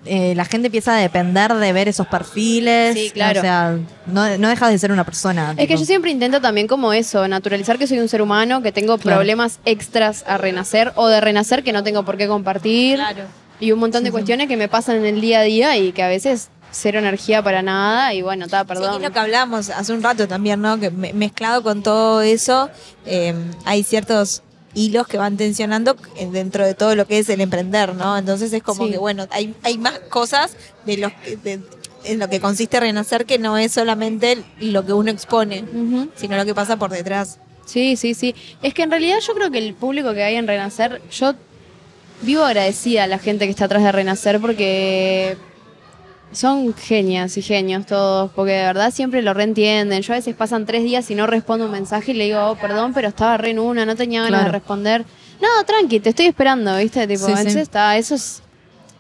eh, 0.05 0.35
la 0.35 0.45
gente 0.45 0.67
empieza 0.67 0.97
a 0.97 1.01
depender 1.01 1.55
de 1.55 1.73
ver 1.73 1.88
esos 1.88 2.07
perfiles. 2.09 2.95
Sí, 2.95 3.11
claro. 3.11 3.41
O 3.41 3.43
sea, 3.43 3.79
no, 4.07 4.37
no 4.38 4.49
dejas 4.49 4.71
de 4.71 4.79
ser 4.79 4.91
una 4.93 5.05
persona. 5.05 5.55
Es 5.57 5.69
que 5.69 5.77
yo 5.77 5.85
siempre 5.85 6.11
intento 6.11 6.41
también 6.41 6.67
como 6.67 6.93
eso, 6.93 7.27
naturalizar 7.29 7.79
que 7.79 7.87
soy 7.87 7.99
un 8.01 8.09
ser 8.09 8.21
humano, 8.23 8.62
que 8.62 8.73
tengo 8.73 8.99
Claro. 8.99 9.19
problemas 9.19 9.61
extras 9.65 10.25
a 10.27 10.38
renacer 10.38 10.93
o 10.97 11.07
de 11.09 11.21
renacer 11.21 11.62
que 11.62 11.73
no 11.73 11.83
tengo 11.85 12.05
por 12.05 12.17
qué 12.17 12.27
compartir. 12.29 12.97
Claro. 12.97 13.25
Y 13.61 13.71
un 13.71 13.79
montón 13.79 14.03
de 14.03 14.11
cuestiones 14.11 14.49
que 14.49 14.57
me 14.57 14.69
pasan 14.69 14.97
en 14.97 15.07
el 15.07 15.21
día 15.21 15.38
a 15.41 15.43
día 15.43 15.77
y 15.77 15.93
que 15.93 16.03
a 16.03 16.09
veces 16.09 16.49
cero 16.73 16.99
energía 16.99 17.43
para 17.43 17.62
nada 17.62 18.12
y 18.15 18.23
bueno, 18.23 18.47
está, 18.47 18.62
Sí, 18.62 18.67
perdón. 18.67 18.97
es 18.97 19.03
lo 19.03 19.12
que 19.12 19.19
hablamos 19.21 19.69
hace 19.71 19.93
un 19.93 20.03
rato 20.03 20.27
también, 20.27 20.61
¿no? 20.62 20.81
Que 20.81 20.91
me- 20.91 21.12
mezclado 21.12 21.62
con 21.62 21.83
todo 21.83 22.23
eso, 22.23 22.71
eh, 23.07 23.35
hay 23.67 23.83
ciertos 23.85 24.43
hilos 24.74 25.06
que 25.06 25.18
van 25.18 25.37
tensionando 25.37 25.96
dentro 26.30 26.64
de 26.66 26.74
todo 26.74 26.94
lo 26.96 27.06
que 27.06 27.18
es 27.18 27.28
el 27.28 27.40
emprender, 27.40 27.94
¿no? 27.94 28.16
Entonces 28.16 28.52
es 28.52 28.62
como 28.62 28.87
Sí. 28.87 28.92
que, 28.92 28.98
bueno, 28.98 29.26
hay, 29.30 29.54
hay 29.62 29.78
más 29.78 29.98
cosas 30.08 30.56
de 30.87 30.96
los 30.98 31.12
que- 31.12 31.37
de- 31.37 31.61
en 32.04 32.18
lo 32.18 32.28
que 32.28 32.40
consiste 32.40 32.80
renacer 32.80 33.26
que 33.26 33.38
no 33.38 33.56
es 33.58 33.72
solamente 33.72 34.42
lo 34.58 34.85
que 34.85 34.92
uno 34.92 35.11
expone, 35.11 35.64
sino 36.16 36.37
lo 36.37 36.44
que 36.44 36.54
pasa 36.54 36.76
por 36.76 36.90
detrás. 36.90 37.38
Sí, 37.64 37.96
sí, 37.96 38.14
sí. 38.14 38.35
Es 38.61 38.74
que 38.74 38.82
en 38.82 38.90
realidad 38.90 39.18
yo 39.24 39.35
creo 39.35 39.50
que 39.52 39.58
el 39.58 39.74
público 39.74 40.12
que 40.14 40.22
hay 40.24 40.35
en 40.35 40.48
Renacer, 40.48 41.00
yo 41.12 41.35
vivo 42.22 42.42
agradecida 42.42 43.04
a 43.04 43.06
la 43.06 43.18
gente 43.18 43.44
que 43.44 43.52
está 43.52 43.66
atrás 43.66 43.85
de 43.85 43.92
Renacer 43.92 44.40
porque 44.40 45.37
son 46.33 46.75
genias 46.75 47.37
y 47.37 47.42
genios 47.42 47.87
todos, 47.87 48.31
porque 48.35 48.53
de 48.53 48.62
verdad 48.64 48.90
siempre 48.92 49.23
lo 49.23 49.35
reentienden. 49.35 50.03
Yo 50.03 50.12
a 50.12 50.16
veces 50.16 50.35
pasan 50.35 50.66
tres 50.66 50.83
días 50.85 51.11
y 51.11 51.14
no 51.14 51.27
respondo 51.27 51.66
un 51.66 51.73
mensaje 51.73 52.12
y 52.12 52.14
le 52.14 52.25
digo, 52.25 52.40
oh, 52.49 52.57
perdón, 52.57 52.92
pero 52.95 53.09
estaba 53.09 53.37
re 53.37 53.51
en 53.51 53.59
una, 53.59 53.85
no 53.87 53.95
tenía 53.97 54.21
ganas 54.23 54.40
Claro. 54.40 54.53
de 54.53 54.59
responder. 54.59 55.05
No, 55.40 55.49
tranqui, 55.66 56.01
te 56.01 56.11
estoy 56.11 56.27
esperando, 56.27 56.77
¿viste? 56.77 57.07
Tipo, 57.07 57.27
Sí, 57.27 57.51
sí. 57.51 57.59
está, 57.59 57.97
eso 57.97 58.14
es... 58.14 58.42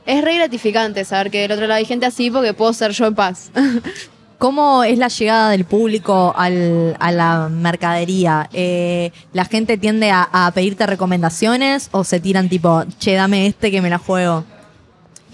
Es 0.04 0.20
re 0.24 0.34
gratificante 0.34 1.04
saber 1.04 1.30
que 1.30 1.42
del 1.42 1.52
otro 1.52 1.66
lado 1.68 1.78
hay 1.78 1.84
gente 1.84 2.06
así 2.06 2.28
porque 2.28 2.52
puedo 2.54 2.72
ser 2.72 2.90
yo 2.90 3.06
en 3.06 3.14
paz. 3.14 3.52
¿Cómo 4.38 4.82
es 4.82 4.98
la 4.98 5.06
llegada 5.06 5.50
del 5.50 5.64
público 5.64 6.34
al- 6.36 6.96
a 6.98 7.12
la 7.12 7.48
mercadería? 7.48 8.48
Eh, 8.52 9.12
¿La 9.32 9.44
gente 9.44 9.78
tiende 9.78 10.10
a, 10.10 10.28
a 10.32 10.50
pedirte 10.50 10.84
recomendaciones 10.86 11.88
o 11.92 12.02
se 12.02 12.18
tiran 12.18 12.48
tipo, 12.48 12.82
che, 12.98 13.12
dame 13.14 13.46
este 13.46 13.70
que 13.70 13.80
me 13.80 13.88
la 13.90 13.98
juego? 13.98 14.42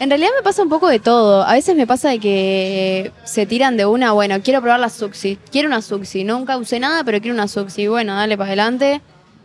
En 0.00 0.10
realidad 0.10 0.30
me 0.36 0.42
pasa 0.44 0.62
un 0.62 0.68
poco 0.68 0.88
de 0.88 1.00
todo. 1.00 1.42
A 1.42 1.54
veces 1.54 1.74
me 1.74 1.86
pasa 1.86 2.10
de 2.10 2.20
que 2.20 3.10
se 3.24 3.46
tiran 3.46 3.76
de 3.76 3.84
una, 3.84 4.12
bueno, 4.12 4.36
quiero 4.42 4.60
probar 4.60 4.78
la 4.78 4.90
Suxi. 4.90 5.38
Quiero 5.50 5.68
una 5.68 5.82
Suxi. 5.82 6.22
Nunca 6.22 6.56
usé 6.56 6.78
nada, 6.78 7.02
pero 7.02 7.20
quiero 7.20 7.34
una 7.34 7.48
Suxi. 7.48 7.88
Bueno, 7.88 8.14
dale 8.14 8.36
para 8.36 8.48
adelante. 8.48 9.00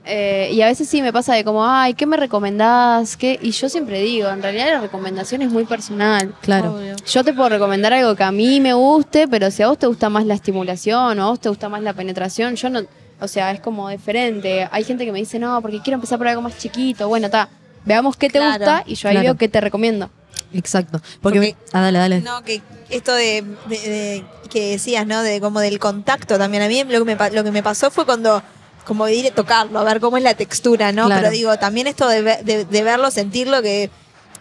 Eh, 0.05 0.49
y 0.53 0.61
a 0.61 0.67
veces 0.67 0.87
sí 0.89 1.01
me 1.01 1.11
pasa 1.13 1.33
de 1.33 1.43
como, 1.43 1.65
ay, 1.65 1.93
¿qué 1.93 2.05
me 2.05 2.17
recomendás? 2.17 3.15
¿Qué? 3.17 3.39
Y 3.41 3.51
yo 3.51 3.69
siempre 3.69 4.01
digo, 4.01 4.29
en 4.29 4.43
realidad 4.43 4.67
la 4.73 4.81
recomendación 4.81 5.41
es 5.41 5.49
muy 5.49 5.63
personal. 5.65 6.33
Claro. 6.41 6.77
Yo 7.07 7.23
te 7.23 7.33
puedo 7.33 7.49
recomendar 7.49 7.93
algo 7.93 8.13
que 8.13 8.23
a 8.23 8.31
mí 8.31 8.59
me 8.59 8.73
guste, 8.73 9.27
pero 9.29 9.49
si 9.49 9.63
a 9.63 9.69
vos 9.69 9.77
te 9.79 9.87
gusta 9.87 10.09
más 10.09 10.25
la 10.25 10.33
estimulación 10.33 11.19
o 11.19 11.23
a 11.23 11.29
vos 11.29 11.39
te 11.39 11.47
gusta 11.49 11.69
más 11.69 11.81
la 11.81 11.93
penetración, 11.93 12.55
yo 12.57 12.69
no, 12.69 12.81
o 13.21 13.27
sea, 13.29 13.51
es 13.51 13.61
como 13.61 13.87
diferente. 13.89 14.67
Hay 14.71 14.83
gente 14.83 15.05
que 15.05 15.11
me 15.13 15.19
dice, 15.19 15.39
no, 15.39 15.61
porque 15.61 15.79
quiero 15.81 15.95
empezar 15.95 16.17
por 16.17 16.27
algo 16.27 16.41
más 16.41 16.57
chiquito. 16.57 17.07
Bueno, 17.07 17.27
está, 17.27 17.47
veamos 17.85 18.17
qué 18.17 18.27
te 18.27 18.39
Claro, 18.39 18.57
gusta 18.57 18.83
y 18.85 18.95
yo 18.95 19.07
ahí 19.07 19.13
claro. 19.15 19.25
veo 19.27 19.37
qué 19.37 19.47
te 19.47 19.61
recomiendo. 19.61 20.09
Exacto. 20.53 20.99
Porque, 21.21 21.39
Porque- 21.39 21.55
ah, 21.73 21.81
dale, 21.81 21.99
dale. 21.99 22.21
No, 22.21 22.43
que 22.43 22.61
esto 22.89 23.13
de, 23.13 23.43
de- 23.67 23.77
de- 23.89 24.25
que 24.49 24.71
decías, 24.71 25.05
¿no? 25.07 25.21
De 25.23 25.39
como 25.41 25.59
del 25.59 25.79
contacto 25.79 26.37
también. 26.37 26.63
A 26.63 26.67
mí 26.67 26.83
lo 26.83 26.99
que 26.99 27.05
me, 27.05 27.15
pa- 27.15 27.29
lo 27.29 27.43
que 27.43 27.51
me 27.51 27.63
pasó 27.63 27.89
fue 27.91 28.05
cuando 28.05 28.41
como 28.85 29.07
ir 29.07 29.27
a 29.27 29.31
tocarlo, 29.33 29.79
a 29.79 29.83
ver 29.83 29.99
cómo 29.99 30.17
es 30.17 30.23
la 30.23 30.33
textura, 30.33 30.91
¿no? 30.91 31.05
Claro. 31.05 31.21
Pero 31.21 31.31
digo, 31.33 31.57
también 31.57 31.87
esto 31.87 32.07
de, 32.07 32.21
de- 32.21 32.65
de 32.65 32.83
verlo, 32.83 33.09
sentirlo, 33.11 33.61
que 33.61 33.89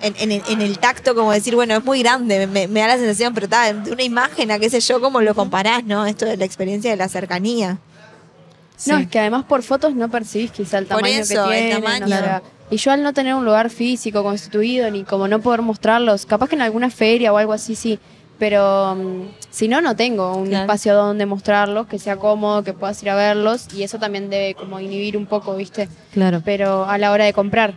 en, 0.00 0.14
en 0.18 0.32
el- 0.32 0.42
en 0.48 0.60
el 0.60 0.78
tacto, 0.80 1.14
como 1.14 1.30
decir, 1.32 1.54
bueno, 1.54 1.76
es 1.76 1.84
muy 1.84 2.02
grande, 2.02 2.46
me, 2.48 2.66
me 2.66 2.80
da 2.80 2.88
la 2.88 2.96
sensación, 2.96 3.32
pero 3.34 3.46
está, 3.46 3.72
de 3.72 3.92
una 3.92 4.02
imagen 4.02 4.50
a 4.50 4.58
qué 4.58 4.68
sé 4.68 4.80
yo, 4.80 5.00
cómo 5.00 5.20
lo 5.20 5.34
comparás, 5.36 5.84
¿no? 5.84 6.04
Esto 6.06 6.24
de 6.26 6.36
la 6.36 6.44
experiencia 6.44 6.90
de 6.90 6.96
la 6.96 7.08
cercanía. 7.08 7.78
No, 8.86 8.96
Sí. 8.96 9.02
es 9.04 9.08
que 9.08 9.20
además 9.20 9.44
por 9.44 9.62
fotos 9.62 9.94
no 9.94 10.10
percibís 10.10 10.50
quizá 10.50 10.78
el 10.78 10.86
Por 10.86 10.96
tamaño 10.98 11.18
eso, 11.20 11.48
que 11.48 11.58
el 11.58 11.64
tienen. 11.66 11.82
tamaño. 11.84 12.04
o 12.04 12.08
sea, 12.08 12.18
Claro. 12.18 12.44
Y 12.72 12.76
yo 12.78 12.90
al 12.90 13.02
no 13.02 13.12
tener 13.12 13.34
un 13.34 13.44
lugar 13.44 13.68
físico 13.70 14.22
constituido, 14.22 14.90
ni 14.90 15.04
como 15.04 15.28
no 15.28 15.40
poder 15.40 15.62
mostrarlos, 15.62 16.24
capaz 16.26 16.48
que 16.48 16.54
en 16.56 16.62
alguna 16.62 16.88
feria 16.90 17.32
o 17.32 17.36
algo 17.36 17.52
así, 17.52 17.74
sí. 17.74 17.98
Pero 18.38 18.96
mm, 18.96 19.22
si 19.50 19.68
no, 19.68 19.80
no 19.80 19.94
tengo 19.94 20.34
un 20.36 20.48
Claro. 20.48 20.62
espacio 20.64 20.94
donde 20.94 21.26
mostrarlos, 21.26 21.86
que 21.86 21.98
sea 21.98 22.16
cómodo, 22.16 22.64
que 22.64 22.72
puedas 22.72 23.00
ir 23.02 23.10
a 23.10 23.14
verlos. 23.14 23.68
Y 23.72 23.82
eso 23.84 23.98
también 23.98 24.30
debe 24.30 24.54
como 24.54 24.80
inhibir 24.80 25.16
un 25.16 25.26
poco, 25.26 25.54
¿viste? 25.54 25.88
Claro. 26.12 26.40
Pero 26.44 26.84
a 26.86 26.98
la 26.98 27.12
hora 27.12 27.24
de 27.24 27.32
comprar. 27.32 27.74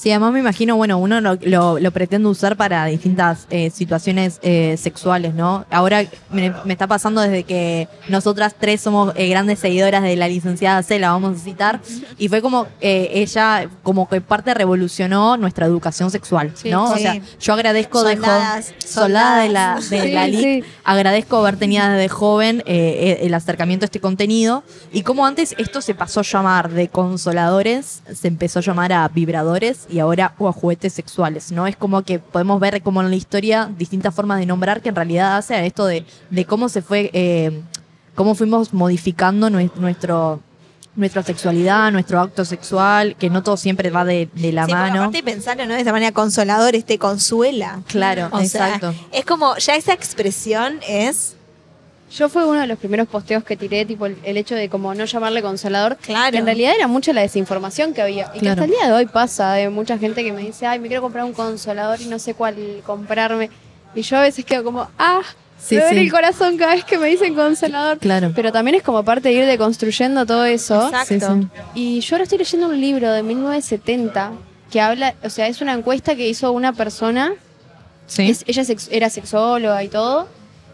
Sí, 0.00 0.10
además 0.10 0.32
me 0.32 0.38
imagino, 0.38 0.76
bueno, 0.76 0.96
uno 0.96 1.20
lo, 1.20 1.36
lo, 1.42 1.78
lo 1.78 1.90
pretende 1.90 2.26
usar 2.26 2.56
para 2.56 2.86
distintas 2.86 3.46
eh, 3.50 3.68
situaciones 3.68 4.38
eh, 4.40 4.76
sexuales, 4.78 5.34
¿no? 5.34 5.66
Ahora 5.70 6.06
me, 6.30 6.54
me 6.64 6.72
está 6.72 6.86
pasando 6.86 7.20
desde 7.20 7.44
que 7.44 7.86
nosotras 8.08 8.54
tres 8.58 8.80
somos 8.80 9.12
eh, 9.14 9.28
grandes 9.28 9.58
seguidoras 9.58 10.02
de 10.02 10.16
la 10.16 10.26
licenciada 10.26 10.82
C, 10.82 10.98
la 10.98 11.10
vamos 11.10 11.38
a 11.38 11.44
citar, 11.44 11.80
y 12.16 12.28
fue 12.28 12.40
como 12.40 12.66
eh, 12.80 13.10
ella, 13.12 13.68
como 13.82 14.08
que 14.08 14.22
parte 14.22 14.54
revolucionó 14.54 15.36
nuestra 15.36 15.66
educación 15.66 16.10
sexual, 16.10 16.52
Sí, 16.54 16.70
¿no? 16.70 16.86
sí. 16.86 16.94
O 16.94 16.96
sea, 16.96 17.20
yo 17.38 17.52
agradezco 17.52 18.02
de 18.02 18.14
Soldadas, 18.14 18.66
joven, 18.68 18.80
soldada 18.88 19.42
de 19.42 19.48
la, 19.50 19.74
de 19.74 20.00
Sí, 20.00 20.12
la 20.12 20.26
LIC, 20.26 20.64
agradezco 20.82 21.36
haber 21.36 21.56
tenido 21.58 21.86
desde 21.86 22.08
joven 22.08 22.62
eh, 22.64 23.18
el 23.20 23.34
acercamiento 23.34 23.84
a 23.84 23.88
este 23.88 24.00
contenido 24.00 24.64
y 24.94 25.02
como 25.02 25.26
antes 25.26 25.54
esto 25.58 25.82
se 25.82 25.94
pasó 25.94 26.20
a 26.20 26.22
llamar 26.22 26.70
de 26.70 26.88
consoladores, 26.88 28.00
se 28.14 28.28
empezó 28.28 28.60
a 28.60 28.62
llamar 28.62 28.94
a 28.94 29.06
vibradores 29.08 29.88
y 29.90 29.98
ahora 29.98 30.34
o 30.38 30.48
a 30.48 30.52
juguetes 30.52 30.92
sexuales, 30.92 31.52
¿no? 31.52 31.66
Es 31.66 31.76
como 31.76 32.02
que 32.02 32.18
podemos 32.18 32.60
ver 32.60 32.82
como 32.82 33.00
en 33.02 33.10
la 33.10 33.16
historia 33.16 33.70
distintas 33.76 34.14
formas 34.14 34.38
de 34.38 34.46
nombrar 34.46 34.80
que 34.82 34.88
en 34.90 34.96
realidad 34.96 35.36
hace 35.36 35.54
a 35.54 35.64
esto 35.64 35.86
de, 35.86 36.04
de 36.30 36.44
cómo 36.44 36.68
se 36.68 36.82
fue, 36.82 37.10
eh, 37.12 37.62
cómo 38.14 38.34
fuimos 38.34 38.72
modificando 38.72 39.48
nue- 39.50 39.70
nuestro 39.76 40.40
nuestra 40.96 41.22
sexualidad, 41.22 41.92
nuestro 41.92 42.20
acto 42.20 42.44
sexual, 42.44 43.14
que 43.16 43.30
no 43.30 43.44
todo 43.44 43.56
siempre 43.56 43.90
va 43.90 44.04
de, 44.04 44.28
de 44.34 44.52
la 44.52 44.66
Sí, 44.66 44.72
mano. 44.72 45.02
aparte 45.04 45.22
pensarlo, 45.22 45.64
¿no? 45.64 45.74
De 45.74 45.78
esta 45.78 45.92
manera 45.92 46.10
consolador, 46.12 46.74
este 46.74 46.98
consuela. 46.98 47.80
Claro, 47.86 48.28
O 48.32 48.42
sea, 48.44 48.74
exacto. 48.74 48.92
es 49.12 49.24
como, 49.24 49.56
ya 49.58 49.76
esa 49.76 49.92
expresión 49.92 50.80
es, 50.86 51.36
Yo 52.10 52.28
fue 52.28 52.44
uno 52.44 52.60
de 52.60 52.66
los 52.66 52.78
primeros 52.78 53.06
posteos 53.06 53.44
que 53.44 53.56
tiré, 53.56 53.84
tipo 53.84 54.06
el, 54.06 54.16
el 54.24 54.36
hecho 54.36 54.54
de 54.56 54.68
como 54.68 54.92
no 54.94 55.04
llamarle 55.04 55.42
consolador. 55.42 55.96
claro. 55.96 56.32
Que 56.32 56.38
en 56.38 56.44
realidad 56.44 56.72
era 56.76 56.86
mucha 56.88 57.12
la 57.12 57.20
desinformación 57.20 57.94
que 57.94 58.02
había. 58.02 58.30
Y 58.34 58.40
que 58.40 58.48
hasta 58.48 58.64
el 58.64 58.70
día 58.70 58.86
de 58.86 58.92
hoy 58.92 59.06
pasa 59.06 59.52
de 59.52 59.68
mucha 59.70 59.96
gente 59.96 60.24
que 60.24 60.32
me 60.32 60.42
dice, 60.42 60.66
ay, 60.66 60.78
me 60.80 60.88
quiero 60.88 61.02
comprar 61.02 61.24
un 61.24 61.32
consolador 61.32 62.00
y 62.00 62.06
no 62.06 62.18
sé 62.18 62.34
cuál 62.34 62.56
comprarme. 62.84 63.48
Y 63.94 64.02
yo 64.02 64.16
a 64.18 64.22
veces 64.22 64.44
quedo 64.44 64.64
como, 64.64 64.88
ah, 64.98 65.20
Sí, 65.62 65.74
me 65.74 65.82
duele 65.82 66.00
sí. 66.00 66.06
el 66.06 66.10
corazón 66.12 66.56
cada 66.56 66.74
vez 66.74 66.84
que 66.86 66.96
me 66.96 67.06
dicen 67.08 67.34
consolador. 67.34 67.98
Claro. 67.98 68.32
Pero 68.34 68.50
también 68.50 68.76
es 68.76 68.82
como 68.82 69.04
parte 69.04 69.28
de 69.28 69.34
ir 69.34 69.44
deconstruyendo 69.46 70.24
todo 70.24 70.46
eso. 70.46 70.86
Exacto. 70.88 71.34
Sí, 71.34 71.42
sí. 71.42 71.48
Y 71.74 72.00
yo 72.00 72.14
ahora 72.16 72.22
estoy 72.24 72.38
leyendo 72.38 72.68
un 72.68 72.80
libro 72.80 73.12
de 73.12 73.22
1970 73.22 74.32
que 74.70 74.80
habla, 74.80 75.14
o 75.22 75.28
sea, 75.30 75.48
es 75.48 75.60
una 75.60 75.74
encuesta 75.74 76.14
que 76.16 76.28
hizo 76.28 76.50
una 76.52 76.72
persona 76.72 77.34
Sí. 78.06 78.30
es- 78.30 78.42
ella 78.46 78.64
sex- 78.64 78.88
era 78.90 79.10
sexóloga 79.10 79.84
y 79.84 79.88
todo. 79.88 80.28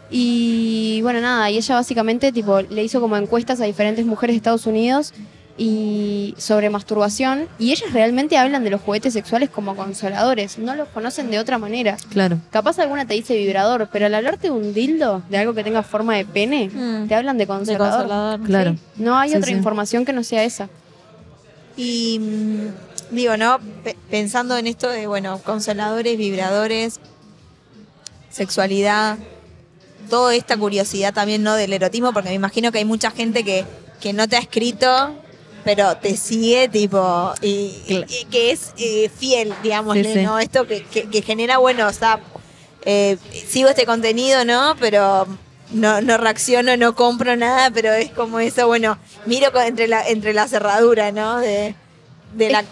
Y 0.09 1.01
bueno, 1.01 1.19
nada, 1.21 1.49
y 1.51 1.57
ella 1.57 1.75
básicamente 1.75 2.31
tipo 2.31 2.61
le 2.61 2.83
hizo 2.83 3.01
como 3.01 3.17
encuestas 3.17 3.59
a 3.61 3.65
diferentes 3.65 4.05
mujeres 4.05 4.33
de 4.33 4.37
Estados 4.37 4.65
Unidos 4.65 5.13
y 5.59 6.35
sobre 6.37 6.69
masturbación 6.69 7.47
y 7.57 7.71
ellas 7.71 7.91
realmente 7.91 8.37
hablan 8.37 8.63
de 8.63 8.69
los 8.69 8.79
juguetes 8.79 9.11
sexuales 9.13 9.49
como 9.49 9.75
consoladores, 9.75 10.59
no 10.59 10.75
los 10.75 10.87
conocen 10.89 11.31
de 11.31 11.39
otra 11.39 11.57
manera. 11.57 11.97
Claro. 12.11 12.37
Capaz 12.51 12.77
alguna 12.79 13.05
te 13.07 13.15
dice 13.15 13.35
vibrador, 13.35 13.89
pero 13.91 14.05
al 14.05 14.13
hablarte 14.13 14.47
de 14.47 14.51
un 14.51 14.73
dildo, 14.73 15.23
de 15.29 15.39
algo 15.39 15.53
que 15.55 15.63
tenga 15.63 15.81
forma 15.83 16.15
de 16.15 16.25
pene, 16.25 16.69
Mm. 16.71 17.07
te 17.07 17.15
hablan 17.15 17.37
de 17.37 17.45
De 17.45 17.47
consolador. 17.47 18.39
Claro. 18.43 18.73
Sí. 18.73 18.79
No 19.03 19.17
hay 19.17 19.31
Sí, 19.31 19.35
otra 19.35 19.47
sí. 19.49 19.53
información 19.57 20.05
que 20.05 20.13
no 20.13 20.23
sea 20.23 20.43
esa. 20.43 20.69
Y 21.75 22.19
mm, 22.19 23.15
digo, 23.15 23.35
¿no? 23.35 23.57
Pe- 23.83 23.97
pensando 24.11 24.57
en 24.57 24.67
esto 24.67 24.87
de, 24.89 25.07
bueno, 25.07 25.39
consoladores, 25.43 26.17
vibradores, 26.19 26.99
sexualidad, 28.29 29.17
toda 30.07 30.33
esta 30.35 30.57
curiosidad 30.57 31.13
también, 31.13 31.43
¿no? 31.43 31.53
Del 31.55 31.73
erotismo, 31.73 32.13
porque 32.13 32.29
me 32.29 32.35
imagino 32.35 32.71
que 32.71 32.79
hay 32.79 32.85
mucha 32.85 33.11
gente 33.11 33.43
que, 33.43 33.65
que 33.99 34.13
no 34.13 34.27
te 34.27 34.35
ha 34.35 34.39
escrito, 34.39 35.13
pero 35.63 35.97
te 35.97 36.15
sigue, 36.17 36.69
tipo, 36.69 37.33
y, 37.41 38.05
que 38.31 38.51
es 38.51 38.73
eh, 38.77 39.09
fiel, 39.15 39.53
digamos, 39.63 39.95
Sí, 39.97 40.03
sí. 40.03 40.21
¿no? 40.21 40.39
Esto 40.39 40.65
que, 40.67 40.83
que- 40.83 41.09
que 41.09 41.21
genera, 41.21 41.57
bueno, 41.57 41.87
o 41.87 41.93
sea, 41.93 42.19
eh, 42.85 43.17
sigo 43.47 43.67
este 43.69 43.85
contenido, 43.85 44.45
¿no? 44.45 44.75
Pero 44.79 45.27
no, 45.71 45.99
no 46.01 46.17
reacciono, 46.17 46.77
no 46.77 46.95
compro 46.95 47.35
nada, 47.35 47.69
pero 47.71 47.91
es 47.91 48.09
como 48.11 48.39
eso, 48.39 48.65
bueno, 48.67 48.97
miro 49.25 49.51
entre 49.61 49.87
la, 49.89 50.07
entre 50.07 50.33
la 50.33 50.47
cerradura, 50.47 51.11
¿no? 51.11 51.39
De, 51.39 51.75
de 52.33 52.49
la... 52.49 52.63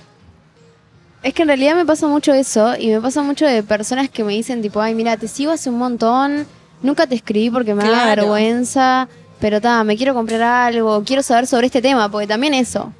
Es 1.24 1.34
que 1.34 1.41
en 1.41 1.48
realidad 1.48 1.76
me 1.76 1.86
pasa 1.86 2.08
mucho 2.08 2.34
eso 2.34 2.76
y 2.78 2.88
me 2.89 3.02
pasa 3.02 3.24
mucho 3.24 3.45
de 3.48 3.63
personas 3.63 4.10
que 4.10 4.24
me 4.24 4.34
dicen 4.34 4.62
tipo, 4.62 4.80
ay, 4.80 4.93
mira, 4.93 5.17
te 5.17 5.28
sigo 5.28 5.52
hace 5.52 5.69
un 5.69 5.80
montón, 5.80 6.45
nunca 6.86 7.08
te 7.08 7.15
escribí 7.15 7.50
porque 7.50 7.74
me 7.74 7.84
da 7.84 7.89
Claro. 7.89 8.21
vergüenza, 8.24 9.08
pero 9.39 9.60
ta, 9.60 9.84
me 9.84 9.98
quiero 9.98 10.13
comprar 10.13 10.41
algo, 10.41 11.04
quiero 11.04 11.21
saber 11.24 11.48
sobre 11.48 11.67
este 11.67 11.82
tema, 11.82 12.10
porque 12.10 12.28
también 12.28 12.54
eso. 12.54 12.93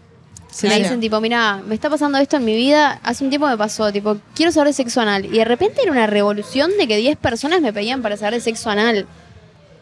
Sí, 0.52 0.68
me 0.68 0.70
Claro. 0.76 0.84
dicen 0.84 1.02
tipo, 1.02 1.20
mira, 1.22 1.62
me 1.68 1.76
está 1.76 1.90
pasando 1.90 2.18
esto 2.18 2.38
en 2.38 2.46
mi 2.46 2.56
vida, 2.56 3.00
hace 3.04 3.24
un 3.24 3.30
tiempo 3.30 3.48
me 3.48 3.58
pasó, 3.58 3.92
tipo, 3.92 4.18
quiero 4.34 4.52
saber 4.52 4.68
de 4.68 4.74
sexo 4.74 5.02
anal. 5.02 5.26
Y 5.26 5.38
de 5.38 5.46
repente 5.46 5.82
era 5.82 5.92
una 5.92 6.08
revolución 6.08 6.72
de 6.80 6.88
que 6.88 6.96
10 6.98 7.18
personas 7.18 7.62
me 7.62 7.74
pedían 7.74 8.02
para 8.02 8.16
saber 8.18 8.36
de 8.36 8.40
sexo 8.42 8.70
anal. 8.70 9.06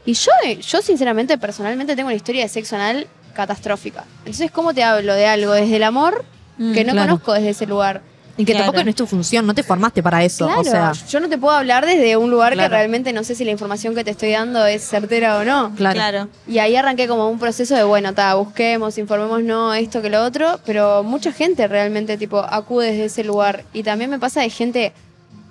Y 0.05 0.13
yo, 0.13 0.31
eh, 0.45 0.57
yo 0.59 0.81
sinceramente, 0.81 1.37
personalmente 1.37 1.95
tengo 1.95 2.07
una 2.07 2.15
historia 2.15 2.41
de 2.43 2.49
sexo 2.49 2.75
anal 2.75 3.07
catastrófica. 3.35 4.03
Entonces, 4.19 4.51
¿cómo 4.51 4.73
te 4.73 4.83
hablo 4.83 5.13
de 5.13 5.25
algo 5.27 5.53
desde 5.53 5.75
el 5.77 5.83
amor 5.83 6.25
que 6.73 6.83
no 6.83 6.93
claro. 6.93 7.09
conozco 7.13 7.33
desde 7.33 7.49
ese 7.51 7.65
lugar? 7.67 8.01
Y 8.35 8.45
que 8.45 8.53
Claro. 8.53 8.65
tampoco 8.65 8.83
no 8.83 8.89
es 8.89 8.95
tu 8.95 9.05
función, 9.05 9.45
no 9.45 9.53
te 9.53 9.61
formaste 9.61 10.01
para 10.01 10.23
eso. 10.23 10.45
Claro, 10.47 10.61
O 10.61 10.63
sea, 10.63 10.91
yo 11.07 11.19
no 11.19 11.29
te 11.29 11.37
puedo 11.37 11.55
hablar 11.55 11.85
desde 11.85 12.17
un 12.17 12.31
lugar 12.31 12.53
Claro. 12.53 12.67
que 12.69 12.75
realmente 12.75 13.13
no 13.13 13.23
sé 13.23 13.35
si 13.35 13.45
la 13.45 13.51
información 13.51 13.93
que 13.93 14.03
te 14.03 14.09
estoy 14.09 14.31
dando 14.31 14.65
es 14.65 14.81
certera 14.87 15.37
o 15.37 15.43
no. 15.43 15.71
claro. 15.75 15.95
Claro. 15.95 16.27
Y 16.47 16.57
ahí 16.57 16.75
arranqué 16.75 17.07
como 17.07 17.29
un 17.29 17.37
proceso 17.37 17.75
de, 17.75 17.83
bueno, 17.83 18.13
ta, 18.15 18.33
busquemos, 18.33 18.97
informemos, 18.97 19.43
no, 19.43 19.73
esto 19.75 20.01
que 20.01 20.09
lo 20.09 20.23
otro, 20.23 20.59
pero 20.65 21.03
mucha 21.03 21.31
gente 21.31 21.67
realmente 21.67 22.17
tipo 22.17 22.39
acude 22.39 22.87
desde 22.91 23.05
ese 23.05 23.23
lugar. 23.23 23.65
Y 23.71 23.83
también 23.83 24.09
me 24.09 24.17
pasa 24.17 24.41
de 24.41 24.49
gente 24.49 24.93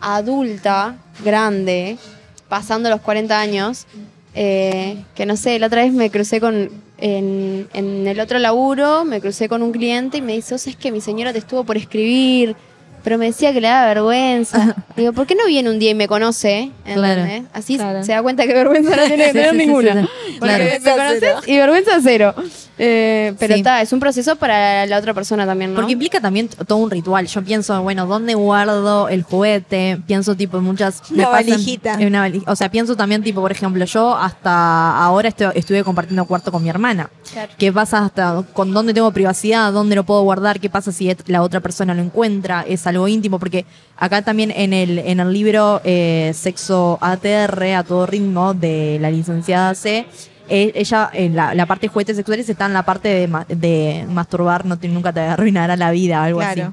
adulta, 0.00 0.96
grande, 1.24 1.96
pasando 2.48 2.90
los 2.90 3.00
40 3.00 3.38
años, 3.40 3.86
eh, 4.34 4.96
que 5.14 5.26
no 5.26 5.36
sé, 5.36 5.58
la 5.58 5.68
otra 5.68 5.82
vez 5.82 5.92
me 5.92 6.10
crucé 6.10 6.40
con, 6.40 6.68
en, 6.98 7.68
en 7.72 8.06
el 8.06 8.18
otro 8.20 8.38
laburo, 8.38 9.04
me 9.04 9.20
crucé 9.20 9.48
con 9.48 9.62
un 9.62 9.72
cliente 9.72 10.18
y 10.18 10.22
me 10.22 10.32
dice, 10.32 10.54
o 10.54 10.58
sea, 10.58 10.72
es 10.72 10.76
que 10.76 10.90
mi 10.90 11.00
señora 11.00 11.32
te 11.32 11.38
estuvo 11.38 11.64
por 11.64 11.76
escribir, 11.76 12.56
pero 13.02 13.18
me 13.18 13.26
decía 13.26 13.52
que 13.52 13.60
le 13.60 13.68
daba 13.68 13.86
vergüenza. 13.86 14.76
Digo, 14.96 15.12
¿por 15.12 15.26
qué 15.26 15.34
no 15.34 15.46
viene 15.46 15.70
un 15.70 15.78
día 15.78 15.90
y 15.90 15.94
me 15.94 16.08
conoce? 16.08 16.70
Claro. 16.84 17.22
Así 17.52 17.76
Claro. 17.76 18.02
se 18.04 18.12
da 18.12 18.22
cuenta 18.22 18.46
que 18.46 18.54
vergüenza 18.54 18.96
no 18.96 19.02
tiene 19.06 19.16
que 19.24 19.26
Sí, 19.28 19.32
tener 19.32 19.50
sí, 19.50 19.58
sí, 19.60 19.66
ninguna. 19.66 20.02
sí. 20.02 20.08
Porque 20.38 20.54
Claro. 20.56 20.64
me 20.64 20.90
conoces 21.20 21.48
y 21.48 21.56
vergüenza 21.56 21.92
cero. 22.02 22.34
Eh, 22.78 23.34
pero 23.38 23.54
Sí. 23.54 23.60
está, 23.60 23.80
es 23.82 23.92
un 23.92 24.00
proceso 24.00 24.34
para 24.36 24.86
la 24.86 24.98
otra 24.98 25.12
persona 25.14 25.44
también, 25.46 25.72
¿no? 25.72 25.76
Porque 25.76 25.92
implica 25.92 26.20
también 26.20 26.48
todo 26.48 26.78
un 26.78 26.90
ritual. 26.90 27.26
Yo 27.26 27.42
pienso, 27.44 27.80
bueno, 27.82 28.06
¿dónde 28.06 28.34
guardo 28.34 29.08
el 29.08 29.22
juguete? 29.22 29.98
Pienso 30.06 30.34
tipo 30.34 30.56
en 30.56 30.64
muchas... 30.64 31.02
Una 31.10 31.28
valijita. 31.28 31.94
en 32.00 32.06
una 32.08 32.26
valij- 32.26 32.42
O 32.46 32.56
sea, 32.56 32.70
pienso 32.70 32.96
también 32.96 33.22
tipo, 33.22 33.40
por 33.40 33.52
ejemplo, 33.52 33.84
yo 33.84 34.16
hasta 34.16 34.96
ahora 35.04 35.28
estu- 35.28 35.52
estuve 35.54 35.84
compartiendo 35.84 36.24
cuarto 36.24 36.50
con 36.50 36.62
mi 36.62 36.70
hermana. 36.70 37.10
Claro. 37.32 37.52
¿Qué 37.58 37.72
pasa 37.72 38.06
hasta 38.06 38.42
con 38.52 38.72
dónde 38.72 38.94
tengo 38.94 39.10
privacidad? 39.12 39.72
¿Dónde 39.72 39.94
lo 39.94 40.04
puedo 40.04 40.22
guardar? 40.22 40.58
¿Qué 40.58 40.70
pasa 40.70 40.92
si 40.92 41.14
la 41.26 41.42
otra 41.42 41.60
persona 41.60 41.94
lo 41.94 42.02
encuentra? 42.02 42.64
Es 42.66 42.86
algo 42.92 43.08
íntimo 43.08 43.38
porque 43.38 43.64
acá 43.96 44.22
también 44.22 44.52
en 44.54 44.72
el, 44.72 44.98
en 45.00 45.20
el 45.20 45.32
libro 45.32 45.80
eh, 45.84 46.32
Sexo 46.34 46.98
ATR 47.00 47.62
a 47.76 47.82
todo 47.84 48.06
ritmo 48.06 48.54
de 48.54 48.98
la 49.00 49.10
licenciada 49.10 49.74
C, 49.74 50.06
eh, 50.48 50.72
ella 50.74 51.10
en 51.12 51.34
la, 51.36 51.54
la 51.54 51.66
parte 51.66 51.86
de 51.86 51.92
juguetes 51.92 52.16
sexuales 52.16 52.48
está 52.48 52.66
en 52.66 52.72
la 52.72 52.82
parte 52.84 53.08
de, 53.08 53.28
ma- 53.28 53.46
de 53.48 54.04
masturbar, 54.08 54.64
no 54.66 54.76
te, 54.78 54.88
nunca 54.88 55.12
te 55.12 55.20
arruinará 55.20 55.76
la 55.76 55.90
vida, 55.90 56.22
algo 56.22 56.40
Claro. 56.40 56.62
así. 56.62 56.72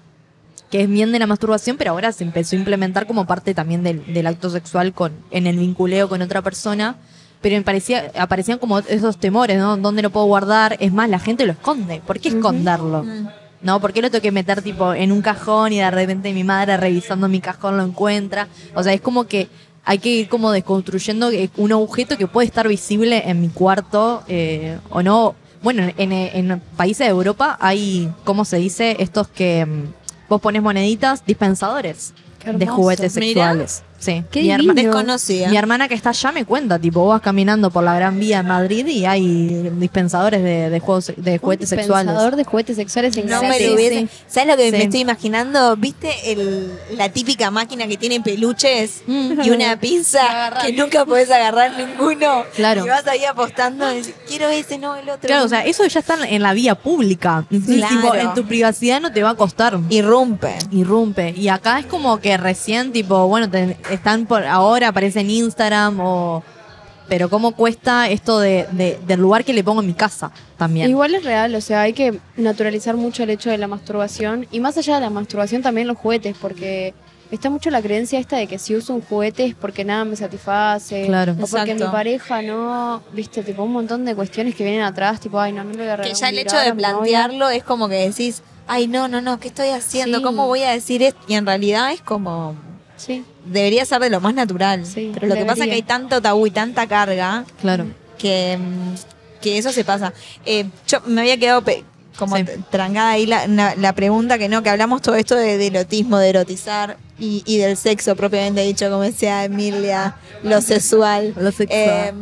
Que 0.72 0.82
es 0.84 0.90
bien 0.90 1.12
de 1.12 1.18
la 1.18 1.26
masturbación, 1.26 1.78
pero 1.78 1.92
ahora 1.92 2.12
se 2.12 2.24
empezó 2.24 2.56
a 2.56 2.60
implementar 2.60 3.08
como 3.08 3.26
parte 3.26 3.56
también 3.56 3.82
del, 3.84 4.06
del 4.14 4.28
acto 4.28 4.52
sexual 4.52 4.94
con, 4.94 5.14
en 5.32 5.48
el 5.48 5.58
vinculeo 5.58 6.08
con 6.10 6.22
otra 6.22 6.44
persona. 6.44 6.96
Pero 7.42 7.56
me 7.56 7.62
parecía, 7.64 8.12
aparecían 8.20 8.60
como 8.60 8.78
esos 8.80 9.18
temores, 9.18 9.58
¿no? 9.58 9.78
¿Dónde 9.78 10.02
lo 10.04 10.10
puedo 10.12 10.26
guardar? 10.28 10.76
Es 10.80 10.92
más, 10.94 11.10
la 11.10 11.18
gente 11.20 11.46
lo 11.48 11.54
esconde. 11.54 12.02
¿Por 12.06 12.20
qué 12.20 12.30
esconderlo? 12.30 13.04
Mm. 13.04 13.28
¿No? 13.62 13.80
¿Por 13.82 13.92
qué 13.92 14.02
lo 14.02 14.10
tengo 14.10 14.22
que 14.22 14.32
meter 14.32 14.62
tipo 14.62 14.94
en 14.94 15.12
un 15.12 15.22
cajón 15.22 15.74
y 15.74 15.80
de 15.80 15.92
repente 15.92 16.32
mi 16.34 16.44
madre 16.46 16.78
revisando 16.78 17.28
mi 17.28 17.42
cajón 17.42 17.76
lo 17.78 17.84
encuentra? 17.84 18.48
O 18.74 18.82
sea, 18.84 18.94
es 18.94 19.02
como 19.02 19.26
que 19.26 19.50
hay 19.84 20.00
que 20.00 20.10
ir 20.10 20.30
como 20.30 20.52
desconstruyendo 20.52 21.30
que- 21.30 21.50
un 21.58 21.72
objeto 21.74 22.18
que 22.18 22.28
puede 22.28 22.48
estar 22.48 22.68
visible 22.68 23.24
en 23.30 23.42
mi 23.42 23.50
cuarto 23.50 24.24
eh, 24.28 24.78
o 24.90 25.02
no. 25.04 25.36
Bueno, 25.62 25.84
en, 25.98 26.12
en 26.14 26.62
países 26.78 27.06
de 27.08 27.12
Europa 27.12 27.58
hay, 27.60 28.10
¿cómo 28.24 28.46
se 28.46 28.58
dice? 28.58 28.96
Estos 29.00 29.28
que 29.28 29.66
mm, 29.66 29.84
vos 30.30 30.40
pones 30.40 30.62
moneditas, 30.62 31.26
dispensadores 31.26 32.14
de 32.60 32.66
juguetes 32.76 33.12
sexuales. 33.36 33.84
Sí. 34.00 34.24
Qué 34.32 34.42
mi, 34.44 34.52
herma-. 34.52 34.74
Desconocida. 34.74 35.50
mi 35.50 35.58
hermana 35.58 35.88
que 35.88 35.94
está 35.96 36.10
allá 36.10 36.32
me 36.32 36.46
cuenta, 36.46 36.80
tipo, 36.80 37.02
vos 37.02 37.10
vas 37.10 37.22
caminando 37.22 37.70
por 37.70 37.84
la 37.84 37.94
Gran 37.96 38.20
Vía 38.20 38.40
en 38.40 38.48
Madrid 38.48 38.88
y 38.88 39.06
hay 39.06 39.70
dispensadores 39.78 40.42
de, 40.42 40.70
de 40.70 40.80
juegos 40.80 41.12
de 41.16 41.34
Un 41.34 41.38
juguetes 41.40 41.70
dispensador 41.70 42.06
sexuales. 42.06 42.38
de 42.38 42.44
juguetes 42.44 42.76
sexuales 42.78 43.18
en 43.18 43.28
No 43.28 43.42
me 43.42 43.60
lo 43.60 43.68
Sí, 43.68 43.70
hubiese. 43.76 44.00
sí. 44.02 44.10
¿Sabes 44.28 44.50
lo 44.50 44.58
que 44.58 44.66
Sí. 44.66 44.72
me 44.78 44.84
estoy 44.84 45.00
imaginando? 45.02 45.76
¿Viste 45.78 46.32
el, 46.32 46.72
la 46.96 47.10
típica 47.10 47.52
máquina 47.52 47.88
que 47.88 47.98
tiene 47.98 48.22
peluches 48.22 49.02
Mm. 49.08 49.42
y 49.44 49.50
una 49.52 49.80
pinza 49.80 50.20
que 50.66 50.74
nunca 50.74 51.06
podés 51.06 51.30
agarrar 51.32 51.72
ninguno? 51.78 52.44
Claro. 52.56 52.86
Y 52.86 52.90
vas 52.90 53.06
ahí 53.08 53.26
apostando 53.26 53.92
y 53.92 53.98
decís, 53.98 54.14
quiero 54.28 54.48
ese, 54.50 54.78
no 54.78 54.96
el 54.96 55.10
otro. 55.10 55.28
Claro, 55.28 55.46
o 55.46 55.50
sea, 55.50 55.66
eso 55.66 55.86
ya 55.86 56.00
está 56.00 56.16
en 56.28 56.42
la 56.42 56.54
vía 56.54 56.76
pública. 56.76 57.46
Claro. 57.50 57.96
tipo, 57.96 58.16
en 58.16 58.34
tu 58.34 58.46
privacidad 58.46 59.02
no 59.02 59.12
te 59.12 59.24
va 59.24 59.32
a 59.32 59.36
costar. 59.36 59.78
Irrumpe. 59.90 60.56
Irrumpe. 60.72 61.34
Y 61.36 61.48
acá 61.50 61.80
es 61.80 61.86
como 61.86 62.20
que 62.20 62.38
recién, 62.38 62.92
tipo, 62.92 63.28
bueno, 63.28 63.50
te- 63.50 63.78
están 63.92 64.26
por 64.26 64.44
ahora, 64.46 64.90
aparece 64.90 65.20
en 65.22 65.30
Instagram 65.30 66.00
o. 66.00 66.44
Pero 67.08 67.28
cómo 67.28 67.54
cuesta 67.54 68.08
esto 68.08 68.40
de, 68.40 68.68
de- 68.72 69.00
del 69.08 69.20
lugar 69.20 69.44
que 69.44 69.52
le 69.52 69.64
pongo 69.64 69.82
en 69.82 69.88
mi 69.88 69.96
casa 69.96 70.32
también. 70.58 70.88
Igual 70.92 71.16
es 71.16 71.24
real, 71.24 71.56
o 71.56 71.62
sea, 71.62 71.82
hay 71.82 71.94
que 71.94 72.20
naturalizar 72.38 72.96
mucho 72.98 73.24
el 73.24 73.32
hecho 73.32 73.50
de 73.50 73.58
la 73.58 73.68
masturbación 73.68 74.46
y 74.52 74.60
más 74.60 74.78
allá 74.78 74.96
de 74.96 75.02
la 75.02 75.10
masturbación 75.10 75.64
también 75.64 75.88
los 75.88 75.98
juguetes, 75.98 76.36
porque 76.40 76.94
está 77.32 77.50
mucho 77.50 77.72
la 77.72 77.82
creencia 77.82 78.20
esta 78.20 78.38
de 78.38 78.46
que 78.46 78.60
si 78.60 78.76
uso 78.76 78.94
un 78.94 79.02
juguete 79.02 79.44
es 79.46 79.56
porque 79.56 79.84
nada 79.84 80.06
me 80.06 80.16
satisface, 80.16 81.08
Claro. 81.08 81.32
o 81.34 81.48
porque 81.48 81.72
Exacto. 81.72 81.86
mi 81.86 81.92
pareja 81.92 82.44
no, 82.44 83.02
viste, 83.12 83.42
tipo 83.42 83.64
un 83.64 83.72
montón 83.72 84.06
de 84.06 84.14
cuestiones 84.14 84.54
que 84.54 84.64
vienen 84.64 84.84
atrás, 84.84 85.20
tipo, 85.20 85.40
ay, 85.40 85.52
no, 85.52 85.64
no 85.64 85.72
le 85.72 85.78
voy 85.78 85.88
a 85.88 85.96
Que 85.98 86.04
regalar 86.04 86.16
ya 86.16 86.28
un 86.28 86.34
el 86.34 86.40
hecho 86.40 86.56
vibrador 86.58 86.64
de 86.64 86.70
a 86.70 86.74
mi 86.76 86.82
novia. 86.82 86.94
plantearlo 87.24 87.50
es 87.50 87.64
como 87.64 87.90
que 87.90 88.08
decís, 88.08 88.44
ay, 88.68 88.86
no, 88.88 89.08
no, 89.08 89.20
no, 89.20 89.40
¿qué 89.40 89.48
estoy 89.48 89.70
haciendo? 89.70 90.20
Sí. 90.20 90.24
¿Cómo 90.24 90.46
voy 90.46 90.62
a 90.62 90.70
decir 90.74 91.02
esto? 91.02 91.20
Y 91.28 91.34
en 91.34 91.48
realidad 91.48 91.92
es 91.92 92.02
como. 92.02 92.54
Sí, 92.98 93.24
Debería 93.52 93.86
ser 93.86 94.00
de 94.02 94.10
lo 94.10 94.22
más 94.22 94.34
natural. 94.34 94.86
Sí, 94.86 95.12
Pero 95.14 95.28
lo 95.28 95.36
que 95.36 95.46
pasa 95.46 95.64
es 95.64 95.70
que 95.70 95.76
hay 95.76 95.82
tanto 95.82 96.22
tabú 96.22 96.48
y 96.48 96.52
tanta 96.52 96.88
carga 96.88 97.46
Claro. 97.62 97.86
que, 98.18 98.58
que 99.42 99.58
eso 99.58 99.72
se 99.72 99.84
pasa. 99.84 100.14
Eh, 100.46 100.66
yo 100.88 101.02
me 101.06 101.22
había 101.22 101.38
quedado 101.38 101.64
como 102.18 102.36
Sí. 102.38 102.44
trancada 102.70 103.12
ahí 103.12 103.26
la, 103.26 103.48
la 103.48 103.94
pregunta 103.94 104.38
que 104.38 104.50
no, 104.50 104.62
que 104.62 104.70
hablamos 104.70 105.02
todo 105.02 105.16
esto 105.16 105.36
de, 105.36 105.58
de 105.58 105.68
erotismo, 105.68 106.18
de 106.18 106.30
erotizar 106.30 106.98
y, 107.18 107.44
y 107.46 107.58
del 107.58 107.78
sexo 107.78 108.16
propiamente 108.16 108.62
dicho, 108.62 108.90
como 108.90 109.04
decía 109.04 109.46
Emilia, 109.46 110.16
lo 110.44 110.62
sexual. 110.62 111.34
Lo 111.38 111.52
sexual. 111.52 111.70
Eh, 111.80 112.14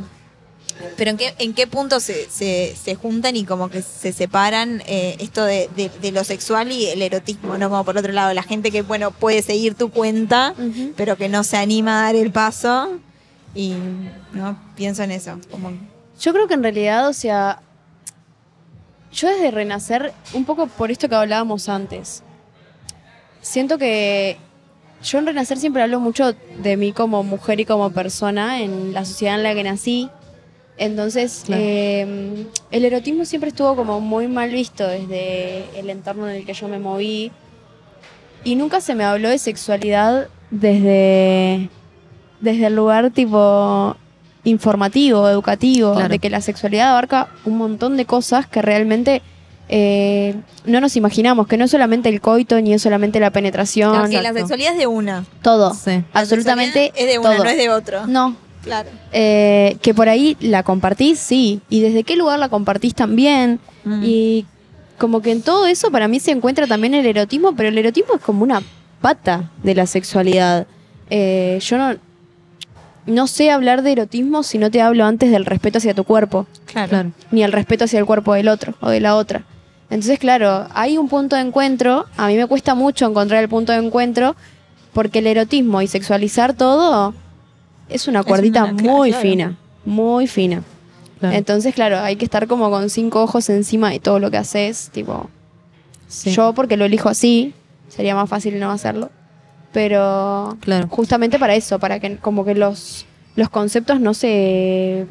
pero 0.97 1.11
en 1.11 1.17
qué, 1.17 1.33
en 1.39 1.53
qué 1.53 1.67
punto 1.67 1.99
se, 1.99 2.29
se, 2.29 2.75
se 2.81 2.95
juntan 2.95 3.35
y 3.35 3.45
como 3.45 3.69
que 3.69 3.81
se 3.81 4.11
separan 4.13 4.81
eh, 4.87 5.15
esto 5.19 5.43
de, 5.45 5.69
de- 5.75 5.89
de 6.01 6.11
lo 6.11 6.23
sexual 6.23 6.71
y 6.71 6.87
el 6.87 7.01
erotismo, 7.01 7.57
¿no? 7.57 7.69
Como 7.69 7.83
por 7.83 7.97
otro 7.97 8.11
lado, 8.13 8.33
la 8.33 8.43
gente 8.43 8.71
que, 8.71 8.81
bueno, 8.81 9.11
puede 9.11 9.41
seguir 9.41 9.75
tu 9.75 9.89
cuenta, 9.89 10.53
pero 10.95 11.15
que 11.17 11.29
no 11.29 11.43
se 11.43 11.57
anima 11.57 11.99
a 11.99 12.03
dar 12.03 12.15
el 12.15 12.31
paso. 12.31 12.99
Y 13.55 13.73
no 14.33 14.59
pienso 14.75 15.01
en 15.03 15.11
eso. 15.11 15.39
Como, 15.49 15.71
Yo 16.19 16.31
creo 16.33 16.47
que 16.47 16.53
en 16.53 16.61
realidad, 16.63 17.07
o 17.07 17.13
sea, 17.13 17.61
yo 19.11 19.27
desde 19.29 19.49
Renacer, 19.51 20.13
un 20.33 20.45
poco 20.45 20.67
por 20.67 20.91
esto 20.91 21.09
que 21.09 21.15
hablábamos 21.15 21.67
antes, 21.69 22.21
siento 23.41 23.77
que 23.77 24.37
yo 25.03 25.19
en 25.19 25.25
Renacer 25.27 25.57
siempre 25.57 25.81
hablo 25.81 25.99
mucho 25.99 26.33
de 26.61 26.77
mí 26.77 26.91
como 26.91 27.23
mujer 27.23 27.59
y 27.59 27.65
como 27.65 27.89
persona 27.91 28.61
en 28.61 28.93
la 28.93 29.05
sociedad 29.05 29.35
en 29.35 29.43
la 29.43 29.53
que 29.55 29.63
nací. 29.63 30.09
Entonces, 30.77 31.43
Claro. 31.45 31.61
eh, 31.65 32.45
el 32.71 32.85
erotismo 32.85 33.25
siempre 33.25 33.49
estuvo 33.49 33.75
como 33.75 33.99
muy 33.99 34.27
mal 34.27 34.49
visto 34.51 34.87
desde 34.87 35.65
el 35.79 35.89
entorno 35.89 36.29
en 36.29 36.35
el 36.37 36.45
que 36.45 36.53
yo 36.53 36.67
me 36.67 36.77
moví. 36.79 37.31
Y 38.43 38.55
nunca 38.55 38.79
se 38.81 38.93
me 38.95 39.03
habló 39.03 39.29
de 39.29 39.39
sexualidad 39.39 40.27
desde, 40.51 41.69
desde 42.39 42.67
el 42.67 42.75
lugar 42.75 43.09
tipo 43.11 43.95
informativo, 44.43 45.27
educativo, 45.27 45.93
Claro. 45.93 46.09
de 46.09 46.19
que 46.19 46.29
la 46.29 46.41
sexualidad 46.41 46.91
abarca 46.91 47.27
un 47.45 47.57
montón 47.57 47.97
de 47.97 48.05
cosas 48.05 48.47
que 48.47 48.61
realmente 48.61 49.21
eh, 49.69 50.33
no 50.63 50.79
nos 50.79 50.95
imaginamos, 50.95 51.45
que 51.47 51.57
no 51.57 51.65
es 51.65 51.71
solamente 51.71 52.07
el 52.07 52.21
coito 52.21 52.61
ni 52.61 52.73
es 52.73 52.81
solamente 52.81 53.19
la 53.19 53.31
penetración, 53.31 53.91
Claro, 53.91 54.09
que 54.09 54.21
la 54.21 54.31
sexualidad 54.31 54.71
es 54.73 54.77
de 54.77 54.87
una. 54.87 55.25
todo, 55.41 55.73
Sí. 55.73 56.03
Absolutamente 56.13 56.93
es 56.95 57.07
de 57.07 57.19
una, 57.19 57.31
todo. 57.35 57.43
no 57.43 57.49
es 57.49 57.57
de 57.57 57.69
otro. 57.69 58.07
No, 58.07 58.37
Claro. 58.67 58.89
eh, 59.11 59.77
que 59.81 59.93
por 59.93 60.07
ahí 60.09 60.37
la 60.39 60.63
compartís, 60.63 61.19
sí, 61.19 61.61
y 61.69 61.79
desde 61.81 62.03
qué 62.03 62.15
lugar 62.15 62.37
la 62.39 62.49
compartís 62.49 62.93
también, 62.93 63.59
Mm. 63.83 64.03
y 64.05 64.45
como 64.97 65.21
que 65.21 65.31
en 65.31 65.41
todo 65.41 65.65
eso 65.67 65.91
para 65.91 66.07
mí 66.07 66.19
se 66.19 66.31
encuentra 66.31 66.67
también 66.67 66.93
el 66.93 67.05
erotismo, 67.05 67.55
pero 67.55 67.69
el 67.69 67.77
erotismo 67.77 68.15
es 68.15 68.21
como 68.21 68.43
una 68.43 68.61
pata 69.01 69.49
de 69.63 69.75
la 69.75 69.85
sexualidad. 69.85 70.67
Eh, 71.09 71.59
yo 71.61 71.77
no, 71.77 71.95
no 73.05 73.27
sé 73.27 73.51
hablar 73.51 73.81
de 73.83 73.93
erotismo 73.93 74.43
si 74.43 74.57
no 74.57 74.69
te 74.69 74.81
hablo 74.81 75.05
antes 75.05 75.31
del 75.31 75.45
respeto 75.45 75.77
hacia 75.77 75.93
tu 75.93 76.03
cuerpo, 76.03 76.47
Claro. 76.65 76.89
Claro. 76.89 77.11
ni 77.31 77.43
el 77.43 77.51
respeto 77.53 77.85
hacia 77.85 77.99
el 77.99 78.05
cuerpo 78.05 78.33
del 78.33 78.49
otro 78.49 78.73
o 78.81 78.89
de 78.89 78.99
la 78.99 79.15
otra. 79.15 79.43
Entonces, 79.89 80.19
claro, 80.19 80.67
hay 80.73 80.97
un 80.97 81.07
punto 81.07 81.37
de 81.37 81.43
encuentro, 81.43 82.05
a 82.17 82.27
mí 82.27 82.35
me 82.35 82.45
cuesta 82.47 82.75
mucho 82.75 83.05
encontrar 83.05 83.41
el 83.41 83.47
punto 83.49 83.71
de 83.71 83.77
encuentro, 83.79 84.35
porque 84.91 85.19
el 85.19 85.27
erotismo 85.27 85.81
y 85.81 85.87
sexualizar 85.87 86.53
todo 86.55 87.13
es 87.89 88.07
una 88.07 88.19
Es 88.21 88.25
cuerdita 88.25 88.65
una- 88.65 88.73
muy 88.73 89.09
claro. 89.11 89.21
fina, 89.21 89.57
muy 89.85 90.27
fina. 90.27 90.63
Claro. 91.19 91.35
Entonces, 91.35 91.73
claro, 91.73 91.99
hay 91.99 92.15
que 92.15 92.25
estar 92.25 92.47
como 92.47 92.69
con 92.69 92.89
cinco 92.89 93.23
ojos 93.23 93.49
encima 93.49 93.89
de 93.89 93.99
todo 93.99 94.19
lo 94.19 94.29
que 94.29 94.37
haces, 94.37 94.89
tipo, 94.91 95.29
Sí. 96.07 96.31
yo 96.31 96.53
porque 96.53 96.77
lo 96.77 96.85
elijo 96.85 97.09
así, 97.09 97.53
sería 97.87 98.13
más 98.15 98.29
fácil 98.29 98.59
no 98.59 98.71
hacerlo, 98.71 99.09
pero 99.73 100.57
Claro. 100.61 100.87
justamente 100.89 101.39
para 101.39 101.55
eso, 101.55 101.79
para 101.79 101.99
que 101.99 102.17
como 102.17 102.45
que 102.45 102.55
los, 102.55 103.05
los 103.35 103.49
conceptos 103.49 103.99
no 103.99 104.13
se, 104.13 105.05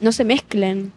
no 0.00 0.12
se 0.12 0.24
mezclen. 0.24 0.92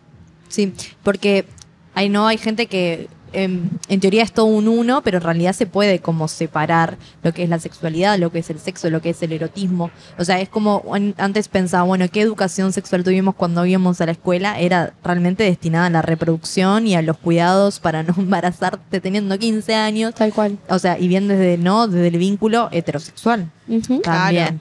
Sí, 0.47 0.73
porque 1.03 1.45
hay 1.93 2.09
no 2.09 2.27
hay 2.27 2.37
gente 2.37 2.67
que 2.67 3.07
em, 3.33 3.69
en 3.87 3.99
teoría 3.99 4.23
es 4.23 4.31
todo 4.31 4.45
un 4.45 4.67
uno, 4.67 5.01
pero 5.03 5.17
en 5.17 5.23
realidad 5.23 5.53
se 5.53 5.65
puede 5.65 5.99
como 5.99 6.27
separar 6.27 6.97
lo 7.23 7.33
que 7.33 7.43
es 7.43 7.49
la 7.49 7.59
sexualidad, 7.59 8.17
lo 8.17 8.31
que 8.31 8.39
es 8.39 8.49
el 8.49 8.59
sexo, 8.59 8.89
lo 8.89 9.01
que 9.01 9.11
es 9.11 9.21
el 9.23 9.31
erotismo. 9.33 9.91
O 10.17 10.23
sea, 10.25 10.39
es 10.39 10.49
como 10.49 10.83
an- 10.93 11.15
antes 11.17 11.47
pensaba, 11.47 11.83
bueno, 11.83 12.05
¿qué 12.11 12.21
educación 12.21 12.73
sexual 12.73 13.03
tuvimos 13.03 13.35
cuando 13.35 13.65
íbamos 13.65 14.01
a 14.01 14.05
la 14.05 14.11
escuela? 14.13 14.59
Era 14.59 14.93
realmente 15.03 15.43
destinada 15.43 15.87
a 15.87 15.89
la 15.89 16.01
reproducción 16.01 16.87
y 16.87 16.95
a 16.95 17.01
los 17.01 17.17
cuidados 17.17 17.79
para 17.79 18.03
no 18.03 18.13
embarazarte 18.17 19.01
teniendo 19.01 19.37
15 19.37 19.75
años. 19.75 20.13
Tal 20.15 20.33
cual. 20.33 20.57
O 20.69 20.79
sea, 20.79 20.97
y 20.99 21.07
bien 21.07 21.27
desde 21.27 21.57
no, 21.57 21.87
desde 21.87 22.07
el 22.07 22.17
vínculo 22.17 22.69
heterosexual 22.71 23.49
Ujú. 23.67 23.99
también. 24.01 24.59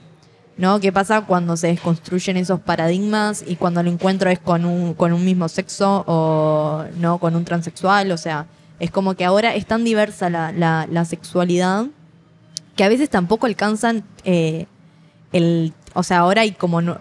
¿No? 0.57 0.79
¿Qué 0.79 0.91
pasa 0.91 1.21
cuando 1.25 1.57
se 1.57 1.67
desconstruyen 1.67 2.37
esos 2.37 2.59
paradigmas 2.59 3.43
y 3.47 3.55
cuando 3.55 3.79
el 3.79 3.87
encuentro 3.87 4.29
es 4.29 4.37
con 4.37 4.63
un, 4.65 4.93
con 4.93 5.11
un 5.11 5.25
mismo 5.25 5.47
sexo 5.49 6.03
o 6.05 6.83
no 6.99 7.17
con 7.17 7.35
un 7.35 7.45
transexual? 7.45 8.11
O 8.11 8.17
sea, 8.17 8.45
es 8.81 8.91
como 8.91 9.13
que 9.15 9.23
ahora 9.23 9.55
es 9.55 9.65
tan 9.65 9.83
diversa 9.85 10.29
la, 10.29 10.51
la, 10.51 10.87
la 10.91 11.05
sexualidad 11.05 11.85
que 12.75 12.83
a 12.83 12.89
veces 12.89 13.09
tampoco 13.09 13.45
alcanzan 13.45 14.03
eh, 14.25 14.65
el. 15.31 15.73
O 15.93 16.03
sea, 16.03 16.19
ahora 16.19 16.41
hay 16.41 16.51
como 16.53 16.81
no- 16.81 16.97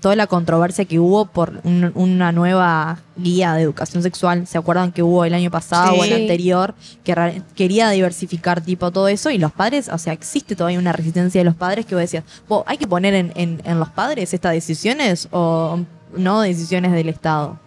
toda 0.00 0.14
la 0.14 0.28
controversia 0.28 0.84
que 0.84 1.00
hubo 1.00 1.26
por 1.26 1.60
un- 1.64 1.90
una 1.96 2.30
nueva 2.30 3.00
guía 3.16 3.52
de 3.54 3.62
educación 3.62 4.00
sexual. 4.04 4.46
¿Se 4.46 4.56
acuerdan 4.56 4.92
que 4.92 5.02
hubo 5.02 5.24
el 5.24 5.34
año 5.34 5.50
pasado 5.50 5.94
o 5.94 6.04
el 6.04 6.10
anterior? 6.12 6.74
Que 7.02 7.42
quería 7.56 7.90
diversificar 7.90 8.60
tipo 8.60 8.92
todo 8.92 9.08
eso 9.08 9.30
y 9.30 9.38
los 9.38 9.50
padres, 9.52 9.88
o 9.88 9.98
sea, 9.98 10.12
existe 10.12 10.54
todavía 10.54 10.78
una 10.78 10.92
resistencia 10.92 11.40
de 11.40 11.44
los 11.44 11.56
padres 11.56 11.84
que 11.84 11.96
vos 11.96 12.02
decías, 12.02 12.22
"Vos, 12.48 12.62
¿hay 12.66 12.78
que 12.78 12.86
poner 12.86 13.12
en, 13.14 13.32
en- 13.34 13.60
en 13.64 13.80
los 13.80 13.88
padres 13.88 14.32
estas 14.32 14.52
decisiones 14.52 15.26
o 15.32 15.80
no 16.16 16.40
decisiones 16.42 16.92
del 16.92 17.08
Estado? 17.08 17.58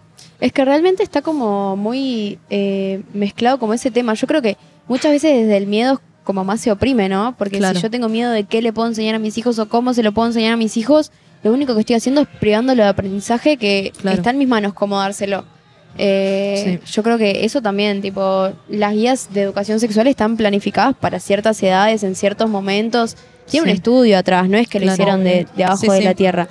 Es 0.42 0.52
que 0.52 0.64
realmente 0.64 1.02
está 1.04 1.22
como 1.22 1.76
muy 1.76 2.38
eh, 2.50 3.02
mezclado 3.14 3.58
como 3.58 3.74
ese 3.74 3.90
tema. 3.92 4.12
Yo 4.14 4.26
creo 4.26 4.42
que 4.42 4.56
muchas 4.88 5.12
veces 5.12 5.32
desde 5.42 5.56
el 5.56 5.66
miedo 5.68 6.00
como 6.24 6.44
más 6.44 6.60
se 6.60 6.70
oprime, 6.72 7.08
¿no? 7.08 7.34
Porque 7.38 7.58
Claro. 7.58 7.76
si 7.76 7.82
yo 7.82 7.90
tengo 7.90 8.08
miedo 8.08 8.30
de 8.32 8.44
qué 8.44 8.60
le 8.60 8.72
puedo 8.72 8.88
enseñar 8.88 9.14
a 9.14 9.18
mis 9.20 9.38
hijos 9.38 9.58
o 9.60 9.68
cómo 9.68 9.94
se 9.94 10.02
lo 10.02 10.12
puedo 10.12 10.26
enseñar 10.28 10.52
a 10.54 10.56
mis 10.56 10.76
hijos, 10.76 11.12
lo 11.44 11.52
único 11.52 11.74
que 11.74 11.80
estoy 11.80 11.94
haciendo 11.96 12.20
es 12.22 12.28
privándolo 12.40 12.82
de 12.82 12.88
aprendizaje 12.88 13.56
que 13.56 13.92
Claro. 14.00 14.16
está 14.16 14.30
en 14.30 14.38
mis 14.38 14.48
manos 14.48 14.74
cómo 14.74 14.98
dárselo. 14.98 15.44
Eh, 15.98 16.80
Yo 16.90 17.02
creo 17.02 17.18
que 17.18 17.44
eso 17.44 17.60
también, 17.62 18.00
tipo, 18.02 18.50
las 18.68 18.94
guías 18.94 19.28
de 19.32 19.42
educación 19.42 19.78
sexual 19.78 20.06
están 20.06 20.36
planificadas 20.36 20.96
para 20.96 21.20
ciertas 21.20 21.62
edades, 21.62 22.02
en 22.02 22.14
ciertos 22.14 22.48
momentos. 22.50 23.16
Tiene 23.48 23.66
Sí. 23.66 23.70
un 23.70 23.76
estudio 23.76 24.18
atrás, 24.18 24.48
no 24.48 24.56
es 24.56 24.68
que 24.68 24.80
lo 24.80 24.86
hicieron 24.92 25.22
de, 25.24 25.46
de 25.56 25.64
abajo 25.64 25.82
Sí, 25.82 25.88
de 25.88 26.02
la 26.02 26.14
tierra. 26.14 26.48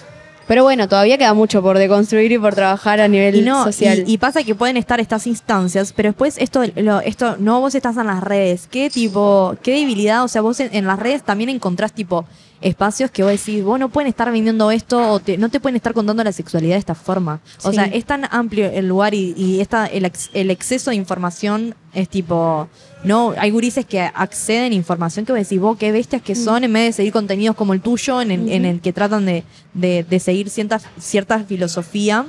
Pero 0.48 0.64
bueno, 0.64 0.88
todavía 0.90 1.18
queda 1.18 1.34
mucho 1.34 1.62
por 1.62 1.78
deconstruir 1.78 2.32
y 2.32 2.38
por 2.38 2.54
trabajar 2.56 3.00
a 3.00 3.08
nivel 3.08 3.36
Y 3.36 3.42
no, 3.42 3.64
social. 3.64 4.04
y, 4.06 4.14
y 4.14 4.18
pasa 4.18 4.44
que 4.44 4.54
pueden 4.56 4.76
estar 4.76 5.00
estas 5.00 5.28
instancias, 5.28 5.94
pero 5.94 6.10
después 6.10 6.38
esto, 6.38 6.62
lo- 6.76 7.00
esto, 7.02 7.38
no 7.40 7.62
vos 7.62 7.74
estás 7.76 7.96
en 7.98 8.08
las 8.08 8.22
redes. 8.24 8.68
¿Qué 8.70 8.90
tipo, 8.90 9.56
qué 9.64 9.72
debilidad? 9.72 10.24
O 10.24 10.28
sea, 10.28 10.42
vos 10.42 10.60
en, 10.60 10.70
en 10.76 10.86
las 10.88 11.00
redes 11.00 11.24
también 11.24 11.50
encontrás 11.50 11.94
tipo 11.94 12.26
espacios 12.62 13.10
que 13.12 13.24
vos 13.24 13.32
decís, 13.32 13.64
vos 13.64 13.80
no 13.80 13.90
pueden 13.90 14.08
estar 14.08 14.32
vendiendo 14.32 14.70
esto 14.72 15.12
o 15.14 15.20
te- 15.20 15.38
no 15.38 15.50
te 15.50 15.60
pueden 15.60 15.76
estar 15.76 15.94
contando 15.94 16.24
la 16.24 16.32
sexualidad 16.32 16.76
de 16.76 16.80
esta 16.80 16.96
forma. 16.96 17.40
O 17.64 17.70
Sí. 17.72 17.76
sea, 17.76 17.86
es 17.86 18.06
tan 18.06 18.26
amplio 18.32 18.70
el 18.72 18.88
lugar 18.88 19.14
y, 19.14 19.34
y 19.36 19.62
esta, 19.62 19.88
el, 19.88 20.06
ex- 20.06 20.30
el 20.34 20.52
exceso 20.52 20.92
de 20.92 20.96
información 20.96 21.74
es 21.94 22.08
tipo, 22.08 22.68
no, 23.04 23.34
hay 23.38 23.50
gurises 23.50 23.86
que 23.86 24.00
acceden 24.02 24.72
a 24.74 24.76
información 24.76 25.26
que 25.26 25.32
vos 25.34 25.42
decís, 25.42 25.60
vos 25.60 25.76
qué 25.78 25.92
bestias 25.92 26.22
que 26.22 26.36
son, 26.36 26.64
en 26.64 26.72
vez 26.72 26.86
de 26.86 26.94
seguir 26.94 27.12
contenidos 27.14 27.56
como 27.56 27.74
el 27.74 27.82
tuyo, 27.82 28.22
en 28.22 28.30
el, 28.32 28.50
en 28.52 28.66
el 28.66 28.80
que 28.80 28.94
tratan 28.94 29.26
de, 29.26 29.44
de, 29.74 30.06
de 30.08 30.20
seguir 30.20 30.50
cierta, 30.50 30.80
cierta 31.00 31.40
filosofía, 31.44 32.28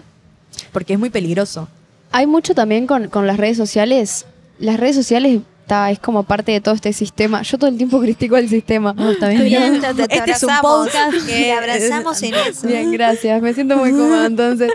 porque 0.72 0.94
es 0.94 0.98
muy 0.98 1.10
peligroso. 1.10 1.68
Hay 2.10 2.26
mucho 2.26 2.54
también 2.54 2.86
con, 2.86 3.08
con 3.08 3.26
las 3.26 3.36
redes 3.36 3.56
sociales. 3.56 4.26
Las 4.58 4.78
redes 4.78 4.96
sociales 4.96 5.40
ta, 5.66 5.90
es 5.90 5.98
como 5.98 6.22
parte 6.24 6.52
de 6.52 6.60
todo 6.60 6.74
este 6.74 6.92
sistema. 6.92 7.42
Yo 7.42 7.58
todo 7.58 7.70
el 7.70 7.76
tiempo 7.76 8.00
critico 8.02 8.36
el 8.36 8.48
sistema. 8.48 8.94
está 9.12 9.28
bien. 9.28 9.44
Bien, 9.44 9.80
te- 9.80 9.94
te 9.94 10.02
Este 10.16 10.30
es 10.32 10.42
un 10.42 10.50
abrazamos. 10.50 10.60
podcast 10.62 11.26
que- 11.26 11.32
Te 11.32 11.52
abrazamos 11.52 12.22
en 12.22 12.34
eso. 12.34 12.66
Bien, 12.66 12.90
gracias. 12.92 13.40
Me 13.42 13.54
siento 13.54 13.76
muy 13.76 13.90
cómoda 13.92 14.26
entonces. 14.26 14.70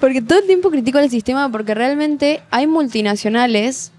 Porque 0.00 0.22
todo 0.22 0.38
el 0.38 0.46
tiempo 0.46 0.70
critico 0.70 0.98
el 0.98 1.10
sistema 1.10 1.50
porque 1.50 1.74
realmente 1.74 2.40
hay 2.50 2.66
multinacionales 2.66 3.92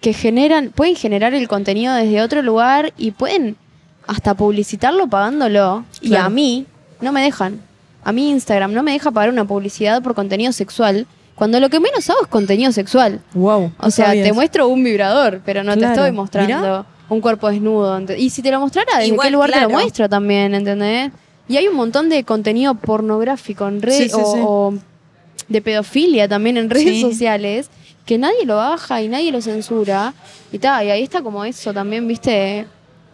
que 0.00 0.12
generan, 0.12 0.70
pueden 0.70 0.94
generar 0.96 1.34
el 1.34 1.48
contenido 1.48 1.94
desde 1.94 2.20
otro 2.22 2.42
lugar 2.42 2.92
y 2.96 3.10
pueden 3.12 3.56
hasta 4.06 4.34
publicitarlo 4.34 5.08
pagándolo. 5.08 5.84
Y 6.00 6.14
a 6.14 6.28
mí 6.28 6.66
no 7.00 7.12
me 7.12 7.22
dejan. 7.22 7.60
A 8.04 8.12
mí 8.12 8.30
Instagram 8.30 8.72
no 8.72 8.82
me 8.84 8.92
deja 8.92 9.10
pagar 9.10 9.30
una 9.30 9.44
publicidad 9.44 10.00
por 10.02 10.14
contenido 10.14 10.52
sexual. 10.52 11.06
Cuando 11.36 11.60
lo 11.60 11.68
que 11.70 11.78
menos 11.78 12.08
hago 12.10 12.22
es 12.22 12.28
contenido 12.28 12.72
sexual. 12.72 13.20
Wow. 13.34 13.70
O 13.78 13.90
sea, 13.90 14.10
te 14.12 14.32
muestro 14.32 14.66
un 14.68 14.82
vibrador, 14.82 15.40
pero 15.44 15.62
no 15.62 15.74
Claro. 15.74 15.94
te 15.94 16.00
estoy 16.00 16.12
mostrando 16.12 16.56
Mirá. 16.56 16.86
un 17.10 17.20
cuerpo 17.20 17.48
desnudo. 17.50 18.00
Y 18.16 18.30
si 18.30 18.42
te 18.42 18.50
lo 18.50 18.58
mostrara, 18.58 18.94
¿desde 18.96 19.08
Igual, 19.08 19.26
qué 19.28 19.32
lugar 19.32 19.52
te 19.52 19.60
lo 19.60 19.70
muestro 19.70 20.08
también? 20.08 20.54
¿Entendés? 20.54 21.12
Y 21.48 21.56
hay 21.58 21.68
un 21.68 21.76
montón 21.76 22.08
de 22.08 22.24
contenido 22.24 22.74
pornográfico 22.74 23.68
en 23.68 23.80
redes 23.82 23.98
Sí, 23.98 24.08
sí, 24.08 24.16
o, 24.20 24.32
sí. 24.34 24.40
o 24.42 24.74
de 25.48 25.62
pedofilia 25.62 26.26
también 26.26 26.56
en 26.56 26.70
redes 26.70 26.88
Sí. 26.88 27.00
sociales 27.02 27.70
que 28.04 28.18
nadie 28.18 28.44
lo 28.46 28.56
baja 28.56 29.02
y 29.02 29.08
nadie 29.08 29.30
lo 29.30 29.40
censura. 29.42 30.14
Y 30.52 30.58
ta, 30.58 30.82
y 30.84 30.90
ahí 30.90 31.02
está 31.02 31.20
como 31.22 31.44
eso 31.44 31.72
también, 31.74 32.08
viste, 32.08 32.66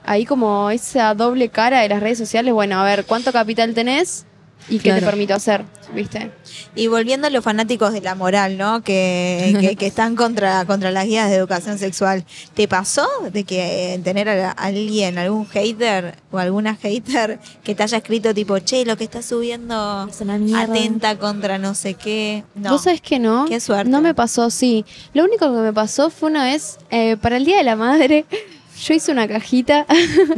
ahí 0.04 0.24
como 0.24 0.70
esa 0.70 1.12
doble 1.14 1.48
cara 1.48 1.80
de 1.80 1.88
las 1.88 2.00
redes 2.00 2.18
sociales. 2.18 2.54
Bueno, 2.54 2.78
a 2.80 2.84
ver, 2.84 3.04
¿cuánto 3.04 3.32
capital 3.32 3.74
tenés? 3.74 4.26
¿Y 4.68 4.78
qué 4.78 4.92
te 4.92 5.02
permito 5.02 5.34
hacer? 5.34 5.64
¿Viste? 5.94 6.30
Y 6.74 6.86
volviendo 6.86 7.26
a 7.26 7.30
los 7.30 7.44
fanáticos 7.44 7.92
de 7.92 8.00
la 8.00 8.14
moral, 8.14 8.56
¿no? 8.56 8.82
Que, 8.82 9.54
que, 9.60 9.76
que 9.76 9.86
están 9.86 10.16
contra, 10.16 10.64
contra 10.64 10.90
las 10.90 11.04
guías 11.04 11.28
de 11.28 11.36
educación 11.36 11.78
sexual. 11.78 12.24
¿Te 12.54 12.66
pasó 12.66 13.06
de 13.30 13.44
que 13.44 14.00
tener 14.02 14.28
a, 14.28 14.50
alguien, 14.52 15.18
algún 15.18 15.46
hater 15.46 16.14
o 16.30 16.38
alguna 16.38 16.76
hater 16.76 17.38
que 17.62 17.74
te 17.74 17.82
haya 17.82 17.98
escrito 17.98 18.32
tipo, 18.32 18.58
che, 18.60 18.86
lo 18.86 18.96
que 18.96 19.04
estás 19.04 19.26
subiendo 19.26 20.08
Es 20.08 20.20
una 20.20 20.38
mierda"? 20.38 20.62
atenta 20.62 21.18
contra 21.18 21.58
no 21.58 21.74
sé 21.74 21.94
qué? 21.94 22.44
No. 22.54 22.70
Vos 22.70 22.84
sabés 22.84 23.02
que 23.02 23.18
no. 23.18 23.44
Qué 23.46 23.60
suerte. 23.60 23.90
No 23.90 24.00
me 24.00 24.14
pasó, 24.14 24.48
sí. 24.48 24.86
Lo 25.12 25.24
único 25.24 25.52
que 25.52 25.60
me 25.60 25.72
pasó 25.72 26.08
fue 26.08 26.30
una 26.30 26.44
vez, 26.44 26.78
eh, 26.90 27.16
para 27.20 27.36
el 27.36 27.44
Día 27.44 27.58
de 27.58 27.64
la 27.64 27.76
Madre, 27.76 28.24
yo 28.82 28.94
hice 28.94 29.12
una 29.12 29.28
cajita. 29.28 29.86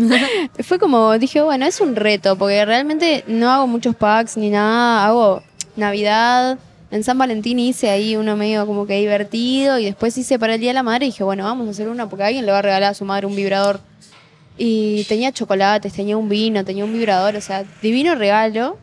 fue 0.63 0.79
como, 0.79 1.19
dije, 1.19 1.41
bueno, 1.41 1.67
es 1.67 1.81
un 1.81 1.97
reto, 1.97 2.37
porque 2.37 2.65
realmente 2.65 3.25
no 3.27 3.51
hago 3.51 3.67
muchos 3.67 3.97
packs 3.97 4.37
ni 4.37 4.51
nada. 4.51 5.07
Hago 5.07 5.43
Navidad. 5.77 6.59
En 6.91 7.03
San 7.03 7.19
Valentín 7.19 7.59
hice 7.59 7.91
ahí 7.91 8.17
uno 8.17 8.37
medio 8.37 8.67
como 8.67 8.87
que 8.87 9.01
divertido 9.01 9.79
y 9.79 9.87
después 9.87 10.17
hice 10.17 10.39
para 10.39 10.55
el 10.55 10.61
Día 10.61 10.71
de 10.71 10.75
la 10.75 10.83
Madre 10.85 11.07
y 11.07 11.09
dije, 11.09 11.25
bueno, 11.25 11.45
vamos 11.45 11.67
a 11.67 11.71
hacer 11.71 11.89
una 11.89 12.09
porque 12.09 12.25
alguien 12.25 12.47
le 12.47 12.53
va 12.53 12.59
a 12.59 12.63
regalar 12.63 12.91
a 12.91 12.95
su 12.95 13.05
madre 13.05 13.27
un 13.27 13.35
vibrador. 13.35 13.81
Y 14.57 15.03
tenía 15.05 15.33
chocolates, 15.33 15.93
tenía 15.93 16.17
un 16.17 16.29
vino, 16.29 16.65
tenía 16.65 16.85
un 16.85 16.93
vibrador, 16.93 17.35
o 17.35 17.41
sea, 17.41 17.65
divino 17.83 18.15
regalo. 18.15 18.79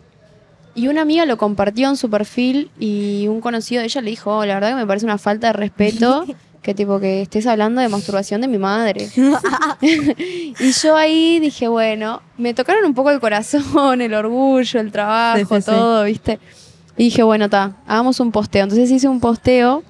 Y 0.76 0.88
una 0.88 1.02
amiga 1.02 1.26
lo 1.26 1.38
compartió 1.38 1.88
en 1.88 1.96
su 1.96 2.10
perfil 2.10 2.70
y 2.80 3.28
un 3.30 3.40
conocido 3.40 3.80
de 3.80 3.86
ella 3.86 4.02
le 4.02 4.10
dijo, 4.10 4.36
"Oh, 4.38 4.46
la 4.46 4.56
verdad 4.56 4.70
que 4.70 4.76
me 4.76 4.88
parece 4.88 5.06
una 5.06 5.18
falta 5.18 5.48
de 5.48 5.54
respeto 5.54 6.26
que 6.62 6.76
tipo 6.76 7.00
que 7.00 7.24
estés 7.24 7.48
hablando 7.48 7.82
de 7.82 7.90
masturbación 7.90 8.42
de 8.42 8.48
mi 8.48 8.58
madre. 8.58 9.10
y 9.82 10.72
yo 10.72 10.96
ahí 10.96 11.40
dije, 11.40 11.68
bueno, 11.68 12.22
me 12.38 12.54
tocaron 12.54 12.86
un 12.86 12.94
poco 12.94 13.10
el 13.12 13.20
corazón, 13.20 14.02
el 14.02 14.14
orgullo, 14.14 14.80
el 14.80 14.92
trabajo, 14.92 15.40
Sí, 15.40 15.46
sí, 15.46 15.62
sí. 15.62 15.72
todo, 15.72 16.04
¿viste? 16.04 16.40
Y 16.98 17.06
dije, 17.06 17.24
bueno, 17.24 17.46
está, 17.46 17.78
hagamos 17.88 18.20
un 18.20 18.32
posteo. 18.32 18.64
Entonces 18.64 18.92
hice 18.92 19.08
un 19.08 19.20
posteo. 19.20 19.84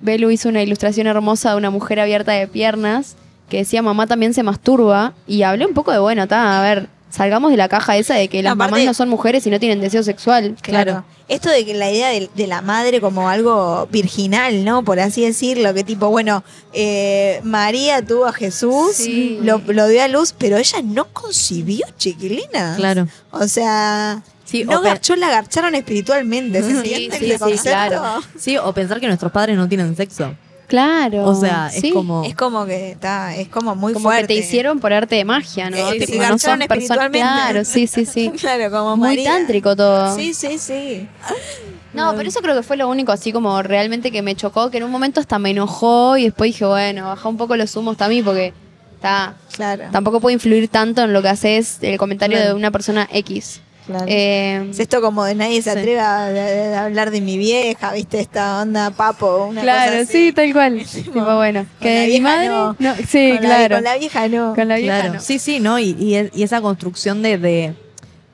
Belu 0.00 0.30
hizo 0.30 0.48
una 0.48 0.62
ilustración 0.62 1.06
hermosa 1.08 1.50
de 1.50 1.56
una 1.56 1.70
mujer 1.70 2.00
abierta 2.00 2.32
de 2.32 2.46
piernas 2.46 3.16
que 3.48 3.58
decía, 3.58 3.82
mamá 3.82 4.06
también 4.06 4.32
se 4.32 4.42
masturba. 4.42 5.12
Y 5.26 5.42
hablé 5.42 5.66
un 5.66 5.74
poco 5.74 5.92
de, 5.92 5.98
bueno, 5.98 6.22
está, 6.22 6.58
a 6.58 6.62
ver, 6.62 6.88
salgamos 7.10 7.50
de 7.50 7.56
la 7.56 7.68
caja 7.68 7.96
esa 7.96 8.14
de 8.14 8.28
que 8.28 8.42
las 8.42 8.52
Aparte- 8.54 8.70
mamás 8.72 8.86
no 8.86 8.94
son 8.94 9.08
mujeres 9.08 9.46
y 9.46 9.50
no 9.50 9.58
tienen 9.58 9.80
deseo 9.80 10.02
sexual. 10.02 10.56
Claro. 10.60 11.04
Esto 11.28 11.50
de 11.50 11.64
que 11.66 11.74
la 11.74 11.90
idea 11.90 12.08
de, 12.08 12.30
de 12.34 12.46
la 12.46 12.62
madre 12.62 13.00
como 13.00 13.28
algo 13.28 13.86
virginal, 13.90 14.64
¿no? 14.64 14.82
Por 14.84 14.98
así 15.00 15.22
decirlo, 15.24 15.74
que 15.74 15.84
tipo, 15.84 16.08
bueno, 16.08 16.42
eh, 16.72 17.40
María 17.44 18.00
tuvo 18.04 18.26
a 18.26 18.32
Jesús, 18.32 18.94
Sí. 18.96 19.38
lo, 19.42 19.58
lo 19.66 19.88
dio 19.88 20.02
a 20.02 20.08
luz, 20.08 20.34
pero 20.36 20.56
ella 20.56 20.78
no 20.82 21.06
concibió, 21.12 21.86
chiquilina. 21.98 22.74
Claro. 22.76 23.08
O 23.30 23.46
sea, 23.46 24.22
Sí, 24.44 24.64
no 24.64 24.80
garchó, 24.80 25.14
la 25.16 25.28
garcharon 25.28 25.74
espiritualmente. 25.74 26.62
¿Se 26.62 26.70
Sí, 26.82 27.10
sí, 27.10 27.10
sí, 27.32 27.38
concepto? 27.38 27.62
claro. 27.64 28.20
Sí, 28.38 28.56
o 28.56 28.72
pensar 28.72 28.98
que 28.98 29.06
nuestros 29.06 29.30
padres 29.30 29.56
no 29.58 29.68
tienen 29.68 29.94
sexo. 29.94 30.34
Claro. 30.68 31.24
O 31.24 31.34
sea, 31.34 31.70
Sí. 31.70 31.88
es 31.88 31.92
como. 31.94 32.22
Es 32.24 32.34
como 32.36 32.64
que 32.66 32.92
está, 32.92 33.34
es 33.34 33.48
como 33.48 33.74
muy 33.74 33.92
como 33.94 34.04
fuerte. 34.04 34.22
que 34.22 34.26
te 34.28 34.46
hicieron 34.46 34.78
por 34.80 34.92
arte 34.92 35.16
de 35.16 35.24
magia, 35.24 35.70
¿no? 35.70 35.76
Eh, 35.76 35.98
Tipo, 36.06 36.22
no 36.22 36.38
son 36.38 36.60
personas. 36.68 37.08
Claro, 37.10 37.64
sí, 37.64 37.86
sí, 37.86 38.04
sí. 38.06 38.30
Claro, 38.40 38.70
como 38.70 38.96
Muy 38.96 39.08
María. 39.16 39.32
tántrico 39.32 39.74
todo. 39.74 40.14
Sí, 40.14 40.34
sí, 40.34 40.58
sí. 40.58 41.08
No, 41.94 42.14
pero 42.14 42.28
eso 42.28 42.40
creo 42.40 42.54
que 42.54 42.62
fue 42.62 42.76
lo 42.76 42.88
único 42.88 43.12
así 43.12 43.32
como 43.32 43.62
realmente 43.62 44.10
que 44.12 44.20
me 44.22 44.36
chocó, 44.36 44.70
que 44.70 44.76
en 44.76 44.84
un 44.84 44.90
momento 44.90 45.20
hasta 45.20 45.38
me 45.38 45.50
enojó 45.50 46.16
y 46.18 46.24
después 46.24 46.48
dije, 46.50 46.66
bueno, 46.66 47.06
baja 47.08 47.28
un 47.28 47.36
poco 47.38 47.56
los 47.56 47.74
humos 47.74 47.96
también 47.96 48.24
porque 48.24 48.52
está, 48.94 49.34
Claro. 49.56 49.84
tampoco 49.90 50.20
puede 50.20 50.34
influir 50.34 50.68
tanto 50.68 51.02
en 51.02 51.12
lo 51.14 51.22
que 51.22 51.28
haces 51.28 51.78
el 51.80 51.96
comentario 51.98 52.38
de 52.38 52.52
una 52.52 52.70
persona 52.70 53.08
X. 53.10 53.62
claro. 53.88 54.04
Eh, 54.08 54.68
Es 54.70 54.78
esto 54.78 55.00
como 55.00 55.24
de 55.24 55.34
nadie 55.34 55.60
se 55.62 55.72
Sí. 55.72 55.78
atreve 55.78 55.98
a, 55.98 56.26
a- 56.26 56.80
a 56.80 56.84
hablar 56.84 57.10
de 57.10 57.20
mi 57.20 57.36
vieja, 57.36 57.92
¿viste? 57.92 58.20
Esta 58.20 58.62
onda 58.62 58.90
papo, 58.92 59.46
una 59.50 59.62
claro, 59.62 59.90
cosa 59.90 60.02
así. 60.02 60.12
sí, 60.12 60.32
tal 60.32 60.52
cual. 60.52 60.84
tipo, 60.92 61.36
bueno, 61.36 61.60
Con 61.64 61.78
que 61.80 61.94
la 61.96 62.00
mi 62.02 62.06
vieja 62.06 62.22
madre. 62.28 62.48
no. 62.48 62.76
no, 62.78 62.94
sí, 62.96 63.28
con 63.38 63.48
la- 63.48 63.56
claro. 63.56 63.74
con 63.76 63.84
la 63.84 63.96
vieja 63.98 64.28
no. 64.28 64.54
Con 64.54 64.68
la 64.68 64.76
vieja 64.76 65.00
Claro, 65.00 65.14
no. 65.14 65.20
sí, 65.20 65.38
sí, 65.40 65.58
¿no? 65.58 65.78
Y, 65.80 65.96
y, 65.98 66.30
y 66.38 66.42
esa 66.44 66.60
construcción 66.60 67.22
de, 67.22 67.38
de- 67.38 67.74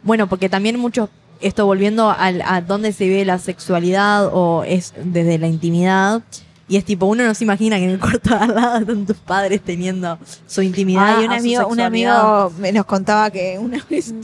Bueno, 0.02 0.28
porque 0.28 0.48
también 0.50 0.78
muchos. 0.78 1.08
Esto 1.40 1.66
volviendo 1.66 2.10
al- 2.10 2.42
a, 2.46 2.60
dónde 2.62 2.92
se 2.92 3.08
ve 3.08 3.24
la 3.24 3.38
sexualidad 3.38 4.30
o 4.32 4.64
es 4.64 4.94
desde 5.02 5.38
la 5.38 5.46
intimidad. 5.48 6.22
Y 6.68 6.76
es 6.78 6.84
tipo, 6.86 7.04
uno 7.04 7.24
no 7.24 7.34
se 7.34 7.44
imagina 7.44 7.76
que 7.76 7.84
en 7.84 7.90
el 7.90 8.00
cuarto 8.00 8.30
de 8.30 8.36
al 8.36 8.54
lado 8.54 8.78
están 8.78 9.04
tus 9.04 9.16
padres 9.18 9.60
teniendo 9.60 10.18
su 10.46 10.62
intimidad. 10.62 11.18
Ay, 11.18 11.24
un 11.26 11.32
a 11.32 11.34
su 11.34 11.40
amigo, 11.40 11.66
un 11.66 11.80
amigo 11.80 12.52
me 12.58 12.72
nos 12.72 12.86
contaba 12.86 13.30
que 13.30 13.58
una 13.58 13.84
vez 13.90 14.14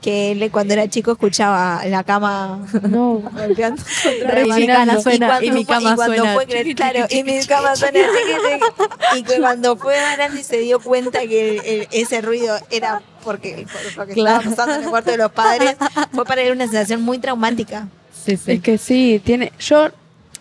que 0.00 0.32
él 0.32 0.50
cuando 0.50 0.72
era 0.74 0.88
chico 0.88 1.12
escuchaba 1.12 1.82
la 1.86 2.02
cama 2.04 2.60
No. 2.88 3.14
golpeando 3.32 3.82
contra 4.02 4.40
Y 4.42 4.48
la 4.48 4.56
mi 4.56 4.66
mano. 4.66 4.78
cama 4.92 5.00
suena, 5.02 5.26
cuando 5.28 5.46
y 5.46 5.50
mi 5.50 5.64
cama 5.64 5.94
cuando 5.96 6.14
suena 6.16 6.34
fue 6.34 6.46
chiqui, 6.46 6.74
claro, 6.74 7.06
chiqui, 7.06 7.18
y 7.18 7.24
mi 7.24 7.44
cama 7.46 7.76
suena 7.76 7.98
chiqui, 8.00 8.34
chiqui. 8.42 9.18
y 9.18 9.22
que 9.24 9.40
cuando 9.40 9.76
fue 9.76 10.00
más 10.00 10.16
grande 10.16 10.40
y 10.40 10.44
se 10.44 10.58
dio 10.58 10.80
cuenta 10.80 11.20
que 11.20 11.58
el- 11.58 11.64
el- 11.66 11.88
ese 11.92 12.20
ruido 12.22 12.56
era 12.70 13.02
porque, 13.24 13.66
por- 13.70 13.94
porque 13.94 14.14
Claro. 14.14 14.38
estaba 14.40 14.56
pasando 14.56 14.74
en 14.76 14.82
el 14.84 14.88
cuarto 14.90 15.10
de 15.10 15.16
los 15.18 15.32
padres 15.32 15.76
fue 16.12 16.24
para 16.24 16.40
él 16.42 16.52
una 16.52 16.64
sensación 16.64 17.02
muy 17.02 17.18
traumática 17.18 17.88
Sí, 18.24 18.36
sí. 18.36 18.52
Es 18.52 18.60
que 18.62 18.76
sí, 18.78 19.20
tiene. 19.24 19.50
Yo, 19.58 19.88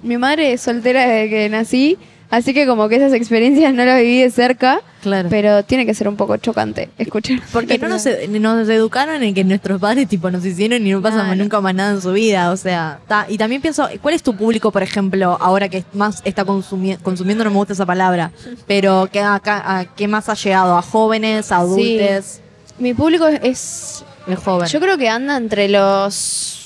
mi 0.03 0.17
madre 0.17 0.53
es 0.53 0.61
soltera 0.61 1.05
desde 1.07 1.29
que 1.29 1.49
nací, 1.49 1.97
así 2.29 2.53
que 2.53 2.65
como 2.67 2.87
que 2.89 2.95
esas 2.97 3.13
experiencias 3.13 3.73
no 3.73 3.83
las 3.85 3.99
viví 4.01 4.21
de 4.21 4.29
cerca, 4.31 4.81
Claro. 5.01 5.29
pero 5.29 5.63
tiene 5.63 5.85
que 5.85 5.93
ser 5.93 6.07
un 6.09 6.15
poco 6.17 6.35
chocante 6.37 6.89
escuchar. 6.97 7.39
Porque 7.53 7.77
no 7.77 7.87
nos, 7.87 8.05
nos 8.29 8.69
educaron 8.69 9.23
en 9.23 9.33
que 9.33 9.43
nuestros 9.43 9.79
padres 9.79 10.07
tipo 10.09 10.29
nos 10.29 10.45
hicieron 10.45 10.85
y 10.85 10.91
no 10.91 11.01
Claro. 11.01 11.35
nunca 11.35 11.61
más 11.61 11.73
nada 11.73 11.91
en 11.91 12.01
su 12.01 12.11
vida. 12.11 12.51
O 12.51 12.57
sea, 12.57 12.99
ta- 13.07 13.25
y 13.29 13.37
también 13.37 13.61
pienso, 13.61 13.87
¿cuál 14.01 14.13
es 14.13 14.23
tu 14.23 14.35
público, 14.35 14.71
por 14.71 14.83
ejemplo, 14.83 15.37
ahora 15.39 15.69
que 15.69 15.83
más 15.93 16.21
está 16.25 16.45
consumi- 16.45 16.97
consumiendo, 17.01 17.43
no 17.45 17.49
me 17.49 17.55
gusta 17.57 17.73
esa 17.73 17.85
palabra, 17.85 18.31
pero 18.67 19.07
que 19.11 19.21
acá, 19.21 19.61
a, 19.65 19.85
¿qué 19.85 20.07
más 20.07 20.27
ha 20.29 20.33
llegado? 20.33 20.77
¿A 20.77 20.81
jóvenes, 20.81 21.51
a 21.51 21.57
adultos? 21.57 22.41
Mi 22.77 22.93
público 22.93 23.27
es- 23.27 23.39
es. 23.43 24.05
El 24.27 24.35
joven. 24.35 24.67
Yo 24.67 24.79
creo 24.79 24.97
que 24.97 25.09
anda 25.09 25.37
entre 25.37 25.69
los 25.69 26.58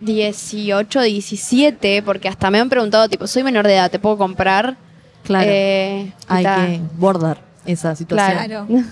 18, 0.00 1.00
17, 1.02 2.02
porque 2.02 2.28
hasta 2.28 2.50
me 2.50 2.58
han 2.60 2.68
preguntado, 2.68 3.08
tipo, 3.08 3.26
soy 3.26 3.42
menor 3.42 3.66
de 3.66 3.74
edad, 3.74 3.90
¿te 3.90 3.98
puedo 3.98 4.16
comprar? 4.18 4.76
claro. 5.24 5.48
Eh, 5.50 6.12
Hay 6.28 6.44
que 6.44 6.80
bordar 6.96 7.38
esa 7.64 7.94
situación. 7.96 8.44
Claro. 8.46 8.66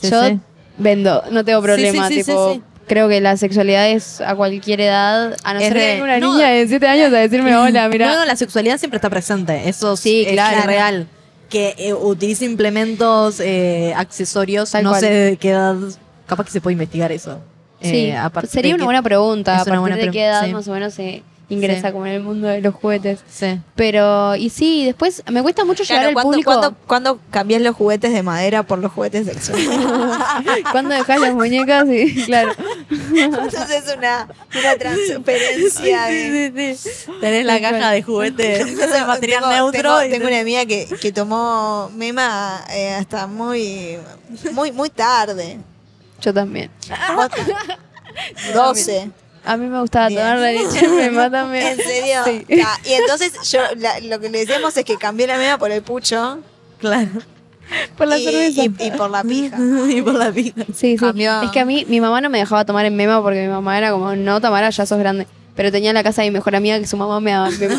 Sí, 0.00 0.10
Yo 0.10 0.24
sí. 0.28 0.38
vendo, 0.76 1.24
no 1.32 1.44
tengo 1.44 1.60
problema, 1.60 2.06
Sí, 2.08 2.14
sí, 2.14 2.20
sí, 2.22 2.26
tipo. 2.30 2.52
sí, 2.52 2.58
sí. 2.58 2.62
Creo 2.86 3.08
que 3.08 3.20
la 3.20 3.36
sexualidad 3.36 3.88
es 3.90 4.20
a 4.20 4.34
cualquier 4.36 4.80
edad, 4.80 5.36
a 5.42 5.52
no 5.54 5.58
Es 5.60 5.66
ser 5.66 5.74
que 5.74 5.80
de- 5.80 5.86
venga 5.94 6.04
una 6.04 6.18
no. 6.20 6.32
niña 6.34 6.48
de 6.50 6.68
7 6.68 6.86
años 6.86 7.12
a 7.12 7.16
decirme, 7.18 7.54
hola, 7.56 7.88
mira. 7.88 8.06
No, 8.06 8.14
no, 8.20 8.24
la 8.24 8.36
sexualidad 8.36 8.78
siempre 8.78 8.96
está 8.96 9.10
presente. 9.10 9.68
Eso 9.68 9.96
Sí, 9.96 10.22
es 10.26 10.32
claro. 10.34 10.62
real. 10.66 11.06
Que 11.50 11.74
eh, 11.78 11.94
utilice 11.94 12.44
implementos, 12.44 13.40
eh, 13.40 13.92
accesorios, 13.96 14.70
Tal 14.70 14.84
no 14.84 14.90
cual. 14.90 15.00
sé 15.00 15.10
de 15.10 15.36
qué 15.36 15.50
edad. 15.50 15.76
Capaz 16.26 16.44
que 16.44 16.50
se 16.52 16.60
puede 16.60 16.74
investigar 16.74 17.10
eso. 17.10 17.40
Sí, 17.80 18.06
Eh, 18.10 18.18
partir 18.32 18.50
sería 18.50 18.74
una 18.74 18.84
buena 18.84 19.02
pregunta. 19.02 19.52
¿A 19.52 19.54
una 19.56 19.64
partir 19.64 19.80
buena 19.80 19.96
de 19.96 20.10
qué 20.10 20.24
edad 20.24 20.44
sí. 20.44 20.52
más 20.52 20.66
o 20.68 20.72
menos 20.72 20.94
se 20.94 21.22
ingresa 21.50 21.88
Sí. 21.88 21.92
como 21.94 22.04
en 22.06 22.12
el 22.12 22.20
mundo 22.22 22.46
de 22.48 22.60
los 22.60 22.74
juguetes? 22.74 23.20
Sí. 23.30 23.58
Pero, 23.74 24.34
y 24.36 24.50
sí, 24.50 24.84
después 24.84 25.22
me 25.30 25.40
cuesta 25.42 25.64
mucho 25.64 25.82
llegar 25.84 25.98
Claro, 26.02 26.08
al 26.08 26.14
¿cuándo, 26.14 26.30
público. 26.32 26.50
cuándo- 26.52 26.76
cuándo 26.86 27.20
cambias 27.30 27.62
los 27.62 27.74
juguetes 27.76 28.12
de 28.12 28.22
madera 28.22 28.64
por 28.64 28.80
los 28.80 28.92
juguetes 28.92 29.26
sexuales? 29.26 29.66
¿Cuándo 30.72 30.94
dejas 30.94 31.20
las 31.20 31.34
muñecas? 31.34 31.86
Y, 31.88 32.24
claro. 32.24 32.50
Entonces 33.14 33.70
es 33.70 33.96
una, 33.96 34.28
una 34.58 34.76
transferencia 34.76 36.04
de... 36.06 36.76
Tenés 37.20 37.46
la 37.46 37.60
caja 37.60 37.90
de 37.92 38.02
juguetes 38.02 38.76
de 38.92 39.04
material 39.06 39.42
tengo, 39.42 39.54
neutro. 39.54 39.80
tengo- 39.80 40.02
y 40.04 40.10
tengo 40.10 40.24
te- 40.26 40.32
una 40.32 40.40
amiga 40.40 40.66
que, 40.66 40.86
que 41.00 41.12
tomó 41.12 41.90
mema 41.94 42.64
eh, 42.70 42.90
hasta 42.92 43.26
muy, 43.26 43.96
muy, 44.52 44.72
muy 44.72 44.90
tarde. 44.90 45.58
Yo 46.20 46.34
también. 46.34 46.70
12. 48.54 49.10
A 49.44 49.56
mí 49.56 49.66
me 49.66 49.80
gustaba 49.80 50.08
Bien. 50.08 50.20
tomar 50.20 50.38
la 50.38 50.52
leche, 50.52 50.88
me 50.88 51.10
mata 51.10 51.42
¿En 51.70 51.76
serio? 51.78 52.20
Sí. 52.24 52.44
Ya, 52.48 52.68
Y 52.84 52.92
entonces 52.94 53.32
yo 53.50 53.60
la- 53.76 54.00
lo 54.00 54.18
que 54.20 54.28
le 54.28 54.40
decíamos 54.40 54.76
es 54.76 54.84
que 54.84 54.96
cambié 54.96 55.26
la 55.26 55.38
mema 55.38 55.58
por 55.58 55.70
el 55.70 55.82
pucho 55.82 56.40
Claro. 56.78 57.08
Por 57.96 58.08
la 58.08 58.18
y, 58.18 58.24
cerveza. 58.24 58.62
y- 58.62 58.86
y 58.86 58.90
por 58.92 59.10
la 59.10 59.22
pija. 59.22 59.56
y 59.88 60.02
por 60.02 60.14
la 60.14 60.30
vida. 60.30 60.64
Sí, 60.74 60.92
sí. 60.92 60.96
Cambió. 60.96 61.42
Es 61.42 61.50
que 61.50 61.60
a 61.60 61.64
mí, 61.64 61.84
mi 61.88 62.00
mamá 62.00 62.20
no 62.20 62.30
me 62.30 62.38
dejaba 62.38 62.64
tomar 62.64 62.84
en 62.86 62.96
mema 62.96 63.22
porque 63.22 63.42
mi 63.42 63.48
mamá 63.48 63.76
era 63.78 63.90
como, 63.92 64.14
no, 64.16 64.40
Tamara, 64.40 64.70
ya 64.70 64.84
sos 64.86 64.98
grande. 64.98 65.26
Pero 65.58 65.72
tenía 65.72 65.92
la 65.92 66.04
casa 66.04 66.22
de 66.22 66.28
mi 66.28 66.34
mejor 66.34 66.54
amiga 66.54 66.78
que 66.78 66.86
su 66.86 66.96
mamá 66.96 67.18
me 67.18 67.32
daba 67.32 67.50
mema. 67.50 67.74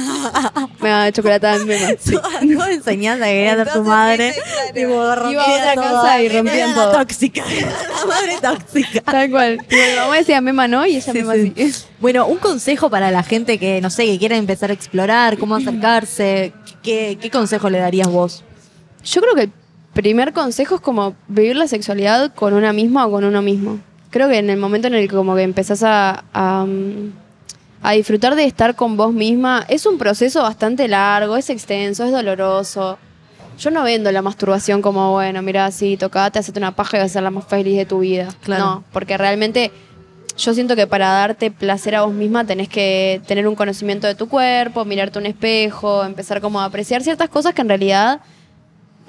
me 0.82 0.89
daba 0.89 1.11
chocolatada 1.13 1.55
en 1.55 1.65
mema. 1.65 1.88
Sí. 1.99 2.13
No 2.45 2.65
enseñanza 2.67 3.23
que 3.23 3.32
quería 3.32 3.55
ser 3.55 3.71
tu 3.71 3.84
madre. 3.86 4.34
Tipo, 4.73 4.89
Iba 4.91 5.13
a 5.13 5.15
otra 5.21 5.73
todo. 5.75 5.84
casa 6.03 6.21
y 6.21 6.27
rompían 6.27 6.69
la 6.71 6.75
todo. 6.75 6.91
tóxica. 6.91 7.41
La 7.45 8.05
madre 8.05 8.36
tóxica. 8.41 9.01
Tal 9.01 9.30
cual. 9.32 9.57
Tipo, 9.65 9.82
mi 9.91 9.95
mamá 9.95 10.17
decía 10.17 10.41
mema 10.41 10.67
no 10.67 10.86
y 10.86 10.97
ella 10.97 11.13
Sí, 11.13 11.19
mema 11.19 11.34
sí. 11.36 11.53
sí. 11.55 11.86
Bueno, 12.01 12.27
un 12.27 12.38
consejo 12.38 12.89
para 12.89 13.11
la 13.11 13.23
gente 13.23 13.57
que, 13.57 13.80
no 13.80 13.89
sé, 13.89 14.05
que 14.07 14.19
quiera 14.19 14.36
empezar 14.36 14.71
a 14.71 14.73
explorar, 14.73 15.38
cómo 15.38 15.55
acercarse. 15.55 16.51
¿Qué, 16.84 17.17
qué 17.21 17.30
consejo 17.32 17.69
le 17.69 17.80
darías 17.80 18.09
vos? 18.09 18.43
Yo 19.05 19.21
creo 19.21 19.36
que 19.36 19.43
el 19.43 19.51
primer 19.93 20.34
consejo 20.34 20.75
es 20.75 20.82
como 20.82 21.15
vivir 21.30 21.55
la 21.55 21.69
sexualidad 21.69 22.34
con 22.36 22.53
una 22.53 22.73
misma 22.73 23.05
o 23.07 23.11
con 23.11 23.23
uno 23.23 23.41
mismo. 23.41 23.80
Creo 24.09 24.27
que 24.27 24.38
en 24.38 24.49
el 24.49 24.57
momento 24.57 24.89
en 24.89 24.95
el 24.95 25.07
que 25.07 25.15
como 25.15 25.34
que 25.38 25.43
empezás 25.43 25.82
a, 25.84 26.25
a, 26.34 26.65
mm, 26.65 27.13
a 27.82 27.93
disfrutar 27.93 28.36
de 28.36 28.43
estar 28.43 28.75
con 28.75 28.97
vos 28.97 29.13
misma, 29.13 29.65
es 29.69 29.86
un 29.86 29.97
proceso 29.97 30.41
bastante 30.41 30.88
largo, 30.88 31.38
es 31.38 31.49
extenso, 31.49 32.03
es 32.03 32.11
doloroso. 32.11 32.97
Yo 33.57 33.71
no 33.71 33.84
vendo 33.84 34.11
la 34.11 34.21
masturbación 34.21 34.82
como, 34.82 35.11
bueno, 35.11 35.41
mira, 35.41 35.69
sí, 35.71 35.97
tocate, 35.97 36.39
hacete 36.39 36.59
una 36.59 36.75
paja 36.75 36.97
y 36.97 36.99
vas 37.01 37.11
a 37.11 37.13
ser 37.13 37.23
la 37.23 37.32
más 37.32 37.45
feliz 37.45 37.77
de 37.77 37.86
tu 37.86 37.99
vida. 37.99 38.30
Claro. 38.41 38.65
No, 38.65 38.84
porque 38.91 39.17
realmente 39.17 39.71
yo 40.38 40.53
siento 40.53 40.75
que 40.75 40.88
para 40.88 41.09
darte 41.09 41.51
placer 41.51 41.95
a 41.95 42.03
vos 42.03 42.13
misma 42.13 42.45
tenés 42.45 42.69
que 42.69 43.21
tener 43.27 43.47
un 43.47 43.55
conocimiento 43.55 44.07
de 44.07 44.15
tu 44.15 44.30
cuerpo, 44.30 44.86
mirarte 44.86 45.19
un 45.19 45.25
espejo, 45.25 46.03
empezar 46.03 46.39
como 46.39 46.61
a 46.61 46.65
apreciar 46.65 47.03
ciertas 47.03 47.30
cosas 47.30 47.53
que 47.53 47.61
en 47.61 47.67
realidad 47.67 48.21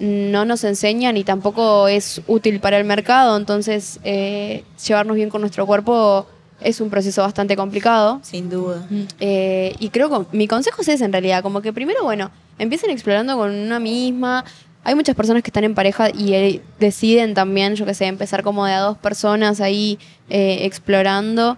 no 0.00 0.44
nos 0.44 0.64
enseñan 0.64 1.16
y 1.16 1.24
tampoco 1.24 1.86
es 1.86 2.22
útil 2.26 2.58
para 2.58 2.78
el 2.78 2.84
mercado. 2.84 3.36
Entonces, 3.36 4.00
eh, 4.02 4.64
llevarnos 4.84 5.14
bien 5.14 5.28
con 5.28 5.42
nuestro 5.42 5.66
cuerpo 5.66 6.26
es 6.60 6.80
un 6.80 6.90
proceso 6.90 7.22
bastante 7.22 7.56
complicado. 7.56 8.20
Sin 8.22 8.48
duda. 8.48 8.86
Eh, 9.18 9.74
y 9.78 9.88
creo 9.90 10.10
que 10.10 10.36
mi 10.36 10.46
consejo 10.46 10.82
es 10.82 10.88
ese 10.88 11.04
en 11.04 11.12
realidad, 11.12 11.42
como 11.42 11.60
que 11.62 11.72
primero, 11.72 12.02
bueno, 12.04 12.30
empiecen 12.58 12.90
explorando 12.90 13.36
con 13.36 13.50
una 13.50 13.78
misma, 13.80 14.44
hay 14.82 14.94
muchas 14.94 15.14
personas 15.14 15.42
que 15.42 15.48
están 15.50 15.64
en 15.64 15.74
pareja 15.74 16.08
y 16.10 16.32
eh, 16.32 16.62
deciden 16.78 17.34
también, 17.34 17.74
yo 17.74 17.84
que 17.84 17.94
sé, 17.94 18.06
empezar 18.06 18.42
como 18.42 18.64
de 18.64 18.72
a 18.72 18.80
dos 18.80 18.98
personas 18.98 19.60
ahí 19.60 19.98
eh, 20.28 20.60
explorando. 20.62 21.56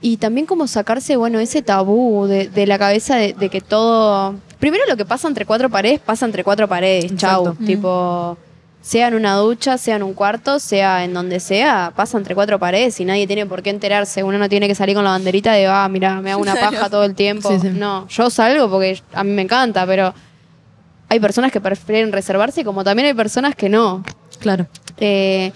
Y 0.00 0.18
también 0.18 0.46
como 0.46 0.66
sacarse, 0.66 1.16
bueno, 1.16 1.40
ese 1.40 1.62
tabú 1.62 2.26
de, 2.26 2.48
de 2.48 2.66
la 2.66 2.78
cabeza 2.78 3.16
de, 3.16 3.32
de 3.32 3.48
que 3.48 3.60
todo... 3.60 4.34
Primero 4.60 4.84
lo 4.86 4.96
que 4.96 5.04
pasa 5.04 5.28
entre 5.28 5.46
cuatro 5.46 5.68
paredes, 5.70 5.98
pasa 5.98 6.26
entre 6.26 6.44
cuatro 6.44 6.68
paredes, 6.68 7.16
chau. 7.16 7.54
Tipo, 7.56 8.36
sea 8.84 9.08
en 9.08 9.14
una 9.14 9.36
ducha, 9.36 9.78
sea 9.78 9.96
en 9.96 10.02
un 10.02 10.12
cuarto, 10.12 10.60
sea 10.60 11.04
en 11.04 11.14
donde 11.14 11.40
sea, 11.40 11.90
pasa 11.96 12.18
entre 12.18 12.34
cuatro 12.34 12.58
paredes 12.58 13.00
y 13.00 13.06
nadie 13.06 13.26
tiene 13.26 13.46
por 13.46 13.62
qué 13.62 13.70
enterarse. 13.70 14.22
Uno 14.22 14.36
no 14.36 14.46
tiene 14.50 14.68
que 14.68 14.74
salir 14.74 14.94
con 14.94 15.04
la 15.04 15.10
banderita 15.10 15.54
de, 15.54 15.66
ah, 15.66 15.88
mira, 15.90 16.20
me 16.20 16.32
hago 16.32 16.42
una 16.42 16.54
paja 16.54 16.90
todo 16.90 17.02
el 17.04 17.14
tiempo. 17.14 17.48
Sí, 17.48 17.60
sí. 17.60 17.68
No, 17.70 18.06
yo 18.08 18.28
salgo 18.28 18.68
porque 18.68 19.00
a 19.14 19.24
mí 19.24 19.30
me 19.30 19.40
encanta, 19.40 19.86
pero 19.86 20.12
hay 21.08 21.18
personas 21.18 21.50
que 21.50 21.62
prefieren 21.62 22.12
reservarse 22.12 22.62
como 22.62 22.84
también 22.84 23.08
hay 23.08 23.14
personas 23.14 23.54
que 23.54 23.70
no. 23.70 24.04
Claro. 24.38 24.66
Eh, 24.98 25.50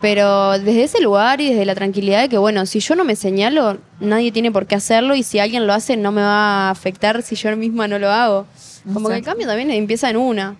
pero 0.00 0.52
desde 0.52 0.84
ese 0.84 1.00
lugar 1.00 1.40
y 1.40 1.50
desde 1.50 1.64
la 1.64 1.74
tranquilidad 1.74 2.20
de 2.20 2.28
que, 2.28 2.38
bueno, 2.38 2.64
si 2.64 2.78
yo 2.78 2.94
no 2.94 3.02
me 3.02 3.16
señalo, 3.16 3.78
nadie 3.98 4.30
tiene 4.30 4.52
por 4.52 4.66
qué 4.66 4.76
hacerlo 4.76 5.16
y 5.16 5.24
si 5.24 5.40
alguien 5.40 5.66
lo 5.66 5.72
hace 5.72 5.96
no 5.96 6.12
me 6.12 6.22
va 6.22 6.68
a 6.68 6.70
afectar 6.70 7.24
si 7.24 7.34
yo 7.34 7.56
misma 7.56 7.88
no 7.88 7.98
lo 7.98 8.08
hago. 8.08 8.46
Como 8.94 9.08
que 9.08 9.16
el 9.16 9.24
cambio 9.24 9.48
también 9.48 9.72
empieza 9.72 10.08
en 10.08 10.16
una. 10.16 10.54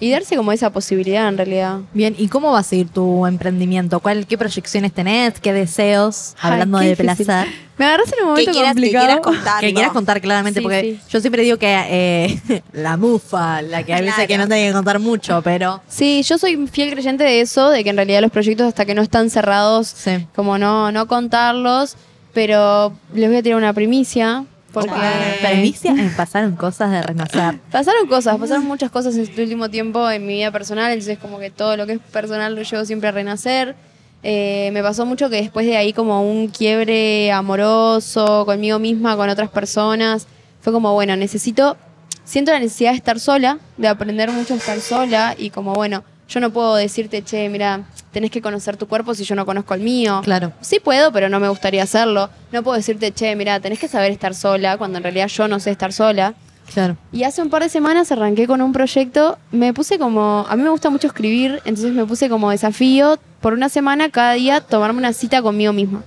Y 0.00 0.10
darse 0.10 0.36
como 0.36 0.50
esa 0.52 0.70
posibilidad 0.70 1.28
en 1.28 1.36
realidad. 1.36 1.78
Bien, 1.94 2.14
¿y 2.18 2.26
cómo 2.28 2.50
va 2.52 2.58
a 2.58 2.62
seguir 2.64 2.88
tu 2.88 3.24
emprendimiento? 3.26 4.00
¿Cuál, 4.00 4.26
¿Qué 4.26 4.36
proyecciones 4.36 4.92
tenés? 4.92 5.38
¿Qué 5.40 5.52
deseos? 5.52 6.34
Ay, 6.40 6.52
Hablando 6.52 6.78
qué 6.78 6.84
de 6.84 6.90
difícil. 6.90 7.24
placer. 7.26 7.48
Me 7.78 7.84
agarras 7.86 8.08
en 8.12 8.14
un 8.14 8.18
Que 8.20 8.42
momento 8.46 8.52
quieras, 8.52 8.70
que 8.70 8.74
complicado. 8.80 9.06
quieras 9.06 9.20
contarlo. 9.24 9.60
Que 9.68 9.74
quieras 9.74 9.92
contar 9.92 10.20
claramente, 10.20 10.60
Sí, 10.60 10.62
porque 10.64 10.80
sí. 10.82 11.00
yo 11.08 11.20
siempre 11.20 11.42
digo 11.42 11.56
que 11.56 11.84
eh, 11.88 12.62
la 12.72 12.96
mufa, 12.96 13.62
la 13.62 13.82
que 13.84 13.92
a 13.94 14.00
veces 14.00 14.14
Claro. 14.14 14.28
que 14.28 14.38
no 14.38 14.48
tenés 14.48 14.68
que 14.68 14.72
contar 14.74 14.98
mucho, 14.98 15.40
pero 15.42 15.80
Sí, 15.88 16.22
yo 16.24 16.36
soy 16.38 16.66
fiel 16.66 16.90
creyente 16.92 17.24
de 17.24 17.40
eso, 17.40 17.70
de 17.70 17.82
que 17.84 17.90
en 17.90 17.96
realidad 17.96 18.20
los 18.20 18.30
proyectos 18.30 18.66
hasta 18.66 18.84
que 18.84 18.94
no 18.94 19.02
están 19.02 19.30
cerrados, 19.30 19.86
sí. 19.88 20.26
como 20.34 20.58
no, 20.58 20.90
no 20.92 21.06
contarlos, 21.06 21.96
pero 22.34 22.92
les 23.14 23.28
voy 23.28 23.38
a 23.38 23.42
tirar 23.42 23.58
una 23.58 23.72
primicia. 23.72 24.44
Porque 24.72 24.90
eh, 24.94 26.10
pasaron 26.16 26.56
cosas 26.56 26.90
de 26.90 27.02
renacer. 27.02 27.60
pasaron 27.70 28.06
cosas, 28.06 28.38
pasaron 28.38 28.64
muchas 28.64 28.90
cosas 28.90 29.14
en 29.14 29.22
este 29.22 29.42
último 29.42 29.68
tiempo 29.68 30.08
en 30.10 30.26
mi 30.26 30.34
vida 30.34 30.50
personal, 30.50 30.90
entonces 30.92 31.18
como 31.18 31.38
que 31.38 31.50
todo 31.50 31.76
lo 31.76 31.86
que 31.86 31.94
es 31.94 31.98
personal 32.00 32.54
lo 32.54 32.62
llevo 32.62 32.84
siempre 32.84 33.08
a 33.08 33.12
renacer. 33.12 33.76
Eh, 34.22 34.70
me 34.72 34.82
pasó 34.82 35.04
mucho 35.04 35.28
que 35.28 35.36
después 35.36 35.66
de 35.66 35.76
ahí 35.76 35.92
como 35.92 36.22
un 36.22 36.48
quiebre 36.48 37.32
amoroso 37.32 38.46
conmigo 38.46 38.78
misma, 38.78 39.16
con 39.16 39.28
otras 39.28 39.50
personas, 39.50 40.26
fue 40.60 40.72
como, 40.72 40.94
bueno, 40.94 41.16
necesito, 41.16 41.76
siento 42.24 42.52
la 42.52 42.60
necesidad 42.60 42.92
de 42.92 42.98
estar 42.98 43.18
sola, 43.18 43.58
de 43.76 43.88
aprender 43.88 44.30
mucho 44.30 44.54
a 44.54 44.56
estar 44.56 44.80
sola 44.80 45.34
y 45.36 45.50
como, 45.50 45.74
bueno, 45.74 46.04
yo 46.32 46.40
no 46.40 46.50
puedo 46.50 46.74
decirte, 46.76 47.22
che, 47.22 47.48
mira, 47.48 47.82
tenés 48.10 48.30
que 48.30 48.40
conocer 48.40 48.76
tu 48.76 48.88
cuerpo 48.88 49.14
si 49.14 49.24
yo 49.24 49.34
no 49.34 49.44
conozco 49.44 49.74
el 49.74 49.80
mío. 49.80 50.22
Claro. 50.24 50.52
Sí 50.62 50.80
puedo, 50.80 51.12
pero 51.12 51.28
no 51.28 51.40
me 51.40 51.48
gustaría 51.48 51.82
hacerlo. 51.82 52.30
No 52.52 52.62
puedo 52.62 52.76
decirte, 52.76 53.12
che, 53.12 53.36
mira, 53.36 53.60
tenés 53.60 53.78
que 53.78 53.88
saber 53.88 54.10
estar 54.12 54.34
sola, 54.34 54.78
cuando 54.78 54.98
en 54.98 55.04
realidad 55.04 55.28
yo 55.28 55.46
no 55.46 55.60
sé 55.60 55.70
estar 55.70 55.92
sola. 55.92 56.34
Claro. 56.72 56.96
Y 57.12 57.24
hace 57.24 57.42
un 57.42 57.50
par 57.50 57.62
de 57.62 57.68
semanas 57.68 58.12
arranqué 58.12 58.46
con 58.46 58.62
un 58.62 58.72
proyecto, 58.72 59.36
me 59.50 59.74
puse 59.74 59.98
como, 59.98 60.46
a 60.48 60.56
mí 60.56 60.62
me 60.62 60.70
gusta 60.70 60.88
mucho 60.88 61.08
escribir, 61.08 61.60
entonces 61.64 61.92
me 61.92 62.06
puse 62.06 62.30
como 62.30 62.50
desafío 62.50 63.18
por 63.40 63.52
una 63.52 63.68
semana 63.68 64.08
cada 64.08 64.32
día 64.34 64.60
tomarme 64.60 65.00
una 65.00 65.12
cita 65.12 65.42
conmigo 65.42 65.72
misma. 65.72 66.02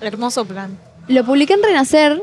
Hermoso 0.00 0.44
plan. 0.44 0.76
Lo 1.08 1.24
publiqué 1.24 1.54
en 1.54 1.62
Renacer, 1.62 2.22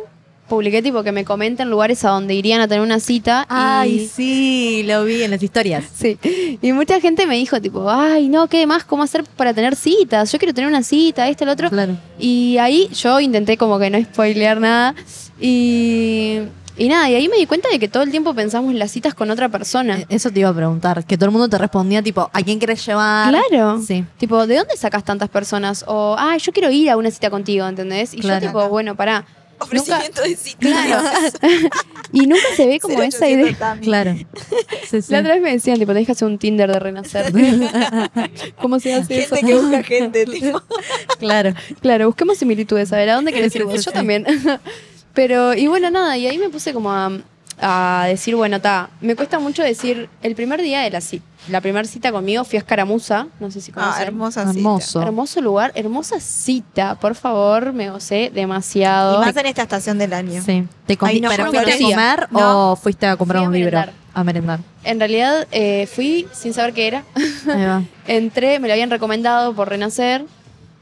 publiqué 0.49 0.81
tipo 0.81 1.03
que 1.03 1.13
me 1.13 1.23
comenten 1.23 1.69
lugares 1.69 2.03
a 2.03 2.09
donde 2.09 2.33
irían 2.33 2.59
a 2.59 2.67
tener 2.67 2.81
una 2.83 2.99
cita. 2.99 3.45
Ay, 3.47 4.01
y, 4.01 4.07
sí, 4.07 4.83
lo 4.85 5.05
vi 5.05 5.23
en 5.23 5.31
las 5.31 5.41
historias. 5.41 5.85
sí. 5.93 6.17
Y 6.61 6.73
mucha 6.73 6.99
gente 6.99 7.25
me 7.25 7.35
dijo 7.35 7.61
tipo, 7.61 7.89
ay, 7.89 8.27
no, 8.27 8.47
¿qué 8.47 8.65
más? 8.67 8.83
¿Cómo 8.83 9.03
hacer 9.03 9.23
para 9.23 9.53
tener 9.53 9.75
citas? 9.77 10.29
Yo 10.31 10.37
quiero 10.39 10.53
tener 10.53 10.67
una 10.69 10.83
cita, 10.83 11.29
este, 11.29 11.45
el 11.45 11.51
otro. 11.51 11.69
Claro. 11.69 11.95
Y 12.17 12.57
ahí 12.57 12.89
yo 12.93 13.19
intenté 13.21 13.55
como 13.55 13.79
que 13.79 13.89
no 13.89 14.03
spoilear 14.03 14.59
nada. 14.59 14.95
Y, 15.39 16.39
y 16.77 16.87
nada, 16.89 17.09
y 17.09 17.15
ahí 17.15 17.27
me 17.29 17.37
di 17.37 17.45
cuenta 17.45 17.69
de 17.69 17.79
que 17.79 17.87
todo 17.87 18.03
el 18.03 18.11
tiempo 18.11 18.33
pensamos 18.33 18.71
en 18.71 18.79
las 18.79 18.91
citas 18.91 19.13
con 19.13 19.29
otra 19.31 19.49
persona. 19.49 19.99
Eh, 19.99 20.05
Eso 20.09 20.29
te 20.31 20.41
iba 20.41 20.49
a 20.49 20.53
preguntar, 20.53 21.05
que 21.05 21.17
todo 21.17 21.25
el 21.27 21.31
mundo 21.31 21.47
te 21.49 21.57
respondía 21.57 22.01
tipo, 22.01 22.29
¿a 22.31 22.41
quién 22.41 22.59
querés 22.59 22.85
llevar? 22.85 23.29
Claro. 23.49 23.81
Sí. 23.81 24.03
Tipo, 24.17 24.45
¿de 24.47 24.57
dónde 24.57 24.75
sacas 24.77 25.03
tantas 25.03 25.29
personas? 25.29 25.83
O, 25.87 26.15
ah, 26.17 26.37
yo 26.37 26.51
quiero 26.51 26.69
ir 26.71 26.89
a 26.89 26.97
una 26.97 27.11
cita 27.11 27.29
contigo, 27.29 27.67
¿entendés? 27.67 28.13
Y 28.13 28.19
Claro. 28.19 28.41
yo 28.41 28.47
tipo, 28.47 28.69
bueno, 28.69 28.95
pará. 28.95 29.25
Ofrecimiento 29.59 30.21
de 30.21 30.35
cita. 30.35 30.59
Claro. 30.59 31.09
Y 32.11 32.25
nunca 32.25 32.41
se 32.55 32.65
ve 32.65 32.79
como 32.79 33.03
esa 33.03 33.27
0800 33.27 33.29
idea. 33.29 33.77
Claro. 33.81 34.15
Sí, 34.89 35.01
sí. 35.01 35.11
La 35.11 35.19
otra 35.19 35.33
vez 35.35 35.43
me 35.43 35.51
decían, 35.51 35.77
tipo, 35.77 35.91
tenés 35.91 36.07
que 36.07 36.13
hacer 36.13 36.27
un 36.27 36.39
Tinder 36.39 36.71
de 36.71 36.79
renacer. 36.79 37.31
¿Cómo 38.59 38.79
se 38.79 38.95
hace 38.95 39.19
eso? 39.19 39.35
Gente 39.35 39.51
que 39.51 39.59
busca 39.59 39.83
gente, 39.83 40.25
tipo. 40.25 40.59
Claro. 41.19 41.53
Claro, 41.81 42.07
busquemos 42.07 42.39
similitudes. 42.39 42.91
A 42.93 42.97
ver, 42.97 43.11
¿a 43.11 43.15
dónde 43.15 43.31
querés 43.31 43.55
ir 43.55 43.63
vos? 43.63 43.85
Yo 43.85 43.91
también. 43.91 44.25
Pero, 45.13 45.53
y 45.53 45.67
bueno, 45.67 45.91
nada, 45.91 46.17
y 46.17 46.25
ahí 46.25 46.39
me 46.39 46.49
puse 46.49 46.73
como 46.73 46.91
a, 46.91 47.11
a 47.61 48.05
decir, 48.07 48.35
bueno, 48.35 48.57
está, 48.57 48.89
me 49.01 49.15
cuesta 49.15 49.39
mucho 49.39 49.63
decir, 49.63 50.09
el 50.21 50.35
primer 50.35 50.61
día 50.61 50.81
de 50.81 50.89
la 50.91 51.01
cita, 51.01 51.25
la 51.49 51.61
primera 51.61 51.85
cita 51.87 52.11
conmigo 52.11 52.43
fui 52.43 52.57
a 52.57 52.59
Escaramuza, 52.59 53.27
no 53.39 53.49
sé 53.51 53.61
si 53.61 53.71
Ah, 53.71 53.75
conocen. 53.75 54.03
hermosa 54.07 54.41
cita. 54.47 54.57
Hermoso. 54.57 55.01
Hermoso 55.01 55.41
lugar, 55.41 55.71
hermosa 55.75 56.19
cita, 56.19 56.95
por 56.95 57.15
favor, 57.15 57.73
me 57.73 57.89
gocé 57.89 58.31
demasiado. 58.33 59.21
Y 59.21 59.25
más 59.25 59.35
en 59.37 59.45
esta 59.45 59.63
estación 59.63 59.97
del 59.97 60.13
año. 60.13 60.41
Sí. 60.45 60.65
¿Te 60.85 60.97
Ay, 61.01 61.21
no, 61.21 61.29
¿Pero 61.29 61.45
fuiste 61.51 61.71
a 61.73 61.77
comer 61.89 62.27
No. 62.31 62.71
o 62.71 62.75
fuiste 62.75 63.05
a 63.07 63.15
comprar 63.17 63.39
Fui 63.39 63.45
a 63.45 63.49
un 63.49 63.53
libro? 63.55 63.83
A 64.13 64.23
merendar. 64.23 64.59
En 64.83 64.99
realidad 64.99 65.47
eh, 65.51 65.87
fui 65.93 66.27
sin 66.33 66.53
saber 66.53 66.73
qué 66.73 66.87
era. 66.87 67.03
Ahí 67.15 67.65
va. 67.65 67.83
Entré, 68.07 68.59
me 68.59 68.67
lo 68.67 68.73
habían 68.73 68.89
recomendado 68.89 69.53
por 69.53 69.69
Renacer. 69.69 70.25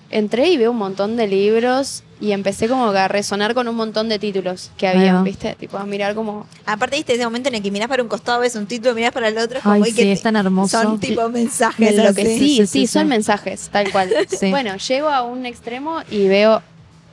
Entré 0.10 0.50
y 0.50 0.58
veo 0.58 0.72
un 0.72 0.78
montón 0.78 1.18
de 1.18 1.28
libros 1.28 2.04
y 2.22 2.32
empecé 2.32 2.68
como 2.70 2.92
que 2.94 2.98
a 2.98 3.08
resonar 3.08 3.54
con 3.54 3.68
un 3.68 3.76
montón 3.76 4.08
de 4.10 4.18
títulos 4.20 4.72
que 4.78 4.88
habían, 4.88 5.18
va. 5.18 5.22
¿viste? 5.24 5.56
Tipo, 5.60 5.78
a 5.78 5.86
mirar 5.86 6.16
como... 6.16 6.48
Aparte, 6.66 6.96
viste 6.96 7.14
ese 7.14 7.26
momento 7.26 7.50
en 7.50 7.56
el 7.56 7.62
que 7.62 7.70
mirás 7.72 7.90
para 7.90 8.02
un 8.02 8.10
costado, 8.10 8.40
ves 8.40 8.56
un 8.56 8.66
título, 8.68 8.96
mirás 8.96 9.12
para 9.12 9.28
el 9.28 9.38
otro, 9.38 9.58
es 9.58 9.64
como 9.64 9.76
Ay, 9.76 9.84
que 9.84 9.92
sí, 9.92 9.96
te- 9.98 10.12
es 10.14 10.22
tan 10.22 10.36
hermoso. 10.38 10.82
Son 10.82 11.00
tipo 11.00 11.28
mensajes. 11.30 11.96
lo 11.98 12.14
que 12.16 12.26
sí, 12.26 12.38
Sí, 12.40 12.40
sí, 12.40 12.56
sí, 12.58 12.68
sí, 12.68 12.88
son 12.88 13.08
mensajes, 13.10 13.70
tal 13.72 13.92
cual. 13.92 14.10
Sí. 14.30 14.50
Bueno, 14.50 14.76
llego 14.78 15.10
a 15.10 15.24
un 15.24 15.46
extremo 15.46 16.00
y 16.10 16.28
veo, 16.28 16.62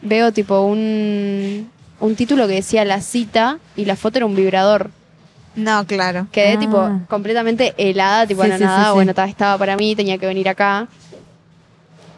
veo 0.00 0.32
tipo 0.32 0.60
un, 0.60 1.68
un 2.00 2.14
título 2.16 2.46
que 2.46 2.54
decía 2.54 2.84
la 2.84 3.00
cita 3.00 3.58
y 3.76 3.84
la 3.86 3.96
foto 3.96 4.18
era 4.18 4.26
un 4.26 4.36
vibrador. 4.36 4.90
No, 5.56 5.86
claro. 5.86 6.26
Quedé 6.32 6.54
Ah. 6.54 6.58
tipo 6.58 6.90
completamente 7.08 7.74
helada, 7.76 8.26
tipo 8.26 8.42
Sí, 8.42 8.48
no 8.48 8.56
sí, 8.58 8.64
nada, 8.64 8.84
sí, 8.84 8.88
sí. 8.88 8.94
bueno, 8.94 9.14
ta- 9.14 9.26
estaba 9.26 9.56
para 9.58 9.76
mí, 9.76 9.94
tenía 9.94 10.18
que 10.18 10.26
venir 10.26 10.48
acá. 10.48 10.88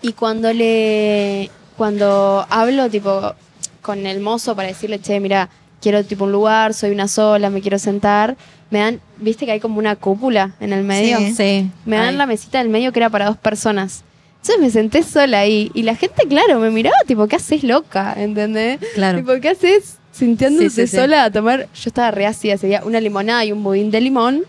Y 0.02 0.12
cuando 0.12 0.52
le 0.52 1.50
cuando 1.76 2.46
hablo 2.48 2.88
tipo 2.90 3.34
con 3.82 4.06
el 4.06 4.20
mozo 4.20 4.56
para 4.56 4.68
decirle, 4.68 5.00
"Che, 5.00 5.20
mira, 5.20 5.48
quiero 5.80 6.04
tipo 6.04 6.24
un 6.24 6.32
lugar, 6.32 6.74
soy 6.74 6.90
una 6.90 7.08
sola, 7.08 7.50
me 7.50 7.60
quiero 7.60 7.78
sentar." 7.78 8.36
Me 8.70 8.80
dan, 8.80 9.00
¿viste 9.18 9.46
que 9.46 9.52
hay 9.52 9.60
como 9.60 9.78
una 9.78 9.94
cúpula 9.94 10.54
en 10.58 10.72
el 10.72 10.82
medio? 10.82 11.18
Sí. 11.18 11.34
Sí. 11.36 11.70
Me 11.84 11.96
dan 11.96 12.08
Ay. 12.08 12.16
la 12.16 12.26
mesita 12.26 12.58
del 12.58 12.68
medio 12.68 12.92
que 12.92 12.98
era 12.98 13.10
para 13.10 13.26
dos 13.26 13.36
personas. 13.36 14.02
Entonces 14.42 14.58
me 14.60 14.70
senté 14.70 15.02
sola 15.04 15.40
ahí 15.40 15.70
y 15.74 15.82
la 15.82 15.94
gente, 15.96 16.26
claro, 16.28 16.58
me 16.60 16.70
miraba 16.70 16.96
tipo, 17.06 17.26
¿qué 17.28 17.36
haces 17.36 17.62
loca? 17.62 18.14
¿Entendés? 18.16 18.78
Claro. 18.94 19.18
Tipo, 19.18 19.32
¿qué 19.40 19.50
haces 19.50 19.98
sintiéndose 20.12 20.70
Sí, 20.70 20.82
sí, 20.82 20.86
sí. 20.88 20.96
sola 20.96 21.24
a 21.24 21.30
tomar? 21.30 21.68
Yo 21.74 21.88
estaba 21.90 22.10
re 22.10 22.26
ácida, 22.26 22.56
sería 22.56 22.82
una 22.84 23.00
limonada 23.00 23.44
y 23.44 23.52
un 23.52 23.62
budín 23.62 23.90
de 23.92 24.00
limón. 24.00 24.44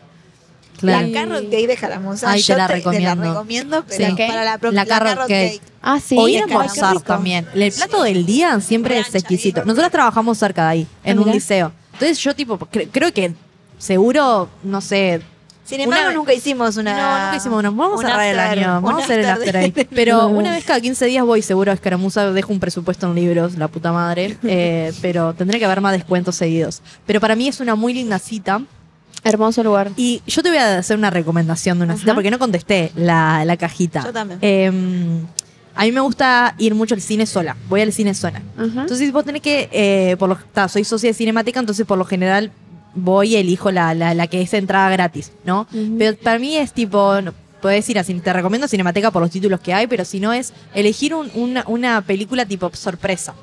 Claro. 0.77 1.07
La 1.07 1.13
carrot 1.13 1.49
cake 1.49 1.67
de 1.67 1.77
Jaramosa. 1.77 2.31
Ay, 2.31 2.41
te 2.41 2.47
yo 2.47 2.57
la 2.57 2.67
te, 2.67 2.73
recomiendo. 2.75 3.15
la 3.23 3.29
recomiendo, 3.31 3.83
pero 3.87 3.95
Sí. 4.05 4.11
¿La 4.11 4.15
qué? 4.15 4.27
para 4.27 4.43
la, 4.45 4.57
pro- 4.57 4.71
La 4.71 4.85
carrot 4.85 5.27
cake. 5.27 5.61
Ah, 5.81 5.99
sí. 5.99 6.15
o 6.19 6.27
ir 6.27 6.41
a 6.41 6.43
almorzar 6.45 7.01
también. 7.01 7.47
El 7.53 7.71
plato 7.71 8.03
del 8.03 8.25
día 8.25 8.59
siempre 8.61 8.99
es 8.99 9.13
exquisito. 9.15 9.61
bien. 9.61 9.67
Nosotros 9.67 9.91
trabajamos 9.91 10.37
cerca 10.37 10.63
de 10.63 10.69
ahí, 10.69 10.87
en 11.03 11.17
Ah, 11.17 11.21
un 11.21 11.31
liceo. 11.31 11.71
Entonces 11.93 12.19
yo 12.19 12.35
tipo, 12.35 12.57
cre- 12.59 12.89
creo 12.91 13.11
que 13.13 13.33
seguro, 13.77 14.49
no 14.63 14.81
sé, 14.81 15.21
Sin 15.65 15.81
embargo, 15.81 16.05
Una- 16.05 16.13
nunca 16.15 16.33
hicimos 16.33 16.77
una. 16.77 16.93
No, 16.95 17.25
nunca 17.25 17.35
hicimos 17.35 17.59
una. 17.59 17.69
Vamos 17.71 17.99
un 17.99 18.05
a 18.05 18.09
cerrar 18.09 18.27
el 18.27 18.39
año. 18.39 18.81
Vamos 18.81 19.01
a 19.01 19.03
hacer 19.03 19.19
el 19.19 19.25
after 19.25 19.57
ahí. 19.57 19.71
Pero 19.93 20.27
una 20.29 20.51
vez 20.51 20.63
cada 20.63 20.79
15 20.79 21.05
días 21.07 21.25
voy 21.25 21.41
seguro 21.41 21.71
a 21.71 21.73
Escaramuza. 21.73 22.31
Dejo 22.31 22.53
un 22.53 22.61
presupuesto 22.61 23.05
en 23.07 23.15
libros, 23.15 23.57
la 23.57 23.67
puta 23.67 23.91
madre. 23.91 24.37
Eh, 24.45 24.93
pero 25.01 25.33
tendré 25.33 25.59
que 25.59 25.65
haber 25.65 25.81
más 25.81 25.91
descuentos 25.91 26.35
seguidos. 26.37 26.81
Pero 27.05 27.19
para 27.19 27.35
mí 27.35 27.49
es 27.49 27.59
una 27.59 27.75
muy 27.75 27.93
linda 27.93 28.17
cita. 28.17 28.61
Hermoso 29.23 29.63
lugar. 29.63 29.91
Y 29.97 30.21
yo 30.27 30.41
te 30.43 30.49
voy 30.49 30.57
a 30.57 30.77
hacer 30.77 30.97
una 30.97 31.09
recomendación 31.09 31.79
de 31.79 31.85
una 31.85 31.97
cita 31.97 32.13
porque 32.13 32.31
no 32.31 32.39
contesté 32.39 32.91
la, 32.95 33.43
la 33.45 33.57
cajita. 33.57 34.03
Yo 34.05 34.13
también. 34.13 34.39
Eh, 34.41 34.71
a 35.75 35.83
mí 35.83 35.91
me 35.91 35.99
gusta 35.99 36.55
ir 36.57 36.73
mucho 36.75 36.95
al 36.95 37.01
cine 37.01 37.25
sola. 37.25 37.55
Voy 37.69 37.81
al 37.81 37.91
cine 37.93 38.13
sola. 38.13 38.41
Ajá. 38.57 38.81
Entonces 38.81 39.11
vos 39.11 39.25
tenés 39.25 39.41
que, 39.41 39.69
eh, 39.71 40.15
por 40.17 40.29
lo, 40.29 40.37
ta, 40.53 40.67
soy 40.67 40.83
socia 40.83 41.09
de 41.09 41.13
cinemática, 41.13 41.59
entonces 41.59 41.85
por 41.85 41.97
lo 41.97 42.05
general 42.05 42.51
voy 42.95 43.33
y 43.33 43.35
elijo 43.35 43.71
la, 43.71 43.93
la, 43.93 44.13
la 44.15 44.27
que 44.27 44.41
es 44.41 44.53
entrada 44.53 44.89
gratis, 44.89 45.31
¿no? 45.45 45.67
Pero 45.99 46.17
para 46.17 46.39
mí 46.39 46.55
es 46.55 46.73
tipo, 46.73 47.21
no, 47.21 47.31
podés 47.61 47.87
ir 47.89 47.99
a 47.99 48.03
te 48.03 48.33
recomiendo 48.33 48.67
Cinemateca 48.67 49.11
por 49.11 49.21
los 49.21 49.29
títulos 49.29 49.59
que 49.59 49.73
hay, 49.73 49.85
pero 49.87 50.03
si 50.03 50.19
no 50.19 50.33
es 50.33 50.51
elegir 50.73 51.13
un- 51.13 51.29
una, 51.35 51.63
una 51.67 52.01
película 52.01 52.45
tipo 52.45 52.71
sorpresa. 52.73 53.35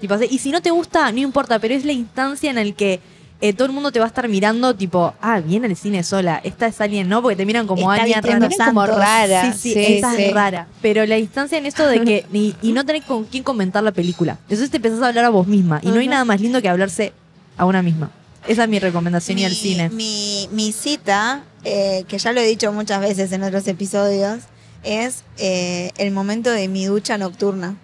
Tipo, 0.00 0.16
y 0.28 0.38
si 0.38 0.50
no 0.50 0.60
te 0.60 0.70
gusta, 0.70 1.10
no 1.12 1.20
importa, 1.20 1.58
pero 1.58 1.72
es 1.74 1.84
la 1.86 1.92
instancia 1.92 2.50
en 2.50 2.56
la 2.56 2.74
que 2.74 3.00
eh, 3.42 3.52
todo 3.52 3.66
el 3.66 3.72
mundo 3.72 3.90
te 3.90 3.98
va 3.98 4.04
a 4.04 4.08
estar 4.08 4.28
mirando 4.28 4.72
tipo, 4.76 5.14
ah, 5.20 5.40
viene 5.40 5.66
al 5.66 5.74
cine 5.74 6.04
sola. 6.04 6.40
Esta 6.44 6.68
es 6.68 6.80
alguien, 6.80 7.08
¿no? 7.08 7.22
Porque 7.22 7.34
te 7.34 7.44
miran 7.44 7.66
como 7.66 7.90
vistiendo 7.90 8.28
rara. 8.28 8.48
Miran 8.48 8.68
como 8.68 8.86
rara. 8.86 9.52
Sí, 9.52 9.58
sí, 9.58 9.72
Sí, 9.74 9.94
esta 9.94 10.14
sí. 10.14 10.22
es 10.22 10.32
rara. 10.32 10.68
Pero 10.80 11.04
la 11.06 11.16
distancia 11.16 11.58
en 11.58 11.66
esto 11.66 11.84
de 11.88 12.04
que. 12.04 12.24
y, 12.32 12.54
y 12.62 12.72
no 12.72 12.86
tener 12.86 13.02
con 13.02 13.24
quién 13.24 13.42
comentar 13.42 13.82
la 13.82 13.90
película. 13.90 14.38
Entonces 14.42 14.70
te 14.70 14.76
empezás 14.76 15.02
a 15.02 15.08
hablar 15.08 15.24
a 15.24 15.30
vos 15.30 15.48
misma. 15.48 15.80
Y 15.82 15.88
no 15.88 15.98
hay 15.98 16.06
nada 16.06 16.24
más 16.24 16.40
lindo 16.40 16.62
que 16.62 16.68
hablarse 16.68 17.12
a 17.58 17.64
una 17.64 17.82
misma. 17.82 18.12
Esa 18.46 18.62
es 18.62 18.68
mi 18.68 18.78
recomendación 18.78 19.38
y 19.38 19.44
al 19.44 19.52
cine. 19.52 19.88
Mi, 19.90 20.48
mi 20.52 20.70
cita, 20.70 21.42
eh, 21.64 22.04
que 22.06 22.18
ya 22.18 22.32
lo 22.32 22.40
he 22.40 22.46
dicho 22.46 22.72
muchas 22.72 23.00
veces 23.00 23.32
en 23.32 23.42
otros 23.42 23.66
episodios, 23.66 24.38
es 24.84 25.24
eh, 25.38 25.90
el 25.96 26.12
momento 26.12 26.50
de 26.50 26.68
mi 26.68 26.84
ducha 26.86 27.18
nocturna. 27.18 27.76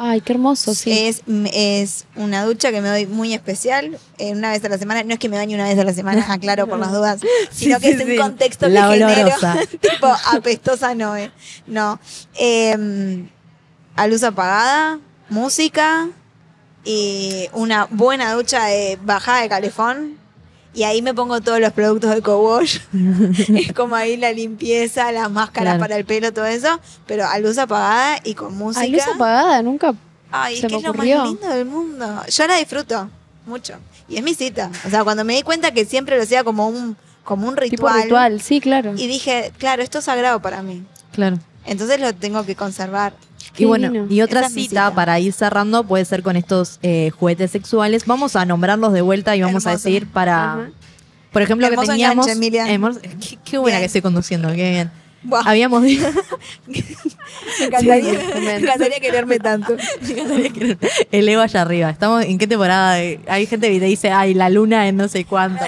Ay, 0.00 0.20
qué 0.20 0.32
hermoso, 0.32 0.76
sí. 0.76 0.92
Es, 0.92 1.22
es 1.52 2.04
una 2.14 2.44
ducha 2.44 2.70
que 2.70 2.80
me 2.80 2.88
doy 2.88 3.06
muy 3.06 3.34
especial, 3.34 3.98
eh, 4.18 4.30
una 4.30 4.52
vez 4.52 4.64
a 4.64 4.68
la 4.68 4.78
semana. 4.78 5.02
No 5.02 5.14
es 5.14 5.18
que 5.18 5.28
me 5.28 5.36
bañe 5.36 5.56
una 5.56 5.64
vez 5.64 5.76
a 5.76 5.82
la 5.82 5.92
semana, 5.92 6.24
aclaro 6.32 6.68
por 6.68 6.78
las 6.78 6.92
dudas, 6.92 7.20
sino 7.50 7.80
que 7.80 7.88
sí, 7.88 7.94
es 7.94 8.04
un 8.04 8.10
sí. 8.12 8.16
contexto 8.16 8.68
La 8.68 8.88
que 8.90 8.98
genero. 8.98 9.34
tipo 9.80 10.06
apestosa 10.32 10.94
no 10.94 11.16
es. 11.16 11.32
No. 11.66 11.98
Eh, 12.38 13.26
a 13.96 14.06
luz 14.06 14.22
apagada, 14.22 15.00
música 15.30 16.08
y 16.84 17.48
una 17.52 17.88
buena 17.90 18.34
ducha 18.34 18.66
de 18.66 19.00
bajada 19.02 19.40
de 19.40 19.48
calefón. 19.48 20.17
Y 20.78 20.84
ahí 20.84 21.02
me 21.02 21.12
pongo 21.12 21.40
todos 21.40 21.58
los 21.58 21.72
productos 21.72 22.14
de 22.14 22.22
co-wash. 22.22 22.78
es 23.56 23.72
como 23.72 23.96
ahí 23.96 24.16
la 24.16 24.30
limpieza, 24.32 25.10
las 25.10 25.28
máscaras 25.28 25.72
Claro. 25.74 25.80
para 25.80 25.96
el 25.96 26.04
pelo, 26.04 26.32
todo 26.32 26.44
eso. 26.46 26.68
Pero 27.04 27.26
a 27.26 27.36
luz 27.40 27.58
apagada 27.58 28.20
y 28.22 28.34
con 28.34 28.56
música. 28.56 28.82
Ay, 28.84 28.92
luz 28.92 29.02
apagada, 29.12 29.60
nunca. 29.62 29.92
Ay, 30.30 30.54
es 30.54 30.60
Se 30.60 30.66
que 30.68 30.74
me 30.74 30.78
es 30.78 30.84
lo 30.84 30.90
más 30.90 30.96
ocurrió. 30.98 31.24
lindo 31.24 31.48
del 31.48 31.64
mundo. 31.64 32.22
Yo 32.28 32.46
la 32.46 32.56
disfruto 32.58 33.10
mucho. 33.46 33.74
Y 34.08 34.18
es 34.18 34.22
mi 34.22 34.34
cita. 34.34 34.70
O 34.86 34.90
sea, 34.90 35.02
cuando 35.02 35.24
me 35.24 35.34
di 35.34 35.42
cuenta 35.42 35.72
que 35.72 35.84
siempre 35.84 36.16
lo 36.16 36.22
hacía 36.22 36.44
como 36.44 36.68
un, 36.68 36.96
como 37.24 37.48
un 37.48 37.56
Tipo 37.56 37.64
ritual. 37.88 38.02
ritual, 38.04 38.40
sí, 38.40 38.60
claro. 38.60 38.92
Y 38.96 39.08
dije, 39.08 39.52
claro, 39.58 39.82
esto 39.82 39.98
es 39.98 40.04
sagrado 40.04 40.40
para 40.40 40.62
mí. 40.62 40.84
Claro. 41.10 41.40
Entonces 41.64 41.98
lo 42.00 42.14
tengo 42.14 42.44
que 42.46 42.54
conservar. 42.54 43.14
Qué 43.58 43.64
Y 43.64 43.66
bueno, 43.66 43.88
divino. 43.90 44.06
y 44.08 44.22
otra 44.22 44.48
cita, 44.48 44.60
cita. 44.86 44.94
para 44.94 45.18
ir 45.18 45.32
cerrando 45.32 45.82
puede 45.82 46.04
ser 46.04 46.22
con 46.22 46.36
estos 46.36 46.78
eh, 46.82 47.10
juguetes 47.18 47.50
sexuales. 47.50 48.06
Vamos 48.06 48.36
a 48.36 48.44
nombrarlos 48.44 48.92
de 48.92 49.00
vuelta 49.02 49.34
y 49.34 49.42
vamos 49.42 49.66
a 49.66 49.72
decir 49.72 50.06
para. 50.06 50.52
Ajá. 50.52 50.70
Por 51.32 51.42
ejemplo, 51.42 51.68
que 51.68 51.76
teníamos. 51.76 52.26
enganche, 52.28 53.00
qué, 53.20 53.38
qué 53.44 53.58
buena 53.58 53.78
Bien. 53.78 53.82
que 53.82 53.86
estoy 53.86 54.00
conduciendo, 54.00 54.48
qué 54.50 54.70
bien. 54.70 54.90
Buah, 55.24 55.42
Habíamos 55.44 55.82
dicho. 55.82 56.08
me 56.68 57.66
encantaría, 57.66 58.04
Sí, 58.04 58.18
sí, 58.34 58.40
me 58.44 58.56
encantaría 58.56 59.00
quererme 59.00 59.40
tanto. 59.40 59.76
El 61.10 61.28
ego 61.28 61.42
allá 61.42 61.62
arriba. 61.62 61.90
Estamos 61.90 62.24
en 62.24 62.38
qué 62.38 62.46
temporada. 62.46 62.92
Hay 62.94 63.46
gente 63.46 63.70
que 63.70 63.80
te 63.80 63.86
dice, 63.86 64.10
ay, 64.12 64.34
la 64.34 64.48
luna 64.48 64.86
en 64.86 64.96
no 64.96 65.08
sé 65.08 65.24
cuánto. 65.24 65.64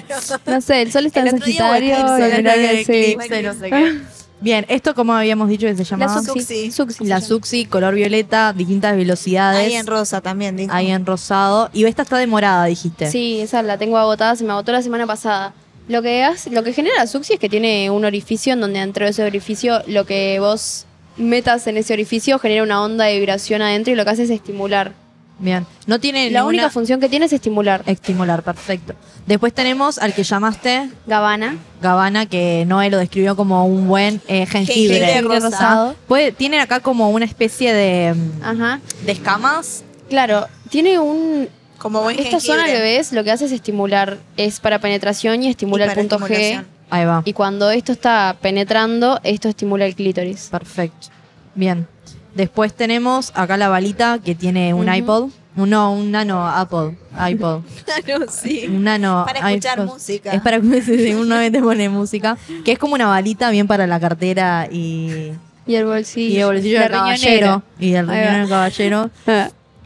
No 0.47 0.61
sé, 0.61 0.83
el 0.83 0.93
sol 0.93 1.07
está 1.07 1.23
El 1.23 1.29
en 1.29 1.41
Sagitario. 1.41 2.17
el 2.17 2.85
sí. 2.87 2.93
Eclipse, 2.93 3.43
no 3.43 3.55
sé 3.55 3.71
qué. 3.71 3.99
Bien, 4.41 4.65
esto 4.69 4.95
como 4.95 5.13
habíamos 5.13 5.49
dicho 5.49 5.67
que 5.67 5.73
se 5.75 5.83
La 5.83 5.89
llamaba 6.07 6.23
Suxi. 6.23 6.73
La 7.01 7.17
llama. 7.17 7.21
Suxi, 7.21 7.65
color 7.67 7.95
violeta, 7.95 8.53
distintas 8.55 8.97
velocidades. 8.97 9.67
Ahí 9.67 9.75
en 9.75 9.87
rosa 9.87 10.21
también, 10.21 10.57
digo. 10.57 10.73
Ahí 10.73 10.91
en 10.91 11.05
rosado. 11.05 11.69
Y 11.73 11.85
esta 11.85 12.03
está 12.03 12.17
demorada, 12.19 12.65
dijiste. 12.65 13.11
Sí, 13.11 13.41
esa 13.41 13.63
la 13.63 13.77
tengo 13.79 13.99
agotada, 13.99 14.35
se 14.37 14.45
me 14.45 14.53
agotó 14.53 14.73
la 14.73 14.83
semana 14.83 15.07
pasada. 15.07 15.53
Lo 15.89 16.03
que, 16.03 16.23
hace- 16.25 16.51
lo 16.51 16.63
que 16.63 16.73
genera 16.73 16.97
la 16.97 17.07
Suxi 17.07 17.35
es 17.35 17.39
que 17.41 17.49
tiene 17.49 17.91
un 17.91 18.05
orificio 18.05 18.53
en 18.53 18.61
donde 18.61 18.79
dentro 18.81 19.05
de 19.05 19.11
ese 19.11 19.25
orificio 19.25 19.83
lo 19.87 20.07
que 20.07 20.39
vos 20.41 20.87
metas 21.17 21.67
en 21.67 21.77
ese 21.77 21.93
orificio 21.93 22.39
genera 22.39 22.63
una 22.63 22.83
onda 22.83 23.05
de 23.05 23.19
vibración 23.19 23.61
adentro 23.61 23.93
y 23.93 23.97
lo 23.97 24.05
que 24.05 24.11
hace 24.11 24.23
es 24.23 24.31
estimular. 24.31 24.93
Bien. 25.41 25.67
No 25.87 25.99
tiene 25.99 26.25
La 26.31 26.41
ninguna- 26.41 26.47
única 26.49 26.71
función 26.71 27.01
que 27.01 27.09
tiene 27.09 27.25
es 27.27 27.33
estimular. 27.33 27.83
Estimular, 27.87 28.43
perfecto. 28.43 28.95
Después 29.27 29.55
tenemos 29.55 29.99
al 29.99 30.13
que 30.15 30.23
llamaste 30.23 30.91
Gabana. 31.07 31.57
Gabana, 31.81 32.27
que 32.27 32.65
Noé 32.67 32.91
lo 32.91 32.99
describió 32.99 33.35
como 33.37 33.65
un 33.67 33.89
buen 33.89 34.21
eh, 34.29 34.45
jengibre. 34.47 35.01
Jengibre 35.01 35.41
rosado. 35.41 35.97
Puede, 36.07 36.33
tiene 36.33 36.61
acá 36.61 36.81
como 36.81 37.09
una 37.11 37.25
especie 37.25 37.73
de, 37.73 38.15
mm, 38.15 38.43
Ajá. 38.45 38.81
de 39.07 39.13
escamas. 39.13 39.83
Claro, 40.11 40.47
tiene 40.69 40.99
un... 40.99 41.49
Como 41.79 42.03
buen 42.03 42.19
Esta 42.19 42.39
zona 42.41 42.67
que 42.67 42.79
ves 42.79 43.11
lo 43.13 43.25
que 43.25 43.31
hace 43.31 43.47
es 43.47 43.53
estimular, 43.53 44.19
es 44.37 44.61
para 44.61 44.79
penetración 44.81 45.43
y 45.43 45.49
estimula 45.49 45.85
el 45.85 45.91
para 45.93 46.01
punto 46.03 46.19
G. 46.19 46.23
estimulación. 46.25 46.67
Ahí 46.91 47.05
va. 47.07 47.23
Y 47.25 47.33
cuando 47.33 47.71
esto 47.71 47.93
está 47.93 48.37
penetrando, 48.43 49.19
esto 49.23 49.49
estimula 49.49 49.87
el 49.87 49.95
clítoris. 49.95 50.49
Perfecto. 50.51 51.07
Bien. 51.55 51.87
Después 52.35 52.73
tenemos 52.75 53.33
acá 53.35 53.57
la 53.57 53.69
balita 53.69 54.19
que 54.25 54.35
tiene 54.35 54.73
un 54.75 54.89
Ujú. 54.89 54.97
iPod. 54.97 55.29
Un, 55.57 55.69
no, 55.71 55.93
un 55.93 56.11
nano 56.13 56.47
Apple. 56.49 56.97
iPod. 57.29 57.63
Claro, 58.05 58.27
sí. 58.31 58.67
Un 58.69 58.85
nano 58.85 59.25
Para 59.27 59.41
escuchar 59.51 59.79
iPod. 59.81 59.93
música. 59.95 60.33
Es 60.33 60.41
para 60.43 60.61
que 60.61 60.81
si 60.83 61.13
uno 61.15 61.37
te 61.51 61.61
pone 61.61 61.89
música. 61.89 62.37
Que 62.65 62.73
es 62.73 62.79
como 62.79 62.95
una 62.95 63.07
balita 63.09 63.51
bien 63.51 63.67
para 63.67 63.87
la 63.87 63.99
cartera 63.99 64.69
y, 64.71 65.33
Y 65.67 65.75
el 65.75 65.87
bolsillo. 65.87 66.31
y 66.35 66.39
el 66.39 66.47
bolsillo 66.47 66.81
del 66.81 66.91
caballero. 66.91 67.63
Y 67.81 67.95
el 67.95 68.07
riñón 68.09 68.35
del 68.41 68.49
caballero. 68.49 69.11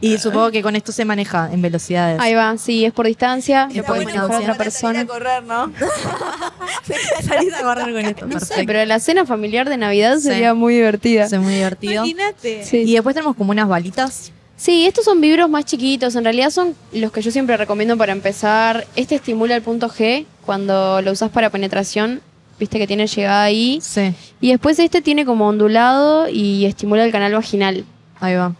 Y 0.01 0.17
supongo 0.17 0.51
que 0.51 0.61
con 0.61 0.75
esto 0.75 0.91
se 0.91 1.05
maneja 1.05 1.49
en 1.51 1.61
velocidades. 1.61 2.19
Ahí 2.19 2.33
va, 2.35 2.57
sí, 2.57 2.85
es 2.85 2.91
por 2.93 3.07
distancia. 3.07 3.69
Lo 3.73 3.83
puede 3.83 4.03
bueno 4.03 4.21
manejar 4.21 4.25
otra 4.25 4.37
salir 4.37 4.49
a 4.51 4.55
persona. 4.57 5.05
correr, 5.07 5.43
¿no? 5.43 5.71
Salís 7.23 7.53
a 7.53 7.61
correr 7.63 7.93
con 7.93 8.05
esto. 8.05 8.25
No 8.27 8.39
sé, 8.39 8.63
pero 8.65 8.83
la 8.85 8.99
cena 8.99 9.25
familiar 9.25 9.69
de 9.69 9.77
Navidad 9.77 10.17
Sí. 10.17 10.23
sería 10.23 10.53
muy 10.53 10.75
divertida. 10.75 11.25
Es 11.25 11.33
muy 11.39 11.53
divertido. 11.55 12.05
Imagínate. 12.05 12.63
Sí. 12.65 12.77
Y 12.85 12.93
después 12.93 13.15
tenemos 13.15 13.35
como 13.35 13.51
unas 13.51 13.67
balitas. 13.67 14.31
Sí, 14.57 14.85
estos 14.85 15.05
son 15.05 15.19
vibros 15.21 15.49
más 15.49 15.65
chiquitos. 15.65 16.15
En 16.15 16.23
realidad 16.23 16.49
son 16.49 16.75
los 16.93 17.11
que 17.11 17.21
yo 17.21 17.31
siempre 17.31 17.57
recomiendo 17.57 17.97
para 17.97 18.11
empezar. 18.11 18.85
Este 18.95 19.15
estimula 19.15 19.55
el 19.55 19.61
punto 19.61 19.89
G 19.89 20.25
cuando 20.45 21.01
lo 21.01 21.11
usas 21.11 21.29
para 21.31 21.49
penetración. 21.49 22.21
Viste 22.59 22.77
que 22.79 22.87
tiene 22.87 23.07
llegada 23.07 23.43
ahí. 23.43 23.79
Sí, 23.81 24.13
Y 24.39 24.51
después 24.51 24.79
este 24.79 25.01
tiene 25.01 25.25
como 25.25 25.47
ondulado 25.47 26.29
y 26.29 26.65
estimula 26.65 27.03
el 27.03 27.11
canal 27.11 27.33
vaginal. 27.33 27.83
ahí 28.21 28.35
va. 28.35 28.53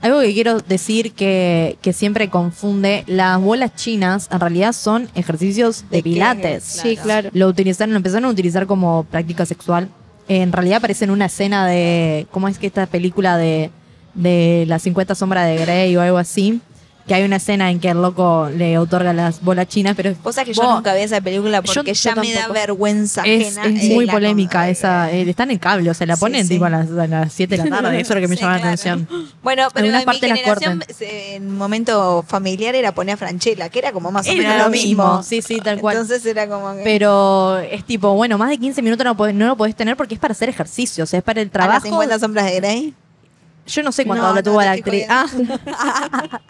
Algo 0.00 0.20
que 0.20 0.32
quiero 0.34 0.60
decir 0.60 1.12
que, 1.12 1.78
que 1.82 1.92
siempre 1.92 2.28
confunde, 2.28 3.04
las 3.06 3.40
bolas 3.40 3.74
chinas 3.74 4.28
en 4.30 4.40
realidad 4.40 4.72
son 4.72 5.08
ejercicios 5.14 5.84
de, 5.90 5.98
De 5.98 6.02
pilates. 6.02 6.62
Sí, 6.64 6.96
claro. 6.96 7.30
Lo 7.32 7.48
utilizaron, 7.48 7.92
lo 7.92 7.96
empezaron 7.96 8.26
a 8.26 8.28
utilizar 8.28 8.66
como 8.66 9.04
práctica 9.04 9.46
sexual. 9.46 9.88
En 10.28 10.52
realidad 10.52 10.78
aparece 10.78 11.04
en 11.04 11.10
una 11.10 11.26
escena 11.26 11.66
de, 11.66 12.26
¿cómo 12.30 12.48
es 12.48 12.58
que 12.58 12.66
esta 12.66 12.86
película 12.86 13.36
de, 13.36 13.70
de 14.14 14.64
las 14.66 14.82
50 14.82 15.14
sombras 15.14 15.46
de 15.46 15.56
Grey 15.56 15.96
o 15.96 16.00
algo 16.00 16.18
así? 16.18 16.60
Que 17.06 17.14
hay 17.14 17.22
una 17.22 17.36
escena 17.36 17.70
en 17.70 17.78
que 17.78 17.88
el 17.90 18.02
loco 18.02 18.48
le 18.52 18.78
otorga 18.78 19.12
las 19.12 19.40
bolas 19.40 19.68
chinas, 19.68 19.94
pero 19.94 20.12
sabés 20.24 20.44
que 20.48 20.54
yo 20.54 20.62
Vos- 20.62 20.74
nunca 20.74 20.92
vi 20.92 21.02
esa 21.02 21.20
película 21.20 21.62
porque 21.62 21.92
Yo- 21.92 21.92
ya 21.92 22.14
yo 22.14 22.20
me 22.20 22.32
da 22.32 22.48
vergüenza 22.48 23.22
es, 23.24 23.56
ajena. 23.56 23.80
es 23.80 23.90
muy 23.90 24.06
polémica 24.08 24.58
cosa. 24.60 24.68
esa. 24.70 25.10
eh, 25.12 25.30
está 25.30 25.44
en 25.44 25.52
el 25.52 25.60
cable, 25.60 25.88
o 25.88 25.94
sea, 25.94 26.04
la 26.08 26.16
ponen 26.16 26.42
sí. 26.48 26.54
tipo 26.54 26.64
a 26.64 26.70
las, 26.70 26.90
a 26.90 27.06
las 27.06 27.32
7 27.32 27.56
de 27.58 27.70
la 27.70 27.76
tarde. 27.82 28.00
Eso 28.00 28.12
es 28.12 28.16
lo 28.16 28.20
que 28.22 28.28
me 28.28 28.34
Sí, 28.36 28.42
llama 28.42 28.54
la 28.58 28.64
atención. 28.64 29.08
Bueno, 29.42 29.68
pero 29.72 29.86
Algunas 29.86 30.02
en 30.02 30.08
mi 30.08 30.16
generación, 30.18 30.84
en 30.98 31.46
un 31.48 31.56
momento 31.56 32.24
familiar 32.26 32.74
era 32.74 32.92
poner 32.92 33.14
a 33.14 33.16
Franchella, 33.16 33.68
que 33.68 33.78
era 33.78 33.92
como 33.92 34.10
más 34.10 34.26
o 34.26 34.30
Era 34.32 34.38
menos 34.42 34.56
lo 34.58 34.64
lo 34.64 34.70
mismo, 34.70 35.04
mismo. 35.04 35.22
sí, 35.22 35.42
sí, 35.42 35.60
tal 35.60 35.78
cual. 35.80 35.98
Entonces 35.98 36.26
era 36.26 36.48
como 36.48 36.74
que 36.74 36.82
Pero 36.82 37.58
es 37.58 37.84
tipo, 37.84 38.14
bueno, 38.14 38.36
más 38.36 38.48
de 38.50 38.58
15 38.58 38.82
minutos 38.82 39.04
no, 39.04 39.16
podés- 39.16 39.34
no 39.34 39.46
lo 39.46 39.56
podés 39.56 39.76
tener 39.76 39.96
porque 39.96 40.14
es 40.14 40.20
para 40.20 40.32
hacer 40.32 40.48
ejercicio, 40.48 41.04
o 41.04 41.06
sea, 41.06 41.18
es 41.18 41.24
para 41.24 41.40
el 41.40 41.46
a 41.46 41.50
las 41.50 41.52
trabajo. 41.52 41.86
50 41.86 42.18
sombras 42.18 42.46
de 42.46 42.56
Grey. 42.56 42.94
Yo 43.68 43.82
no 43.82 43.90
sé 43.90 44.04
cuánto 44.04 44.22
No, 44.22 44.28
lo 44.30 44.34
no, 44.36 44.42
tuvo 44.44 44.60
la 44.62 44.72
actriz. 44.72 45.06
Ah. 45.08 45.26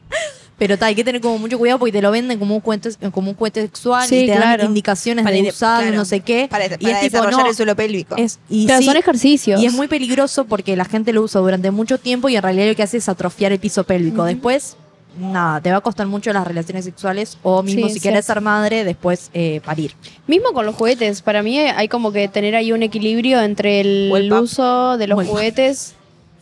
Pero 0.59 0.75
está, 0.75 0.87
hay 0.87 0.95
que 0.95 1.05
tener 1.05 1.21
como 1.21 1.37
mucho 1.39 1.59
cuidado 1.59 1.79
porque 1.79 1.93
te 1.93 2.01
lo 2.01 2.11
venden 2.11 2.39
como 2.39 2.55
un 2.55 2.61
cuento, 2.63 2.89
como 3.13 3.29
un 3.31 3.35
cuento 3.37 3.61
sexual 3.61 4.09
Sí, 4.09 4.21
y 4.21 4.27
te 4.27 4.39
dan 4.39 4.61
indicaciones 4.65 5.23
Para 5.23 5.35
de 5.37 5.43
ir- 5.43 5.49
usarlo, 5.51 5.83
claro. 5.89 5.97
no 5.99 6.05
sé 6.07 6.21
qué. 6.21 6.49
Para, 6.51 6.65
y 6.65 6.69
es 6.69 6.79
tipo, 6.79 6.89
desarrollar 7.03 7.41
no, 7.43 7.47
el 7.49 7.55
suelo 7.55 7.77
pélvico. 7.77 8.17
es, 8.17 8.39
y 8.49 8.65
Claro, 8.65 8.81
sí, 8.81 8.87
son 8.87 8.97
ejercicios. 8.97 9.61
y 9.63 9.67
es 9.67 9.75
muy 9.75 9.87
peligroso 9.87 10.47
porque 10.47 10.75
la 10.75 10.87
gente 10.87 11.13
lo 11.13 11.23
usa 11.23 11.43
durante 11.43 11.71
mucho 11.71 11.99
tiempo 11.99 12.31
y 12.31 12.37
en 12.37 12.43
realidad 12.43 12.69
lo 12.69 12.75
que 12.75 12.83
hace 12.83 12.97
es 12.97 13.09
atrofiar 13.09 13.53
el 13.53 13.59
piso 13.59 13.85
pélvico. 13.85 14.25
Después, 14.25 14.79
nada, 15.21 15.61
te 15.61 15.71
va 15.71 15.77
a 15.77 15.81
costar 15.83 16.07
mucho 16.07 16.33
las 16.33 16.47
relaciones 16.47 16.87
sexuales 16.87 17.37
o 17.43 17.63
mismo 17.63 17.87
Sí, 17.89 17.91
si 17.93 17.97
es 17.99 18.03
quieres 18.03 18.25
ser 18.25 18.41
madre, 18.41 18.85
después 18.85 19.31
eh, 19.35 19.61
parir. 19.63 19.93
Mismo 20.27 20.53
con 20.55 20.65
los 20.65 20.75
juguetes, 20.75 21.21
para 21.21 21.43
mí 21.43 21.59
hay 21.59 21.89
como 21.89 22.13
que 22.13 22.29
tener 22.29 22.57
ahí 22.57 22.73
un 22.73 22.83
equilibrio 22.83 23.43
entre 23.43 23.81
el, 23.81 24.33
uso 24.33 24.97
de 24.97 25.07
los 25.07 25.27
juguetes. 25.27 25.95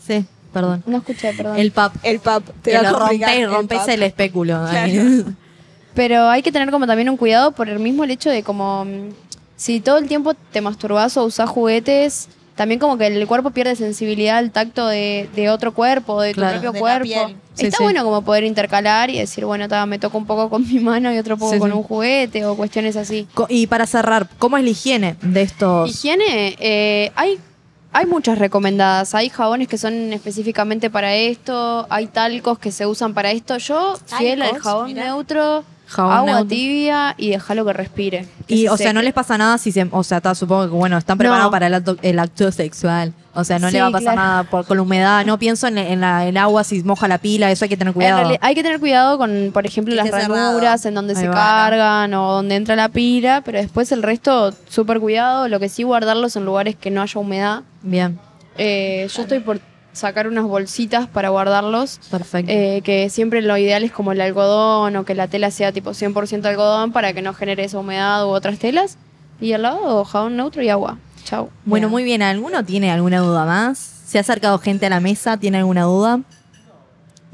Sí, 0.07 0.25
perdón. 0.55 0.83
No 0.87 0.97
escuché, 0.99 1.35
perdón. 1.35 1.59
El 1.59 1.71
pap. 1.73 1.93
el 2.03 2.21
pap. 2.21 2.43
Te 2.63 2.71
Que 2.71 2.79
lo 2.83 2.99
complicar 2.99 3.43
rompes, 3.51 3.89
el 3.89 3.95
el 3.95 4.03
espéculo. 4.05 4.65
ahí. 4.65 5.25
Pero 5.95 6.29
hay 6.29 6.43
que 6.43 6.51
tener 6.51 6.71
como 6.71 6.87
también 6.87 7.09
un 7.11 7.17
cuidado 7.17 7.53
por 7.53 7.69
el 7.69 7.79
mismo 7.79 8.05
el 8.05 8.11
hecho 8.11 8.31
de 8.31 8.43
como 8.43 8.85
mm, 8.87 9.11
si 9.57 9.81
todo 9.81 9.99
el 9.99 10.09
tiempo 10.09 10.35
te 10.53 10.61
masturbas 10.61 11.17
o 11.17 11.25
usás 11.25 11.49
juguetes, 11.49 12.29
también 12.57 12.81
como 12.81 12.97
que 12.99 13.07
el 13.07 13.27
cuerpo 13.29 13.51
pierde 13.51 13.77
sensibilidad 13.77 14.39
al 14.39 14.51
tacto 14.51 14.87
de, 14.89 15.29
de 15.37 15.51
otro 15.51 15.73
cuerpo, 15.75 16.21
de 16.21 16.31
tu 16.35 16.41
Claro. 16.41 16.53
propio 16.55 16.73
De 16.73 16.79
cuerpo. 16.81 17.29
Sí, 17.55 17.67
Está 17.67 17.77
sí. 17.79 17.83
bueno 17.85 18.03
como 18.03 18.23
poder 18.23 18.43
intercalar 18.43 19.11
y 19.11 19.19
decir, 19.21 19.45
bueno, 19.45 19.69
ta, 19.69 19.87
me 19.87 20.01
toco 20.01 20.19
un 20.19 20.27
poco 20.27 20.51
con 20.51 20.67
mi 20.67 20.81
mano 20.81 21.13
y 21.15 21.19
otro 21.19 21.37
poco 21.37 21.53
Sí, 21.53 21.59
con 21.61 21.71
sí. 21.71 21.77
un 21.77 21.85
juguete 21.85 22.45
o 22.45 22.57
cuestiones 22.57 22.97
así. 22.97 23.29
Y 23.49 23.69
para 23.69 23.87
cerrar, 23.87 24.29
¿cómo 24.39 24.57
es 24.57 24.65
la 24.65 24.71
higiene 24.71 25.15
de 25.23 25.43
estos? 25.43 25.89
Higiene, 25.89 26.57
eh, 26.59 27.13
hay, 27.15 27.39
hay 27.95 28.07
muchas 28.07 28.38
recomendadas. 28.38 29.14
Hay 29.14 29.28
jabones 29.30 29.68
que 29.68 29.78
son 29.78 30.12
específicamente 30.12 30.90
para 30.90 31.14
esto, 31.14 31.86
hay 31.88 32.07
talcos 32.09 32.59
que 32.59 32.70
se 32.72 32.84
usan 32.86 33.14
para 33.14 33.30
esto. 33.30 33.57
Yo, 33.59 33.97
fiel 34.18 34.42
al 34.42 34.59
jabón 34.59 34.86
Mirá. 34.88 35.05
neutro, 35.05 35.64
Jabón 35.86 36.12
agua 36.12 36.30
neutro. 36.32 36.49
tibia 36.49 37.14
y 37.16 37.30
dejarlo 37.30 37.64
que 37.64 37.72
respire. 37.72 38.28
que 38.47 38.55
Y, 38.55 38.62
se 38.62 38.70
o 38.70 38.76
sea, 38.76 38.92
no 38.92 39.01
seque. 39.01 39.05
les 39.07 39.14
pasa 39.14 39.38
nada 39.38 39.59
si 39.59 39.72
se. 39.72 39.86
O 39.90 40.03
sea, 40.03 40.18
está, 40.18 40.34
supongo 40.34 40.64
que, 40.64 40.70
bueno, 40.70 40.99
están 40.99 41.16
preparados 41.18 41.47
No. 41.47 41.51
para 41.51 41.66
el 41.68 41.74
acto, 41.74 41.97
el 42.03 42.18
acto 42.18 42.51
sexual. 42.53 43.12
O 43.37 43.43
sea, 43.45 43.59
no 43.59 43.68
Sí, 43.68 43.74
le 43.74 43.80
va 43.82 43.89
a 43.89 43.91
pasar 43.91 44.14
claro. 44.14 44.20
nada 44.28 44.43
por, 44.45 44.64
con 44.64 44.76
la 44.76 44.82
humedad. 44.85 45.24
No 45.26 45.39
pienso 45.39 45.66
en, 45.66 45.76
en 45.78 46.01
la- 46.01 46.24
el 46.26 46.37
agua 46.37 46.62
si 46.64 46.82
moja 46.85 47.09
la 47.09 47.18
pila, 47.18 47.51
eso 47.51 47.64
hay 47.64 47.68
que 47.68 47.76
tener 47.76 47.89
En 47.91 47.95
cuidado. 47.95 48.18
realidad, 48.18 48.39
hay 48.43 48.55
que 48.55 48.62
tener 48.62 48.78
cuidado 48.80 49.18
con, 49.18 49.51
por 49.53 49.66
ejemplo, 49.66 49.95
las 49.95 50.11
ranuras 50.11 50.87
en 50.87 50.95
donde 50.95 51.14
Ahí 51.14 51.20
se 51.22 51.28
va. 51.28 51.35
cargan 51.35 52.14
o 52.14 52.32
donde 52.35 52.55
entra 52.57 52.76
la 52.76 52.89
pila, 52.89 53.43
pero 53.45 53.59
después 53.59 53.91
el 53.93 54.03
resto, 54.03 54.53
súper 54.68 55.01
cuidado. 55.01 55.49
Lo 55.49 55.59
que 55.61 55.68
sí, 55.68 55.82
guardarlos 55.82 56.37
en 56.37 56.45
lugares 56.45 56.76
que 56.76 56.91
no 56.91 57.03
haya 57.03 57.20
humedad. 57.20 57.62
Bien, 57.82 58.18
Eh, 58.57 59.09
yo 59.12 59.22
estoy 59.22 59.41
por 59.41 59.59
sacar 59.93 60.26
unas 60.28 60.45
bolsitas 60.45 61.07
para 61.09 61.28
guardarlos. 61.28 61.99
perfecto. 62.11 62.51
eh, 62.53 62.82
que 62.85 63.11
siempre 63.11 63.43
lo 63.43 63.57
ideal 63.57 63.82
es 63.85 63.93
como 63.93 64.12
el 64.12 64.20
algodón 64.20 64.95
o 64.97 65.05
que 65.05 65.14
la 65.14 65.26
tela 65.28 65.51
sea 65.51 65.72
tipo 65.72 65.91
100% 65.93 66.47
algodón 66.47 66.93
para 66.93 67.12
que 67.12 67.22
no 67.22 67.32
genere 67.35 67.64
esa 67.64 67.78
humedad 67.78 68.24
u 68.26 68.28
otras 68.30 68.59
telas. 68.59 68.97
Y 69.41 69.53
al 69.53 69.62
lado 69.62 70.05
jabón 70.05 70.37
neutro 70.37 70.62
y 70.62 70.68
agua. 70.68 70.99
Chau. 71.25 71.51
bueno, 71.64 71.89
muy 71.89 72.05
bien. 72.05 72.22
¿Alguno 72.22 72.64
tiene 72.64 72.91
alguna 72.91 73.18
duda 73.18 73.45
más? 73.45 73.79
¿Se 73.79 74.18
ha 74.18 74.20
acercado 74.20 74.59
gente 74.59 74.87
a 74.87 74.91
la 74.91 75.01
mesa? 75.01 75.37
¿Tiene 75.39 75.59
alguna 75.59 75.83
duda? 75.83 76.20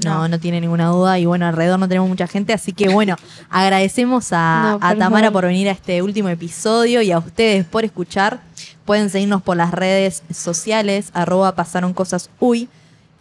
No, 0.04 0.28
no, 0.28 0.38
tiene 0.40 0.60
ninguna 0.60 0.86
duda. 0.86 1.18
Y 1.18 1.26
bueno, 1.26 1.46
alrededor 1.46 1.78
no 1.78 1.88
tenemos 1.88 2.08
mucha 2.08 2.26
gente. 2.26 2.52
Así 2.52 2.72
que 2.72 2.88
bueno, 2.88 3.16
agradecemos 3.50 4.28
a, 4.32 4.78
No, 4.80 4.96
Tamara 4.96 5.26
favor. 5.26 5.32
por 5.32 5.46
venir 5.46 5.68
a 5.68 5.72
este 5.72 6.00
último 6.02 6.28
episodio 6.28 7.02
y 7.02 7.12
a 7.12 7.18
ustedes 7.18 7.66
por 7.66 7.84
escuchar. 7.84 8.40
Pueden 8.84 9.10
seguirnos 9.10 9.42
por 9.42 9.56
las 9.56 9.72
redes 9.72 10.22
sociales, 10.32 11.10
arroba 11.12 11.54
pasaron 11.54 11.92
cosas 11.92 12.30
uy. 12.40 12.68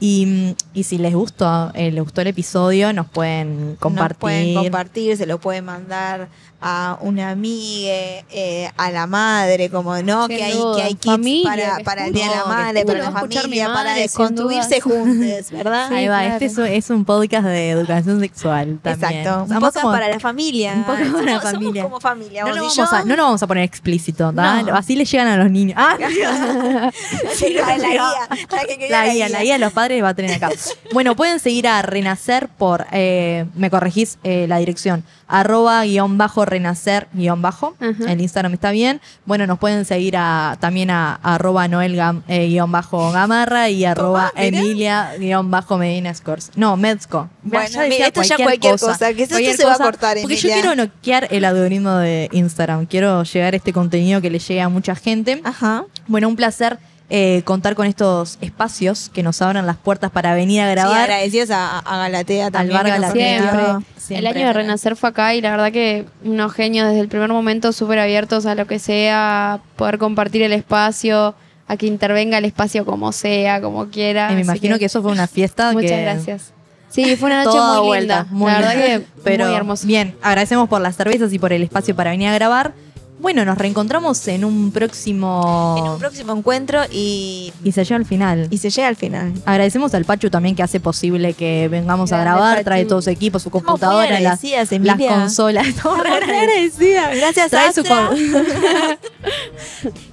Y, 0.01 0.55
y 0.73 0.83
si 0.83 0.97
les 0.97 1.13
gustó, 1.13 1.71
eh, 1.73 1.91
les 1.91 2.01
gustó 2.01 2.21
el 2.21 2.27
episodio, 2.27 2.93
nos 2.93 3.09
pueden 3.09 3.75
compartir. 3.81 4.13
Nos 4.13 4.17
pueden 4.19 4.53
compartir, 4.55 5.17
se 5.17 5.25
lo 5.25 5.39
pueden 5.39 5.65
mandar 5.65 6.29
a 6.61 6.97
una 7.01 7.29
amiga, 7.31 7.91
eh, 8.31 8.69
a 8.77 8.91
la 8.91 9.07
madre, 9.07 9.69
como 9.69 10.01
no, 10.01 10.27
Sin 10.27 10.37
que 10.37 10.43
hay, 10.43 10.53
duda. 10.57 10.75
que 10.75 10.81
hay 10.83 10.93
kits 10.95 11.05
Familia, 11.05 11.49
para, 11.49 11.79
para 11.83 12.05
el 12.07 12.13
Día 12.13 12.29
de 12.29 12.35
la. 12.35 12.45
Madre, 12.45 12.85
para 12.85 12.99
la 12.99 13.11
familia, 13.11 13.67
para 13.67 13.83
madre, 13.91 14.07
sin 14.07 14.17
construirse 14.17 14.79
dudas. 14.81 14.83
juntos, 14.83 15.51
¿verdad? 15.51 15.93
Ahí 15.93 16.07
va, 16.07 16.19
claro. 16.19 16.33
este 16.33 16.45
es, 16.45 16.57
un- 16.57 16.65
es 16.65 16.89
un 16.89 17.05
podcast 17.05 17.45
de 17.45 17.69
educación 17.69 18.19
sexual 18.19 18.79
también. 18.83 19.11
Exacto, 19.21 19.43
un 19.53 19.59
poco 19.61 19.71
somos- 19.79 19.93
para 19.93 20.09
la 20.09 20.19
familia. 20.19 20.73
un 20.73 20.83
poco 20.83 20.97
para 20.97 21.05
Somos- 21.09 21.25
la 21.25 21.31
somos 21.39 21.51
familia. 21.53 21.83
como 21.83 21.99
familia. 21.99 22.43
No 22.43 22.49
lo, 22.49 22.55
vamos 22.55 22.75
yo. 22.75 22.83
a, 22.91 23.03
no 23.05 23.15
lo 23.15 23.23
vamos 23.23 23.43
a 23.43 23.47
poner 23.47 23.63
explícito. 23.63 24.31
No. 24.31 24.41
Así 24.75 24.95
le 24.95 25.05
llegan 25.05 25.27
a 25.27 25.37
los 25.37 25.49
niños. 25.49 25.75
Ah, 25.77 25.95
Sí, 27.35 27.53
la, 27.53 27.77
la 27.77 27.87
guía, 27.89 28.03
la 28.49 28.65
que 28.65 28.75
guía, 28.77 29.29
la 29.29 29.41
guía 29.43 29.53
de 29.53 29.59
los 29.59 29.73
padres 29.73 30.03
va 30.03 30.09
a 30.09 30.13
tener 30.13 30.33
acá. 30.35 30.49
Bueno, 30.93 31.15
pueden 31.15 31.39
seguir 31.39 31.67
a 31.67 31.81
Renacer 31.83 32.47
por, 32.49 32.87
eh, 32.91 33.45
me 33.55 33.69
corregís 33.69 34.17
eh, 34.23 34.45
la 34.47 34.57
dirección, 34.57 35.03
arroba 35.27 35.83
guion 35.83 36.17
bajo 36.17 36.45
renacer 36.49 37.07
guion 37.13 37.41
bajo. 37.41 37.75
Ajá. 37.79 38.11
El 38.11 38.21
Instagram 38.21 38.53
está 38.53 38.71
bien. 38.71 38.99
Bueno, 39.25 39.47
nos 39.47 39.59
pueden 39.59 39.85
seguir 39.85 40.15
a, 40.17 40.57
también 40.59 40.89
a 40.89 41.15
arroba 41.15 41.67
noel 41.67 41.95
gam- 41.95 42.23
eh, 42.27 42.47
guion 42.47 42.71
bajo 42.71 43.11
gamarra 43.11 43.69
y 43.69 43.85
arroba 43.85 44.31
emilia 44.35 45.13
guion 45.17 45.49
bajo 45.51 45.77
medina 45.77 46.13
scores. 46.13 46.51
No, 46.55 46.75
Medsco. 46.77 47.29
Bueno, 47.43 47.67
Ya 47.69 47.83
mira, 47.87 48.07
esto 48.07 48.21
ya 48.21 48.35
cualquier 48.37 48.79
cosa, 48.79 49.13
que 49.13 49.23
esto 49.23 49.35
Cualquier 49.35 49.55
se 49.55 49.63
va 49.63 49.69
a 49.71 49.73
cosa, 49.73 49.83
cortar, 49.83 50.17
Porque 50.21 50.35
yo 50.35 50.49
quiero 50.49 50.75
noquear 50.75 51.27
el 51.31 51.45
algoritmo 51.45 51.95
de 51.95 52.29
Instagram. 52.31 52.85
Quiero 52.85 53.23
llegar 53.23 53.53
a 53.53 53.57
este 53.57 53.73
contenido 53.73 54.21
que 54.21 54.29
le 54.29 54.39
llegue 54.39 54.61
a 54.61 54.69
mucha 54.69 54.95
gente. 54.95 55.41
Ajá. 55.43 55.85
Bueno, 56.07 56.27
un 56.27 56.35
placer 56.35 56.77
eh, 57.09 57.41
contar 57.43 57.73
con 57.75 57.87
estos 57.87 58.37
espacios 58.41 59.09
que 59.09 59.23
nos 59.23 59.41
abran 59.41 59.65
las 59.65 59.77
puertas 59.77 60.11
para 60.11 60.33
venir 60.35 60.61
a 60.61 60.65
Sí, 60.67 60.71
grabar. 60.71 61.01
agradecidos 61.01 61.49
a, 61.51 61.79
a 61.79 61.97
Galatea 61.97 62.45
al 62.47 62.51
también. 62.51 62.73
bar 62.77 62.85
que 62.85 62.91
nos 62.91 63.01
Galatea. 63.01 63.79
Siempre. 63.97 64.17
El 64.19 64.27
año 64.27 64.47
de 64.47 64.53
Renacer 64.53 64.95
fue 64.95 65.09
acá 65.09 65.33
y 65.35 65.41
la 65.41 65.51
verdad 65.51 65.71
que 65.71 66.05
unos 66.23 66.53
genios 66.53 66.87
desde 66.87 66.99
el 67.01 67.07
primer 67.09 67.29
momento 67.29 67.71
súper 67.73 67.99
abiertos 67.99 68.45
a 68.45 68.55
lo 68.55 68.65
que 68.67 68.79
sea, 68.79 69.59
poder 69.75 69.97
compartir 69.97 70.41
el 70.43 70.53
espacio, 70.53 71.35
a 71.67 71.77
que 71.77 71.85
intervenga 71.87 72.37
el 72.39 72.45
espacio 72.45 72.85
como 72.85 73.11
sea, 73.11 73.61
como 73.61 73.87
quiera. 73.89 74.31
Eh, 74.31 74.35
me 74.35 74.41
imagino 74.41 74.79
que, 74.79 74.85
eso 74.85 75.01
fue 75.01 75.11
una 75.11 75.27
fiesta 75.27 75.71
Muchas 75.73 75.91
que- 75.91 76.01
gracias. 76.01 76.53
Sí, 76.89 77.15
fue 77.17 77.27
una 77.27 77.43
noche 77.43 77.55
Toda 77.57 77.77
muy 77.79 77.87
vuelta, 77.87 78.23
linda. 78.23 78.35
muy 78.35 78.51
la 78.51 78.57
verdad 78.59 78.71
linda. 78.73 78.99
que 78.99 79.05
Pero 79.23 79.45
muy 79.45 79.55
hermosa. 79.55 79.85
Bien, 79.85 80.15
agradecemos 80.23 80.67
por 80.69 80.81
las 80.81 80.95
cervezas 80.95 81.31
y 81.33 81.37
por 81.37 81.53
el 81.53 81.61
espacio 81.61 81.95
para 81.95 82.09
venir 82.11 82.29
a 82.29 82.33
grabar. 82.33 82.73
Bueno, 83.19 83.43
nos 83.43 83.57
reencontramos 83.57 84.25
en 84.29 84.45
un 84.45 84.71
próximo. 84.71 85.75
En 85.77 85.83
un 85.91 85.99
próximo 85.99 86.33
encuentro 86.33 86.81
y, 86.91 87.51
Y 87.63 87.71
se 87.73 87.83
llega 87.83 87.97
al 87.97 88.05
final. 88.05 88.47
y 88.49 88.57
se 88.57 88.69
llega 88.69 88.87
al 88.87 88.95
final. 88.95 89.33
Agradecemos 89.45 89.93
al 89.93 90.05
Pachu 90.05 90.29
también 90.29 90.55
que 90.55 90.63
hace 90.63 90.79
posible 90.79 91.33
que 91.33 91.67
vengamos 91.67 92.13
a 92.13 92.19
grabar, 92.19 92.55
Pachu. 92.55 92.65
trae 92.65 92.85
todo 92.85 93.01
su 93.01 93.09
equipo, 93.09 93.39
su 93.39 93.49
computadora, 93.49 94.19
las, 94.21 94.41
las 94.43 95.01
consolas. 95.01 95.67
Estamos 95.69 96.01
re 96.01 96.09
agradecidas. 96.11 97.15
Gracias, 97.17 97.49
Trae 97.51 97.73
su 97.73 97.83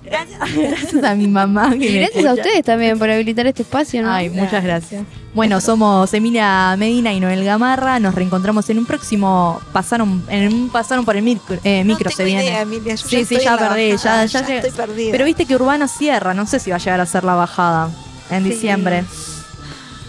Gracias 0.05 1.05
a 1.05 1.15
mi 1.15 1.29
mamá. 1.29 1.71
que 1.71 1.87
Y 1.87 1.99
gracias 1.99 2.25
a 2.25 2.35
ustedes 2.35 2.65
también 2.65 2.99
por 2.99 3.09
habilitar 3.11 3.47
este 3.47 3.63
espacio, 3.63 4.03
¿no? 4.03 4.11
Ay, 4.11 4.31
muchas 4.31 4.65
gracias. 4.65 5.05
Bueno, 5.37 5.61
somos 5.61 6.13
Emilia 6.15 6.75
Medina 6.79 7.13
y 7.13 7.21
Noel 7.21 7.45
Gamarra. 7.45 8.01
Nos 8.01 8.15
reencontramos 8.15 8.71
en 8.71 8.79
un 8.79 8.87
próximo. 8.87 9.61
Pasaron, 9.71 10.25
en 10.31 10.51
un 10.53 10.69
pasaron 10.71 11.05
por 11.05 11.15
el 11.15 11.23
micro, 11.23 11.59
eh, 11.63 11.85
micro 11.85 12.05
no 12.07 12.11
se 12.11 12.17
tengo 12.17 12.27
viene. 12.29 12.45
idea, 12.47 12.63
Emilia, 12.63 12.95
yo 12.95 13.07
Sí, 13.07 13.17
sí, 13.17 13.35
estoy 13.35 13.45
ya 13.45 13.59
perdí, 13.59 13.93
bajada, 13.93 14.25
ya- 14.25 14.41
ya 14.41 14.47
llegué. 14.47 14.57
estoy 14.67 14.71
perdida. 14.87 15.13
Pero 15.13 15.25
viste 15.27 15.45
que 15.45 15.55
Urbana 15.55 15.89
cierra, 15.89 16.33
no 16.33 16.47
sé 16.47 16.59
si 16.59 16.71
va 16.71 16.77
a 16.77 16.79
llegar 16.79 17.01
a 17.03 17.07
ser 17.07 17.23
la 17.25 17.35
bajada 17.35 17.91
en 18.31 18.45
Sí. 18.45 18.49
diciembre. 18.51 19.05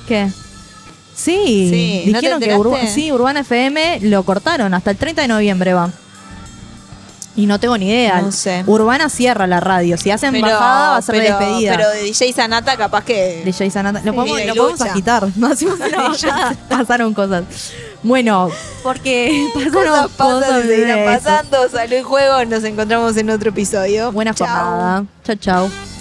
¿Qué? 0.07 0.29
Sí, 1.13 1.69
Sí, 1.73 2.03
¿no 2.05 2.19
te 2.21 2.25
dijeron 2.27 2.39
que? 2.41 2.55
Urba- 2.55 2.87
sí, 2.87 3.11
Urbana 3.11 3.41
FM 3.41 3.99
lo 4.03 4.23
cortaron, 4.23 4.73
hasta 4.73 4.91
el 4.91 4.97
30 4.97 5.23
de 5.23 5.27
noviembre 5.27 5.73
va. 5.73 5.89
Y 7.37 7.45
no 7.45 7.59
tengo 7.59 7.77
ni 7.77 7.87
idea. 7.87 8.19
No 8.21 8.31
sé. 8.31 8.63
Urbana 8.67 9.07
cierra 9.09 9.45
la 9.47 9.59
radio. 9.59 9.95
Si 9.97 10.09
hacen 10.11 10.31
Pero- 10.33 10.47
bajada 10.47 10.89
va 10.89 10.97
a 10.97 11.01
ser 11.01 11.15
pero- 11.15 11.37
despedida. 11.37 11.75
Pero 11.77 11.89
de 11.91 12.01
DJ 12.01 12.33
Sanata 12.33 12.75
capaz 12.75 13.03
que... 13.05 13.43
de 13.45 13.53
Jay 13.53 13.69
Sanata. 13.69 14.01
Lo 14.03 14.13
podemos, 14.15 14.37
de 14.37 14.45
lo 14.47 14.55
podemos 14.55 14.81
agitar. 14.81 15.27
No 15.35 15.47
hacemos 15.47 15.79
una 15.79 16.09
bajada. 16.09 16.55
Pasaron 16.67 17.13
cosas. 17.13 17.43
Bueno, 18.03 18.49
porque 18.83 19.47
pasaron 19.53 20.09
Cosas 20.17 20.63
seguirán 20.63 21.05
pasando. 21.05 21.69
Salud 21.69 21.95
y 21.95 22.01
juego. 22.01 22.43
Nos 22.45 22.63
encontramos 22.63 23.15
en 23.17 23.29
otro 23.29 23.49
episodio. 23.51 24.11
Buena 24.11 24.33
jornada. 24.33 25.05
Chao, 25.23 25.35
chao. 25.35 25.96